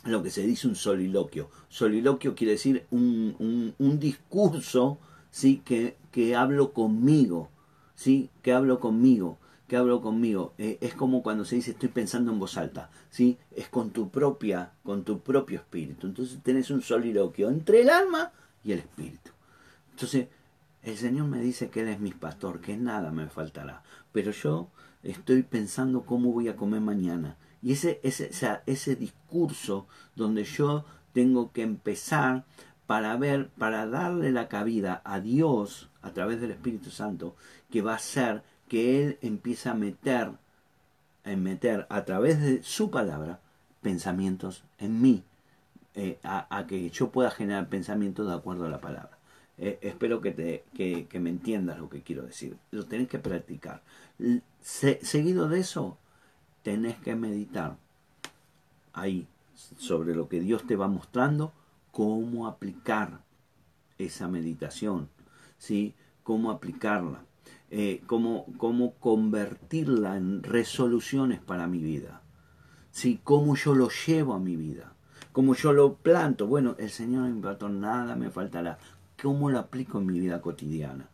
lo 0.06 0.24
que 0.24 0.32
se 0.32 0.44
dice 0.44 0.68
un 0.68 0.76
soliloquio. 0.76 1.50
Soliloquio 1.70 2.36
quiere 2.36 2.54
decir 2.54 2.86
un, 2.92 3.76
un, 3.78 4.00
discurso 4.00 4.98
¿sí? 5.30 5.62
que, 5.64 5.98
que 6.12 6.36
hablo 6.36 6.74
conmigo, 6.74 7.50
¿sí? 7.96 8.30
que 8.42 8.54
hablo 8.54 8.80
conmigo, 8.80 9.38
que 9.68 9.78
hablo 9.78 10.02
conmigo. 10.02 10.54
Eh, 10.58 10.78
es 10.82 10.94
como 10.96 11.22
cuando 11.22 11.46
se 11.46 11.56
dice 11.56 11.72
estoy 11.72 11.90
pensando 11.90 12.32
en 12.32 12.40
voz 12.40 12.58
alta, 12.58 12.90
¿sí? 13.10 13.38
es 13.56 13.70
con 13.70 13.92
tu, 13.92 14.10
propia, 14.10 14.72
con 14.84 15.04
tu 15.04 15.20
propio 15.20 15.60
espíritu. 15.60 16.08
Entonces 16.08 16.40
tenés 16.44 16.72
un 16.72 16.82
soliloquio 16.82 17.50
entre 17.50 17.82
el 17.82 17.90
alma 17.90 18.32
y 18.64 18.72
el 18.72 18.80
espíritu. 18.80 19.32
Entonces, 19.92 20.28
el 20.84 20.98
Señor 20.98 21.28
me 21.28 21.40
dice 21.40 21.70
que 21.70 21.82
Él 21.82 21.90
es 21.90 22.00
mi 22.00 22.12
pastor, 22.12 22.60
que 22.60 22.76
nada 22.76 23.12
me 23.12 23.28
faltará. 23.28 23.84
Pero 24.12 24.32
yo 24.32 24.70
estoy 25.04 25.44
pensando 25.44 26.06
cómo 26.06 26.32
voy 26.32 26.48
a 26.48 26.56
comer 26.56 26.82
mañana 26.82 27.38
y 27.62 27.74
ese, 27.74 28.00
ese, 28.04 28.32
ese 28.66 28.96
discurso 28.96 29.88
donde 30.16 30.44
yo 30.44 30.86
tengo 31.14 31.52
que 31.52 31.62
empezar 31.62 32.46
para 32.88 33.16
ver, 33.16 33.50
para 33.58 33.86
darle 33.88 34.32
la 34.32 34.48
cabida 34.48 35.02
a 35.06 35.20
Dios 35.20 35.90
a 36.02 36.12
través 36.12 36.42
del 36.42 36.52
Espíritu 36.52 36.90
Santo, 36.90 37.36
que 37.70 37.82
va 37.82 37.96
a 37.96 38.00
ser 38.00 38.44
que 38.68 39.02
Él 39.02 39.18
empiece 39.22 39.70
a 39.70 39.74
meter, 39.74 40.32
a 41.24 41.36
meter 41.36 41.86
a 41.90 42.04
través 42.04 42.42
de 42.42 42.64
su 42.64 42.90
palabra 42.90 43.40
pensamientos 43.82 44.64
en 44.78 45.02
mí, 45.02 45.24
eh, 45.96 46.20
a, 46.24 46.66
que 46.68 46.90
yo 46.90 47.12
pueda 47.12 47.32
generar 47.32 47.68
pensamientos 47.68 48.28
de 48.28 48.34
acuerdo 48.34 48.66
a 48.66 48.70
la 48.70 48.82
palabra. 48.82 49.11
Eh, 49.64 49.78
espero 49.84 50.22
que, 50.22 50.32
te, 50.32 50.64
que, 50.74 51.20
me 51.20 51.30
entiendas 51.30 51.78
lo 51.78 51.88
que 51.88 52.02
quiero 52.02 52.24
decir. 52.24 52.58
Lo 52.72 52.88
tenés 52.88 53.08
que 53.08 53.20
practicar. 53.20 53.84
seguido 54.60 55.48
de 55.50 55.60
eso, 55.60 56.00
tenés 56.64 56.98
que 56.98 57.16
meditar 57.16 57.78
ahí 58.92 59.28
sobre 59.78 60.16
lo 60.16 60.28
que 60.28 60.40
Dios 60.40 60.66
te 60.66 60.76
va 60.76 60.88
mostrando, 60.88 61.54
cómo 61.92 62.48
aplicar 62.48 63.22
esa 64.00 64.28
meditación, 64.28 65.10
¿sí? 65.60 65.94
cómo 66.24 66.50
aplicarla, 66.50 67.24
eh, 67.70 68.02
cómo, 68.08 68.48
cómo 68.58 68.96
convertirla 68.96 70.18
en 70.18 70.42
resoluciones 70.42 71.40
para 71.40 71.68
mi 71.68 71.84
vida, 71.84 72.24
¿sí? 72.90 73.20
cómo 73.24 73.56
yo 73.56 73.76
lo 73.76 73.90
llevo 74.08 74.34
a 74.34 74.40
mi 74.40 74.56
vida, 74.56 74.96
cómo 75.32 75.54
yo 75.54 75.72
lo 75.72 75.94
planto. 75.94 76.48
Bueno, 76.48 76.76
el 76.80 76.90
Señor 76.90 77.26
me 77.26 77.30
impactó, 77.30 77.70
nada 77.70 78.16
me 78.16 78.32
faltará. 78.32 78.80
¿Cómo 79.22 79.50
lo 79.50 79.60
aplico 79.60 80.00
en 80.00 80.08
mi 80.08 80.20
vida 80.20 80.42
cotidiana? 80.42 81.08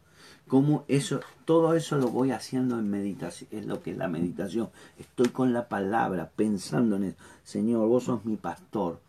cómo 0.48 0.86
eso, 0.88 1.20
todo 1.46 1.76
eso 1.76 1.98
lo 1.98 2.10
voy 2.10 2.32
haciendo 2.32 2.80
en 2.80 2.90
meditación, 2.90 3.50
es 3.52 3.66
lo 3.66 3.82
que 3.82 3.92
es 3.92 3.98
la 3.98 4.08
meditación. 4.08 4.70
Estoy 4.98 5.30
con 5.30 5.54
la 5.54 5.68
palabra, 5.68 6.32
pensando 6.36 6.96
en 6.96 7.04
eso. 7.04 7.18
Señor, 7.44 7.88
vos 7.88 8.06
sos 8.06 8.26
mi 8.26 8.38
pastor. 8.38 9.00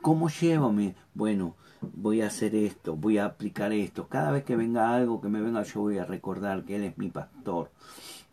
¿Cómo 0.00 0.28
llevo 0.28 0.74
Bueno, 1.14 1.54
voy 1.80 2.22
a 2.22 2.26
hacer 2.26 2.54
esto, 2.54 2.96
voy 2.96 3.18
a 3.18 3.24
aplicar 3.24 3.72
esto. 3.72 4.08
Cada 4.08 4.32
vez 4.32 4.44
que 4.44 4.56
venga 4.56 4.94
algo 4.94 5.20
que 5.20 5.28
me 5.28 5.40
venga, 5.40 5.62
yo 5.62 5.80
voy 5.80 5.98
a 5.98 6.04
recordar 6.04 6.64
que 6.64 6.76
Él 6.76 6.84
es 6.84 6.98
mi 6.98 7.08
pastor. 7.08 7.70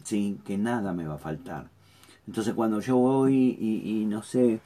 sin 0.04 0.40
que 0.40 0.58
nada 0.58 0.94
me 0.94 1.08
va 1.08 1.16
a 1.16 1.20
faltar. 1.20 1.70
Entonces 2.28 2.54
cuando 2.54 2.80
yo 2.80 2.98
voy 2.98 3.58
y, 3.60 4.06
no 4.06 4.24
sé, 4.24 4.62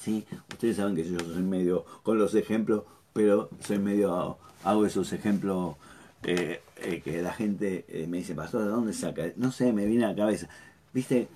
¿sí? 0.00 0.24
ustedes 0.50 0.76
saben 0.76 0.94
que 0.94 1.04
yo 1.04 1.18
soy 1.18 1.42
medio 1.42 1.84
con 2.02 2.18
los 2.18 2.34
ejemplos, 2.34 2.84
pero 3.14 3.48
soy 3.60 3.78
medio, 3.78 4.36
hago 4.64 4.84
esos 4.84 5.12
ejemplos 5.14 5.76
eh, 6.24 6.60
eh, 6.78 7.00
que 7.00 7.22
la 7.22 7.32
gente 7.32 7.86
eh, 7.88 8.06
me 8.06 8.18
dice, 8.18 8.34
pastor, 8.34 8.64
¿de 8.64 8.68
dónde 8.68 8.92
saca? 8.92 9.22
No 9.36 9.52
sé, 9.52 9.72
me 9.72 9.86
viene 9.86 10.04
a 10.04 10.08
la 10.08 10.16
cabeza. 10.16 10.48
¿Viste? 10.92 11.28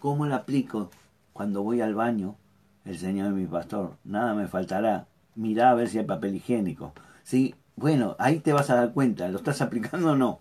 ¿Cómo 0.00 0.26
la 0.26 0.36
aplico 0.36 0.90
cuando 1.32 1.62
voy 1.62 1.80
al 1.82 1.94
baño? 1.94 2.36
El 2.84 2.98
Señor 2.98 3.28
es 3.28 3.32
mi 3.34 3.46
pastor, 3.46 3.96
nada 4.04 4.34
me 4.34 4.48
faltará. 4.48 5.06
Mirá 5.34 5.70
a 5.70 5.74
ver 5.74 5.88
si 5.88 5.98
hay 5.98 6.04
papel 6.04 6.34
higiénico. 6.36 6.92
¿Sí? 7.22 7.54
Bueno, 7.76 8.16
ahí 8.18 8.40
te 8.40 8.52
vas 8.52 8.70
a 8.70 8.76
dar 8.76 8.92
cuenta, 8.92 9.28
¿lo 9.28 9.36
estás 9.36 9.60
aplicando 9.60 10.12
o 10.12 10.16
no? 10.16 10.40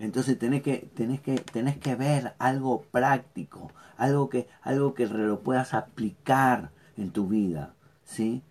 Entonces 0.00 0.38
tenés 0.38 0.62
que, 0.62 0.90
tenés 0.96 1.20
que, 1.20 1.36
tenés 1.36 1.78
que 1.78 1.94
ver 1.94 2.34
algo 2.38 2.82
práctico, 2.82 3.70
algo 3.96 4.28
que, 4.28 4.48
algo 4.62 4.94
que 4.94 5.06
lo 5.06 5.40
puedas 5.40 5.74
aplicar 5.74 6.70
en 6.96 7.10
tu 7.10 7.28
vida. 7.28 7.74
¿sí? 8.04 8.42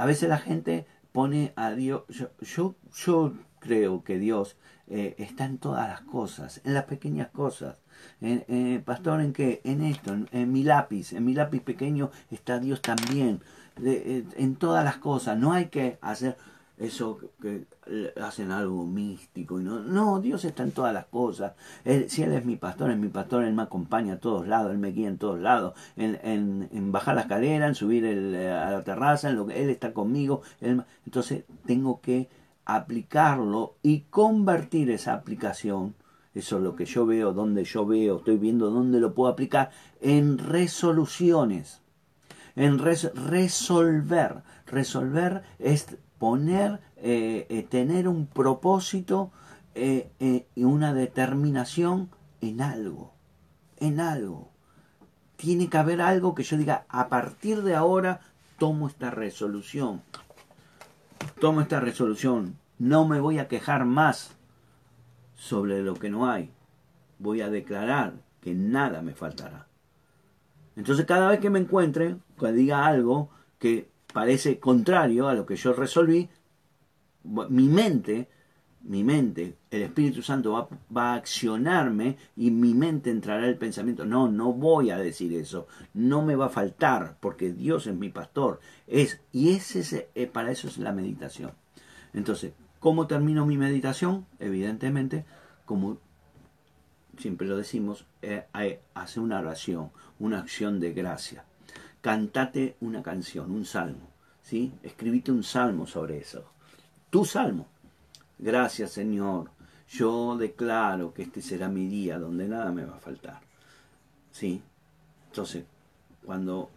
A 0.00 0.06
veces 0.06 0.30
la 0.30 0.38
gente 0.38 0.86
pone 1.12 1.52
a 1.56 1.72
Dios. 1.72 2.04
Yo, 2.08 2.74
yo, 3.04 3.34
creo 3.58 4.02
que 4.02 4.18
Dios 4.18 4.56
eh, 4.86 5.14
está 5.18 5.44
en 5.44 5.58
todas 5.58 5.86
las 5.86 6.00
cosas, 6.00 6.62
en 6.64 6.72
las 6.72 6.84
pequeñas 6.84 7.28
cosas. 7.28 7.76
pastor, 8.86 9.20
¿en 9.20 9.34
qué? 9.34 9.60
En 9.62 9.82
esto, 9.82 10.16
en, 10.32 10.52
mi 10.52 10.62
lápiz, 10.62 11.12
en 11.12 11.26
mi 11.26 11.34
lápiz 11.34 11.60
pequeño 11.60 12.10
está 12.30 12.58
Dios 12.58 12.80
también. 12.80 13.42
en 13.76 14.56
todas 14.56 14.86
las 14.86 14.96
cosas, 14.96 15.36
no 15.36 15.52
hay 15.52 15.66
que 15.66 15.98
hacer 16.00 16.38
eso 16.80 17.18
que 17.40 17.66
hacen 18.20 18.50
algo 18.50 18.86
místico. 18.86 19.60
Y 19.60 19.64
no, 19.64 19.80
no, 19.80 20.20
Dios 20.20 20.44
está 20.44 20.62
en 20.62 20.72
todas 20.72 20.94
las 20.94 21.04
cosas. 21.06 21.52
si 22.08 22.22
Él 22.22 22.32
es 22.32 22.44
mi 22.44 22.56
pastor, 22.56 22.90
es 22.90 22.98
mi 22.98 23.08
pastor, 23.08 23.44
Él 23.44 23.52
me 23.52 23.62
acompaña 23.62 24.14
a 24.14 24.18
todos 24.18 24.48
lados, 24.48 24.72
Él 24.72 24.78
me 24.78 24.90
guía 24.90 25.08
en 25.08 25.18
todos 25.18 25.38
lados. 25.38 25.74
En, 25.96 26.68
en, 26.72 26.90
bajar 26.90 27.14
la 27.14 27.22
escalera, 27.22 27.68
en 27.68 27.74
subir 27.74 28.04
eh, 28.06 28.50
a 28.50 28.70
la 28.70 28.82
terraza, 28.82 29.28
en 29.28 29.36
lo 29.36 29.46
que 29.46 29.62
Él 29.62 29.68
está 29.68 29.92
conmigo. 29.92 30.40
entonces 30.60 31.44
tengo 31.66 32.00
que 32.00 32.28
aplicarlo 32.64 33.74
y 33.82 34.00
convertir 34.10 34.90
esa 34.90 35.12
aplicación. 35.12 35.94
Eso 36.34 36.56
es 36.56 36.62
lo 36.62 36.76
que 36.76 36.86
yo 36.86 37.04
veo, 37.04 37.32
donde 37.32 37.64
yo 37.64 37.84
veo, 37.84 38.18
estoy 38.18 38.38
viendo 38.38 38.70
dónde 38.70 39.00
lo 39.00 39.14
puedo 39.14 39.30
aplicar, 39.30 39.70
en 40.00 40.38
resoluciones. 40.38 41.82
En 42.56 42.78
resolver. 42.78 44.42
Resolver 44.66 45.42
es 45.58 45.98
poner, 46.20 46.80
eh, 46.98 47.46
eh, 47.48 47.62
tener 47.62 48.06
un 48.06 48.26
propósito 48.26 49.32
eh, 49.74 50.44
y 50.54 50.64
una 50.64 50.92
determinación 50.92 52.10
en 52.42 52.60
algo, 52.60 53.14
en 53.78 54.00
algo. 54.00 54.50
Tiene 55.36 55.70
que 55.70 55.78
haber 55.78 56.02
algo 56.02 56.34
que 56.34 56.42
yo 56.42 56.58
diga, 56.58 56.84
a 56.90 57.08
partir 57.08 57.62
de 57.62 57.74
ahora 57.74 58.20
tomo 58.58 58.86
esta 58.86 59.10
resolución. 59.10 60.02
Tomo 61.40 61.62
esta 61.62 61.80
resolución. 61.80 62.58
No 62.78 63.08
me 63.08 63.18
voy 63.18 63.38
a 63.38 63.48
quejar 63.48 63.86
más 63.86 64.36
sobre 65.36 65.82
lo 65.82 65.94
que 65.94 66.10
no 66.10 66.30
hay. 66.30 66.50
Voy 67.18 67.40
a 67.40 67.48
declarar 67.48 68.12
que 68.42 68.54
nada 68.54 69.00
me 69.00 69.14
faltará. 69.14 69.68
Entonces 70.76 71.06
cada 71.06 71.30
vez 71.30 71.40
que 71.40 71.48
me 71.48 71.60
encuentre, 71.60 72.16
que 72.38 72.52
diga 72.52 72.84
algo 72.84 73.30
que 73.58 73.89
parece 74.12 74.58
contrario 74.58 75.28
a 75.28 75.34
lo 75.34 75.46
que 75.46 75.56
yo 75.56 75.72
resolví, 75.72 76.28
mi 77.24 77.68
mente, 77.68 78.28
mi 78.82 79.04
mente, 79.04 79.56
el 79.70 79.82
Espíritu 79.82 80.22
Santo 80.22 80.52
va, 80.52 80.68
va, 80.94 81.12
a 81.12 81.16
accionarme 81.16 82.16
y 82.36 82.50
mi 82.50 82.72
mente 82.74 83.10
entrará 83.10 83.46
el 83.46 83.58
pensamiento, 83.58 84.06
no, 84.06 84.28
no 84.28 84.52
voy 84.52 84.90
a 84.90 84.98
decir 84.98 85.34
eso, 85.34 85.66
no 85.92 86.22
me 86.22 86.34
va 86.34 86.46
a 86.46 86.50
faltar, 86.50 87.18
porque 87.20 87.52
Dios 87.52 87.86
es 87.86 87.94
mi 87.94 88.08
pastor. 88.08 88.60
Es, 88.86 89.20
y 89.32 89.50
ese, 89.50 90.08
eh, 90.14 90.26
para 90.26 90.50
eso 90.50 90.66
es 90.66 90.78
la 90.78 90.92
meditación. 90.92 91.52
Entonces, 92.14 92.52
¿cómo 92.78 93.06
termino 93.06 93.44
mi 93.44 93.58
meditación? 93.58 94.26
Evidentemente, 94.38 95.24
como 95.66 95.98
siempre 97.18 97.46
lo 97.46 97.56
decimos, 97.58 98.06
eh, 98.22 98.46
hace 98.94 99.20
una 99.20 99.40
oración, 99.40 99.90
una 100.18 100.38
acción 100.38 100.80
de 100.80 100.92
gracia 100.94 101.44
cantate 102.00 102.76
una 102.80 103.02
canción, 103.02 103.50
un 103.50 103.64
salmo, 103.64 104.08
¿sí? 104.42 104.72
Escribite 104.82 105.32
un 105.32 105.42
salmo 105.42 105.86
sobre 105.86 106.18
eso. 106.18 106.44
Tu 107.10 107.24
salmo. 107.24 107.66
Gracias, 108.38 108.92
Señor. 108.92 109.50
Yo 109.88 110.36
declaro 110.36 111.12
que 111.12 111.22
este 111.22 111.42
será 111.42 111.68
mi 111.68 111.88
día 111.88 112.18
donde 112.18 112.46
nada 112.48 112.70
me 112.70 112.84
va 112.84 112.96
a 112.96 113.00
faltar. 113.00 113.40
¿Sí? 114.30 114.62
Entonces, 115.26 115.64
cuando 116.24 116.70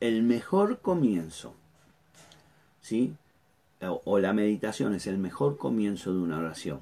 el 0.00 0.22
mejor 0.22 0.80
comienzo, 0.80 1.54
¿sí? 2.80 3.14
O, 3.80 4.18
la 4.18 4.32
meditación 4.32 4.94
es 4.94 5.06
el 5.06 5.18
mejor 5.18 5.56
comienzo 5.56 6.12
de 6.12 6.20
una 6.20 6.38
oración. 6.38 6.80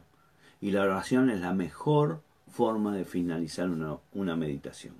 Y 0.61 0.73
la 0.73 0.83
oración 0.83 1.31
es 1.31 1.41
la 1.41 1.55
mejor 1.55 2.23
forma 2.51 2.95
de 2.95 3.05
finalizar 3.05 3.71
una, 3.71 3.97
una 4.13 4.37
meditación. 4.37 4.95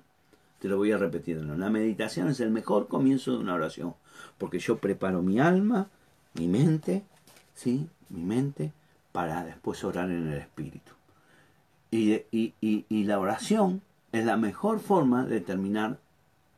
Te 0.61 0.67
lo 0.67 0.77
voy 0.77 0.91
a 0.91 0.97
repetir. 0.97 1.37
La 1.37 1.71
meditación 1.71 2.27
es 2.27 2.39
el 2.39 2.51
mejor 2.51 2.87
comienzo 2.87 3.31
de 3.31 3.39
una 3.39 3.55
oración, 3.55 3.95
porque 4.37 4.59
yo 4.59 4.77
preparo 4.77 5.23
mi 5.23 5.39
alma, 5.39 5.87
mi 6.35 6.47
mente, 6.47 7.03
¿sí? 7.55 7.89
Mi 8.09 8.21
mente 8.21 8.71
para 9.11 9.43
después 9.43 9.83
orar 9.83 10.11
en 10.11 10.27
el 10.27 10.37
espíritu. 10.37 10.91
Y, 11.89 12.23
y, 12.31 13.03
la 13.05 13.19
oración 13.19 13.81
es 14.11 14.23
la 14.23 14.37
mejor 14.37 14.79
forma 14.79 15.25
de 15.25 15.41
terminar 15.41 15.97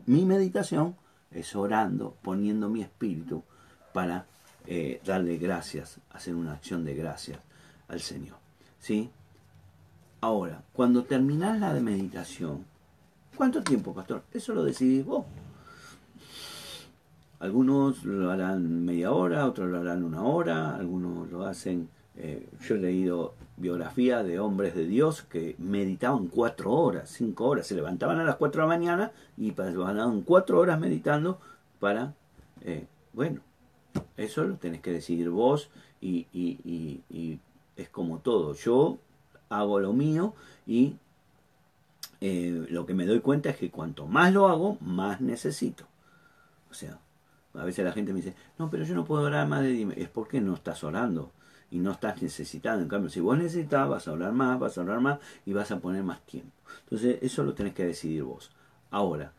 mi 0.06 0.26
meditación, 0.26 0.97
es 1.32 1.56
orando, 1.56 2.18
poniendo 2.22 2.70
mi 2.70 2.82
espíritu 2.82 3.41
para 3.93 4.26
eh, 4.68 5.01
darle 5.06 5.38
gracias, 5.38 5.99
hacer 6.12 6.36
una 6.36 6.51
acción 6.51 6.84
de 6.84 6.93
gracias 6.93 7.39
al 7.88 8.01
Señor. 8.01 8.36
¿sí? 8.80 9.10
Ahora, 10.20 10.62
cuando 10.74 11.06
terminas 11.06 11.58
la 11.60 11.72
meditación, 11.74 12.66
¿Cuánto 13.36 13.63
tiempo, 13.63 13.93
pastor? 13.93 14.23
Eso 14.31 14.53
lo 14.53 14.63
decidís 14.63 15.05
vos. 15.05 15.25
Algunos 17.39 18.05
lo 18.05 18.31
harán 18.31 18.86
media 18.86 19.11
hora, 19.11 19.47
otros 19.47 19.69
lo 19.69 19.79
harán 19.79 20.03
una 20.03 20.23
hora, 20.23 20.75
algunos 20.75 21.29
lo 21.31 21.45
hacen... 21.45 21.89
Eh, 22.15 22.47
yo 22.61 22.75
he 22.75 22.77
leído 22.77 23.34
biografía 23.57 24.21
de 24.21 24.39
hombres 24.39 24.75
de 24.75 24.86
Dios 24.86 25.23
que 25.23 25.55
meditaban 25.57 26.27
cuatro 26.27 26.71
horas, 26.71 27.09
cinco 27.09 27.47
horas, 27.47 27.65
se 27.65 27.73
levantaban 27.73 28.19
a 28.19 28.23
las 28.23 28.36
cuatro 28.36 28.61
de 28.61 28.67
la 28.67 28.77
mañana 28.77 29.11
y 29.36 29.51
pasaban 29.51 30.21
cuatro 30.21 30.59
horas 30.59 30.79
meditando 30.79 31.39
para, 31.79 32.13
eh, 32.61 32.86
bueno, 33.13 33.41
eso 34.15 34.43
lo 34.43 34.57
tenés 34.57 34.81
que 34.81 34.91
decidir 34.91 35.31
vos 35.31 35.71
y, 36.01 36.27
y 36.31 37.39
es 37.77 37.89
como 37.89 38.19
todo. 38.19 38.53
Yo 38.53 38.99
hago 39.49 39.79
lo 39.79 39.91
mío 39.91 40.36
y 40.67 40.95
eh, 42.26 42.67
lo 42.69 42.86
que 42.86 42.93
me 42.93 43.05
doy 43.05 43.19
cuenta 43.19 43.49
es 43.49 43.57
que 43.57 43.69
cuanto 43.69 44.07
más 44.07 44.32
lo 44.32 44.47
hago, 44.47 44.78
más 44.80 45.19
necesito. 45.19 45.84
O 46.71 46.74
sea, 46.74 46.97
a 47.53 47.65
veces 47.65 47.84
la 47.84 47.91
gente 47.91 48.13
me 48.13 48.21
dice, 48.21 48.34
no, 48.57 48.69
pero 48.69 48.86
yo 48.86 48.95
no 48.95 49.03
puedo 49.03 49.24
orar 49.24 49.45
más 49.45 49.61
de 49.61 49.74
10 49.74 49.97
Es 49.97 50.07
porque 50.07 50.39
no 50.39 50.53
estás 50.53 50.86
orando 50.86 51.32
y 51.69 51.80
no 51.80 51.91
estás 51.91 52.21
necesitando. 52.21 52.82
En 52.82 52.88
cambio, 52.88 53.09
si 53.09 53.19
vos 53.19 53.38
necesitas, 53.38 53.89
vas 53.89 54.07
a 54.07 54.13
orar 54.13 54.32
más, 54.32 54.57
vas 54.57 54.78
a 54.78 54.82
orar 54.84 55.01
más 55.01 55.19
y 55.45 55.51
vas 55.51 55.69
a 55.71 55.80
poner 55.80 56.01
más 56.01 56.21
tiempo. 56.21 56.53
Entonces, 56.86 57.17
eso 57.21 57.43
lo 57.43 57.55
tenés 57.55 57.74
que 57.74 57.88
decidir 57.88 58.24
vos. 58.24 58.51
Ahora, 58.89 59.34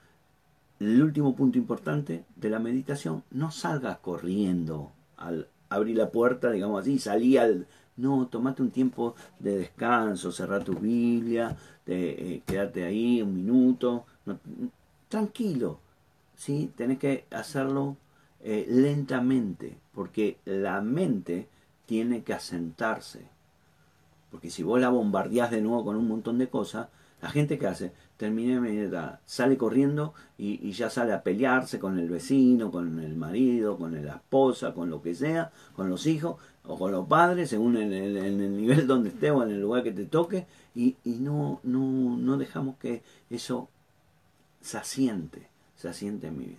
el 0.79 1.03
último 1.03 1.35
punto 1.35 1.57
importante 1.57 2.27
de 2.37 2.51
la 2.51 2.59
meditación, 2.59 3.25
no 3.31 3.51
salgas 3.51 3.97
corriendo 3.97 4.93
al 5.17 5.49
abrir 5.71 5.97
la 5.97 6.11
puerta, 6.11 6.51
digamos 6.51 6.83
así, 6.83 6.99
salí 6.99 7.39
al, 7.39 7.67
no, 7.97 8.27
tomate 8.27 8.63
un 8.63 8.71
tiempo 8.71 9.15
de 9.39 9.57
descanso, 9.57 10.33
cerrar 10.33 10.65
tu 10.65 10.75
Biblia, 10.75 11.57
de, 11.87 12.11
eh, 12.11 12.43
quedarte 12.47 12.85
ahí 12.85 13.23
un 13.23 13.35
minuto. 13.35 14.07
tranquilo, 15.09 15.79
¿sí? 16.37 16.73
Tenés 16.77 16.99
que 16.99 17.25
hacerlo 17.31 17.97
eh, 18.43 18.67
lentamente, 18.69 19.77
porque 19.95 20.39
la 20.45 20.81
mente 20.81 21.49
tiene 21.87 22.23
que 22.23 22.35
asentarse. 22.35 23.23
Porque 24.31 24.51
si 24.51 24.63
vos 24.63 24.81
la 24.81 24.89
bombardeás 24.89 25.51
de 25.51 25.61
nuevo 25.63 25.85
con 25.85 25.97
un 25.97 26.09
montón 26.09 26.39
de 26.39 26.49
cosas, 26.49 26.89
la 27.23 27.31
gente 27.31 27.59
que 27.59 27.67
hace, 27.67 27.93
termina 28.19 29.21
sale 29.25 29.57
corriendo 29.57 30.13
y, 30.37 30.73
ya 30.73 30.91
sale 30.91 31.13
a 31.13 31.23
pelearse 31.23 31.79
con 31.79 31.99
el 31.99 32.11
vecino, 32.11 32.71
con 32.71 32.99
el 33.01 33.17
marido, 33.17 33.79
con 33.79 33.95
la 34.05 34.17
esposa, 34.17 34.75
con 34.75 34.91
lo 34.91 35.01
que 35.01 35.15
sea, 35.15 35.51
con 35.75 35.89
los 35.89 36.07
hijos 36.07 36.37
o 36.67 36.79
con 36.79 36.93
los 36.93 37.07
padres, 37.07 37.51
según 37.51 37.77
en 37.77 37.93
el, 37.93 38.57
nivel 38.57 38.87
donde 38.87 39.11
esté 39.11 39.31
o 39.31 39.43
en 39.43 39.51
el 39.51 39.61
lugar 39.61 39.83
que 39.83 39.93
te 39.93 40.05
toque, 40.05 40.47
y, 40.75 40.97
no, 41.05 41.61
no, 41.63 42.17
no 42.17 42.37
dejamos 42.37 42.77
que 42.79 43.03
eso 43.31 43.69
se 44.61 44.79
asiente, 44.79 45.49
se 45.77 45.89
asiente 45.89 46.29
en 46.29 46.39
mi 46.39 46.45
vida. 46.47 46.59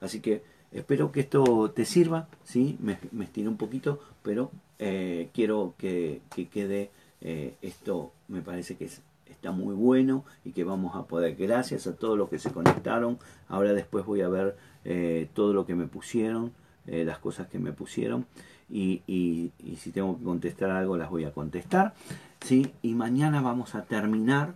Así 0.00 0.20
que 0.20 0.42
espero 0.70 1.12
que 1.12 1.20
esto 1.20 1.70
te 1.74 1.84
sirva, 1.84 2.28
¿sí? 2.44 2.76
me, 2.80 2.98
me 3.10 3.24
estiré 3.24 3.48
un 3.48 3.56
poquito, 3.56 4.00
pero 4.22 4.50
eh, 4.78 5.28
quiero 5.32 5.74
que, 5.78 6.22
quede 6.50 6.90
eh, 7.20 7.54
esto, 7.62 8.12
me 8.26 8.40
parece 8.40 8.76
que 8.76 8.88
está 9.26 9.52
muy 9.52 9.74
bueno 9.74 10.24
y 10.44 10.50
que 10.50 10.64
vamos 10.64 10.96
a 10.96 11.04
poder, 11.04 11.36
gracias 11.36 11.86
a 11.86 11.94
todos 11.94 12.18
los 12.18 12.28
que 12.28 12.40
se 12.40 12.50
conectaron, 12.50 13.18
ahora 13.48 13.74
después 13.74 14.04
voy 14.04 14.22
a 14.22 14.28
ver 14.28 14.56
eh, 14.84 15.28
todo 15.34 15.52
lo 15.52 15.66
que 15.66 15.76
me 15.76 15.86
pusieron, 15.86 16.52
las 16.84 17.20
cosas 17.20 17.46
que 17.46 17.60
me 17.60 17.70
pusieron 17.70 18.26
y, 18.72 19.52
si 19.76 19.92
tengo 19.92 20.18
que 20.18 20.24
contestar 20.24 20.70
algo 20.70 20.96
las 20.96 21.10
voy 21.10 21.24
a 21.24 21.32
contestar. 21.32 21.94
¿sí? 22.40 22.72
Y 22.82 22.94
mañana 22.94 23.40
vamos 23.42 23.74
a 23.74 23.82
terminar 23.82 24.54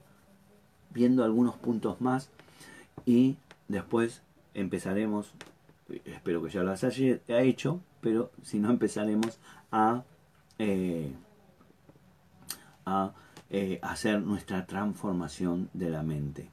viendo 0.90 1.24
algunos 1.24 1.56
puntos 1.56 2.00
más 2.00 2.30
y 3.04 3.36
después 3.68 4.22
empezaremos, 4.54 5.32
espero 6.06 6.42
que 6.42 6.50
ya 6.50 6.62
las 6.62 6.82
haya 6.84 7.20
hecho, 7.28 7.80
pero 8.00 8.30
si 8.42 8.58
no 8.58 8.70
empezaremos 8.70 9.38
a, 9.70 10.02
eh, 10.58 11.12
eh, 13.50 13.78
hacer 13.82 14.22
nuestra 14.22 14.66
transformación 14.66 15.68
de 15.74 15.90
la 15.90 16.02
mente. 16.02 16.48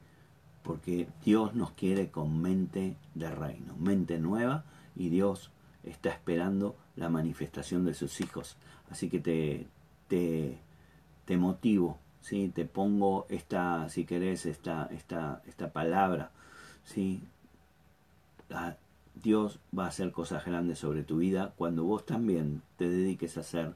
Porque 0.63 1.07
Dios 1.23 1.55
nos 1.55 1.71
quiere 1.71 2.09
con 2.09 2.41
mente 2.41 2.95
de 3.15 3.29
reino, 3.29 3.75
mente 3.77 4.17
nueva 4.19 4.63
y 4.95 5.09
Dios 5.09 5.51
está 5.83 6.09
esperando 6.09 6.75
la 6.95 7.09
manifestación 7.09 7.85
de 7.85 7.93
sus 7.93 8.21
hijos. 8.21 8.57
Así 8.89 9.09
que 9.09 9.19
te, 9.19 9.67
te, 10.07 10.57
te 11.25 11.37
motivo, 11.37 11.97
¿sí? 12.21 12.51
te 12.53 12.65
pongo 12.65 13.25
esta, 13.29 13.89
si 13.89 14.05
querés, 14.05 14.45
esta, 14.45 14.87
esta, 14.91 15.41
esta 15.45 15.71
palabra. 15.71 16.31
¿sí? 16.83 17.21
Ah, 18.49 18.75
Dios 19.15 19.59
va 19.77 19.85
a 19.85 19.89
hacer 19.89 20.11
cosas 20.11 20.45
grandes 20.45 20.79
sobre 20.79 21.03
tu 21.03 21.17
vida 21.17 21.53
cuando 21.55 21.83
vos 21.83 22.05
también 22.05 22.61
te 22.77 22.89
dediques 22.89 23.37
a 23.37 23.41
hacer 23.41 23.75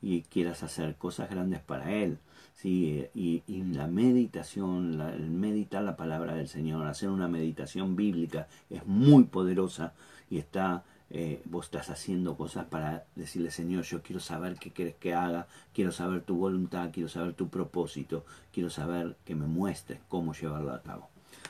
y 0.00 0.22
quieras 0.22 0.62
hacer 0.62 0.96
cosas 0.96 1.28
grandes 1.30 1.60
para 1.60 1.92
Él. 1.92 2.18
¿sí? 2.54 3.06
Y, 3.14 3.42
la 3.72 3.86
meditación, 3.86 5.00
el 5.00 5.30
meditar 5.30 5.82
la 5.82 5.96
palabra 5.96 6.34
del 6.34 6.48
Señor, 6.48 6.86
hacer 6.86 7.10
una 7.10 7.28
meditación 7.28 7.96
bíblica 7.96 8.48
es 8.70 8.86
muy 8.86 9.24
poderosa 9.24 9.92
y 10.30 10.38
está, 10.38 10.84
eh, 11.10 11.40
vos 11.46 11.66
estás 11.66 11.88
haciendo 11.88 12.36
cosas 12.36 12.66
para 12.66 13.04
decirle, 13.14 13.50
Señor, 13.50 13.84
yo 13.84 14.02
quiero 14.02 14.20
saber 14.20 14.56
qué 14.56 14.70
quieres 14.70 14.94
que 14.96 15.14
haga, 15.14 15.46
quiero 15.72 15.90
saber 15.90 16.22
tu 16.22 16.36
voluntad, 16.36 16.90
quiero 16.92 17.08
saber 17.08 17.32
tu 17.32 17.48
propósito, 17.48 18.26
quiero 18.52 18.68
saber 18.68 19.16
que 19.24 19.34
me 19.34 19.46
muestres 19.46 20.00
cómo 20.08 20.34
llevarlo 20.34 20.72
a 20.72 20.82
cabo. 20.82 21.08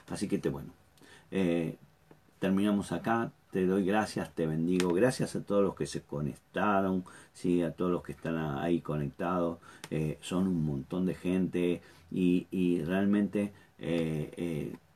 Así 0.09 0.29
que 0.29 0.39
te, 0.39 0.49
bueno, 0.49 0.71
eh, 1.31 1.77
terminamos 2.39 2.93
acá. 2.93 3.33
Te 3.51 3.67
doy 3.67 3.85
gracias, 3.85 4.33
te 4.35 4.47
bendigo. 4.47 4.93
Gracias 4.93 5.35
a 5.35 5.43
todos 5.43 5.65
los 5.65 5.75
que 5.75 5.87
se 5.87 6.03
conectaron, 6.03 7.05
¿sí? 7.33 7.63
a 7.63 7.73
todos 7.73 7.91
los 7.91 8.03
que 8.03 8.13
están 8.13 8.37
ahí 8.37 8.81
conectados. 8.81 9.59
Eh, 9.91 10.19
son 10.21 10.47
un 10.47 10.65
montón 10.67 11.07
de 11.07 11.15
gente 11.15 11.83
y, 12.11 12.83
realmente 12.83 13.53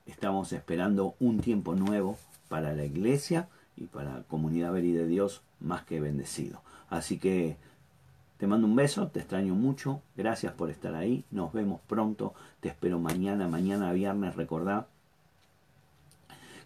estamos 0.07 0.53
esperando 0.53 1.15
un 1.21 1.41
tiempo 1.41 1.75
nuevo 1.75 2.19
para 2.49 2.75
la 2.75 2.85
iglesia 2.85 3.49
y 3.77 3.85
para 3.85 4.23
Comunidad 4.29 4.73
Veri 4.73 4.93
de 4.93 5.07
Dios 5.07 5.43
más 5.61 5.85
que 5.85 6.01
bendecido. 6.01 6.61
Así 6.91 7.19
que 7.19 7.57
te 8.39 8.47
mando 8.47 8.67
un 8.67 8.77
beso, 8.77 9.07
te 9.09 9.21
extraño 9.21 9.55
mucho, 9.55 10.03
gracias 10.17 10.53
por 10.53 10.69
estar 10.71 10.95
ahí, 10.95 11.25
nos 11.31 11.53
vemos 11.53 11.81
pronto, 11.87 12.35
te 12.61 12.69
espero 12.69 12.99
mañana, 12.99 13.47
mañana 13.49 13.93
viernes, 13.93 14.35
recordad 14.35 14.87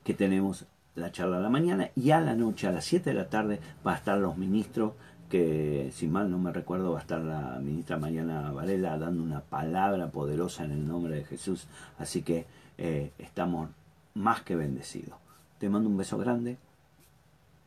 que 0.03 0.15
tenemos 0.15 0.65
la 0.95 1.13
charla 1.13 1.37
a 1.37 1.41
la 1.41 1.51
mañana 1.51 1.91
y 1.95 2.13
a 2.13 2.21
la 2.21 2.35
noche, 2.35 2.67
a 2.67 2.73
las 2.73 2.85
7 2.87 3.11
de 3.11 3.15
la 3.15 3.29
tarde, 3.29 3.61
va 3.87 3.93
a 3.93 3.97
estar 3.97 4.17
los 4.17 4.39
ministros, 4.39 4.95
que 5.29 5.91
si 5.93 6.07
mal 6.07 6.31
no 6.31 6.39
me 6.39 6.53
recuerdo 6.53 6.93
va 6.93 6.99
a 6.99 7.03
estar 7.03 7.21
la 7.21 7.59
ministra 7.61 7.99
Mariana 7.99 8.53
Varela 8.53 8.97
dando 8.97 9.23
una 9.23 9.41
palabra 9.41 10.11
poderosa 10.11 10.65
en 10.65 10.71
el 10.71 10.87
nombre 10.87 11.17
de 11.17 11.25
Jesús, 11.25 11.67
así 11.99 12.23
que 12.23 12.47
eh, 12.79 13.13
estamos 13.19 13.69
más 14.15 14.43
que 14.43 14.57
bendecidos. 14.57 15.19
Te 15.59 15.69
mando 15.69 15.89
un 15.89 15.97
beso 15.97 16.17
grande, 16.19 16.57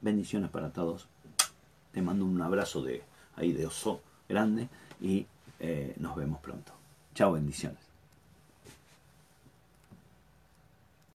Bendiciones 0.01 0.49
para 0.49 0.69
todos. 0.69 1.07
Te 1.91 2.01
mando 2.01 2.25
un 2.25 2.41
abrazo 2.41 2.81
de 2.81 3.03
ahí 3.35 3.51
de 3.51 3.65
oso 3.65 4.01
grande 4.27 4.69
y 5.01 5.25
eh, 5.59 5.93
nos 5.97 6.15
vemos 6.15 6.39
pronto. 6.39 6.71
Chao, 7.15 7.33
bendiciones. 7.33 7.88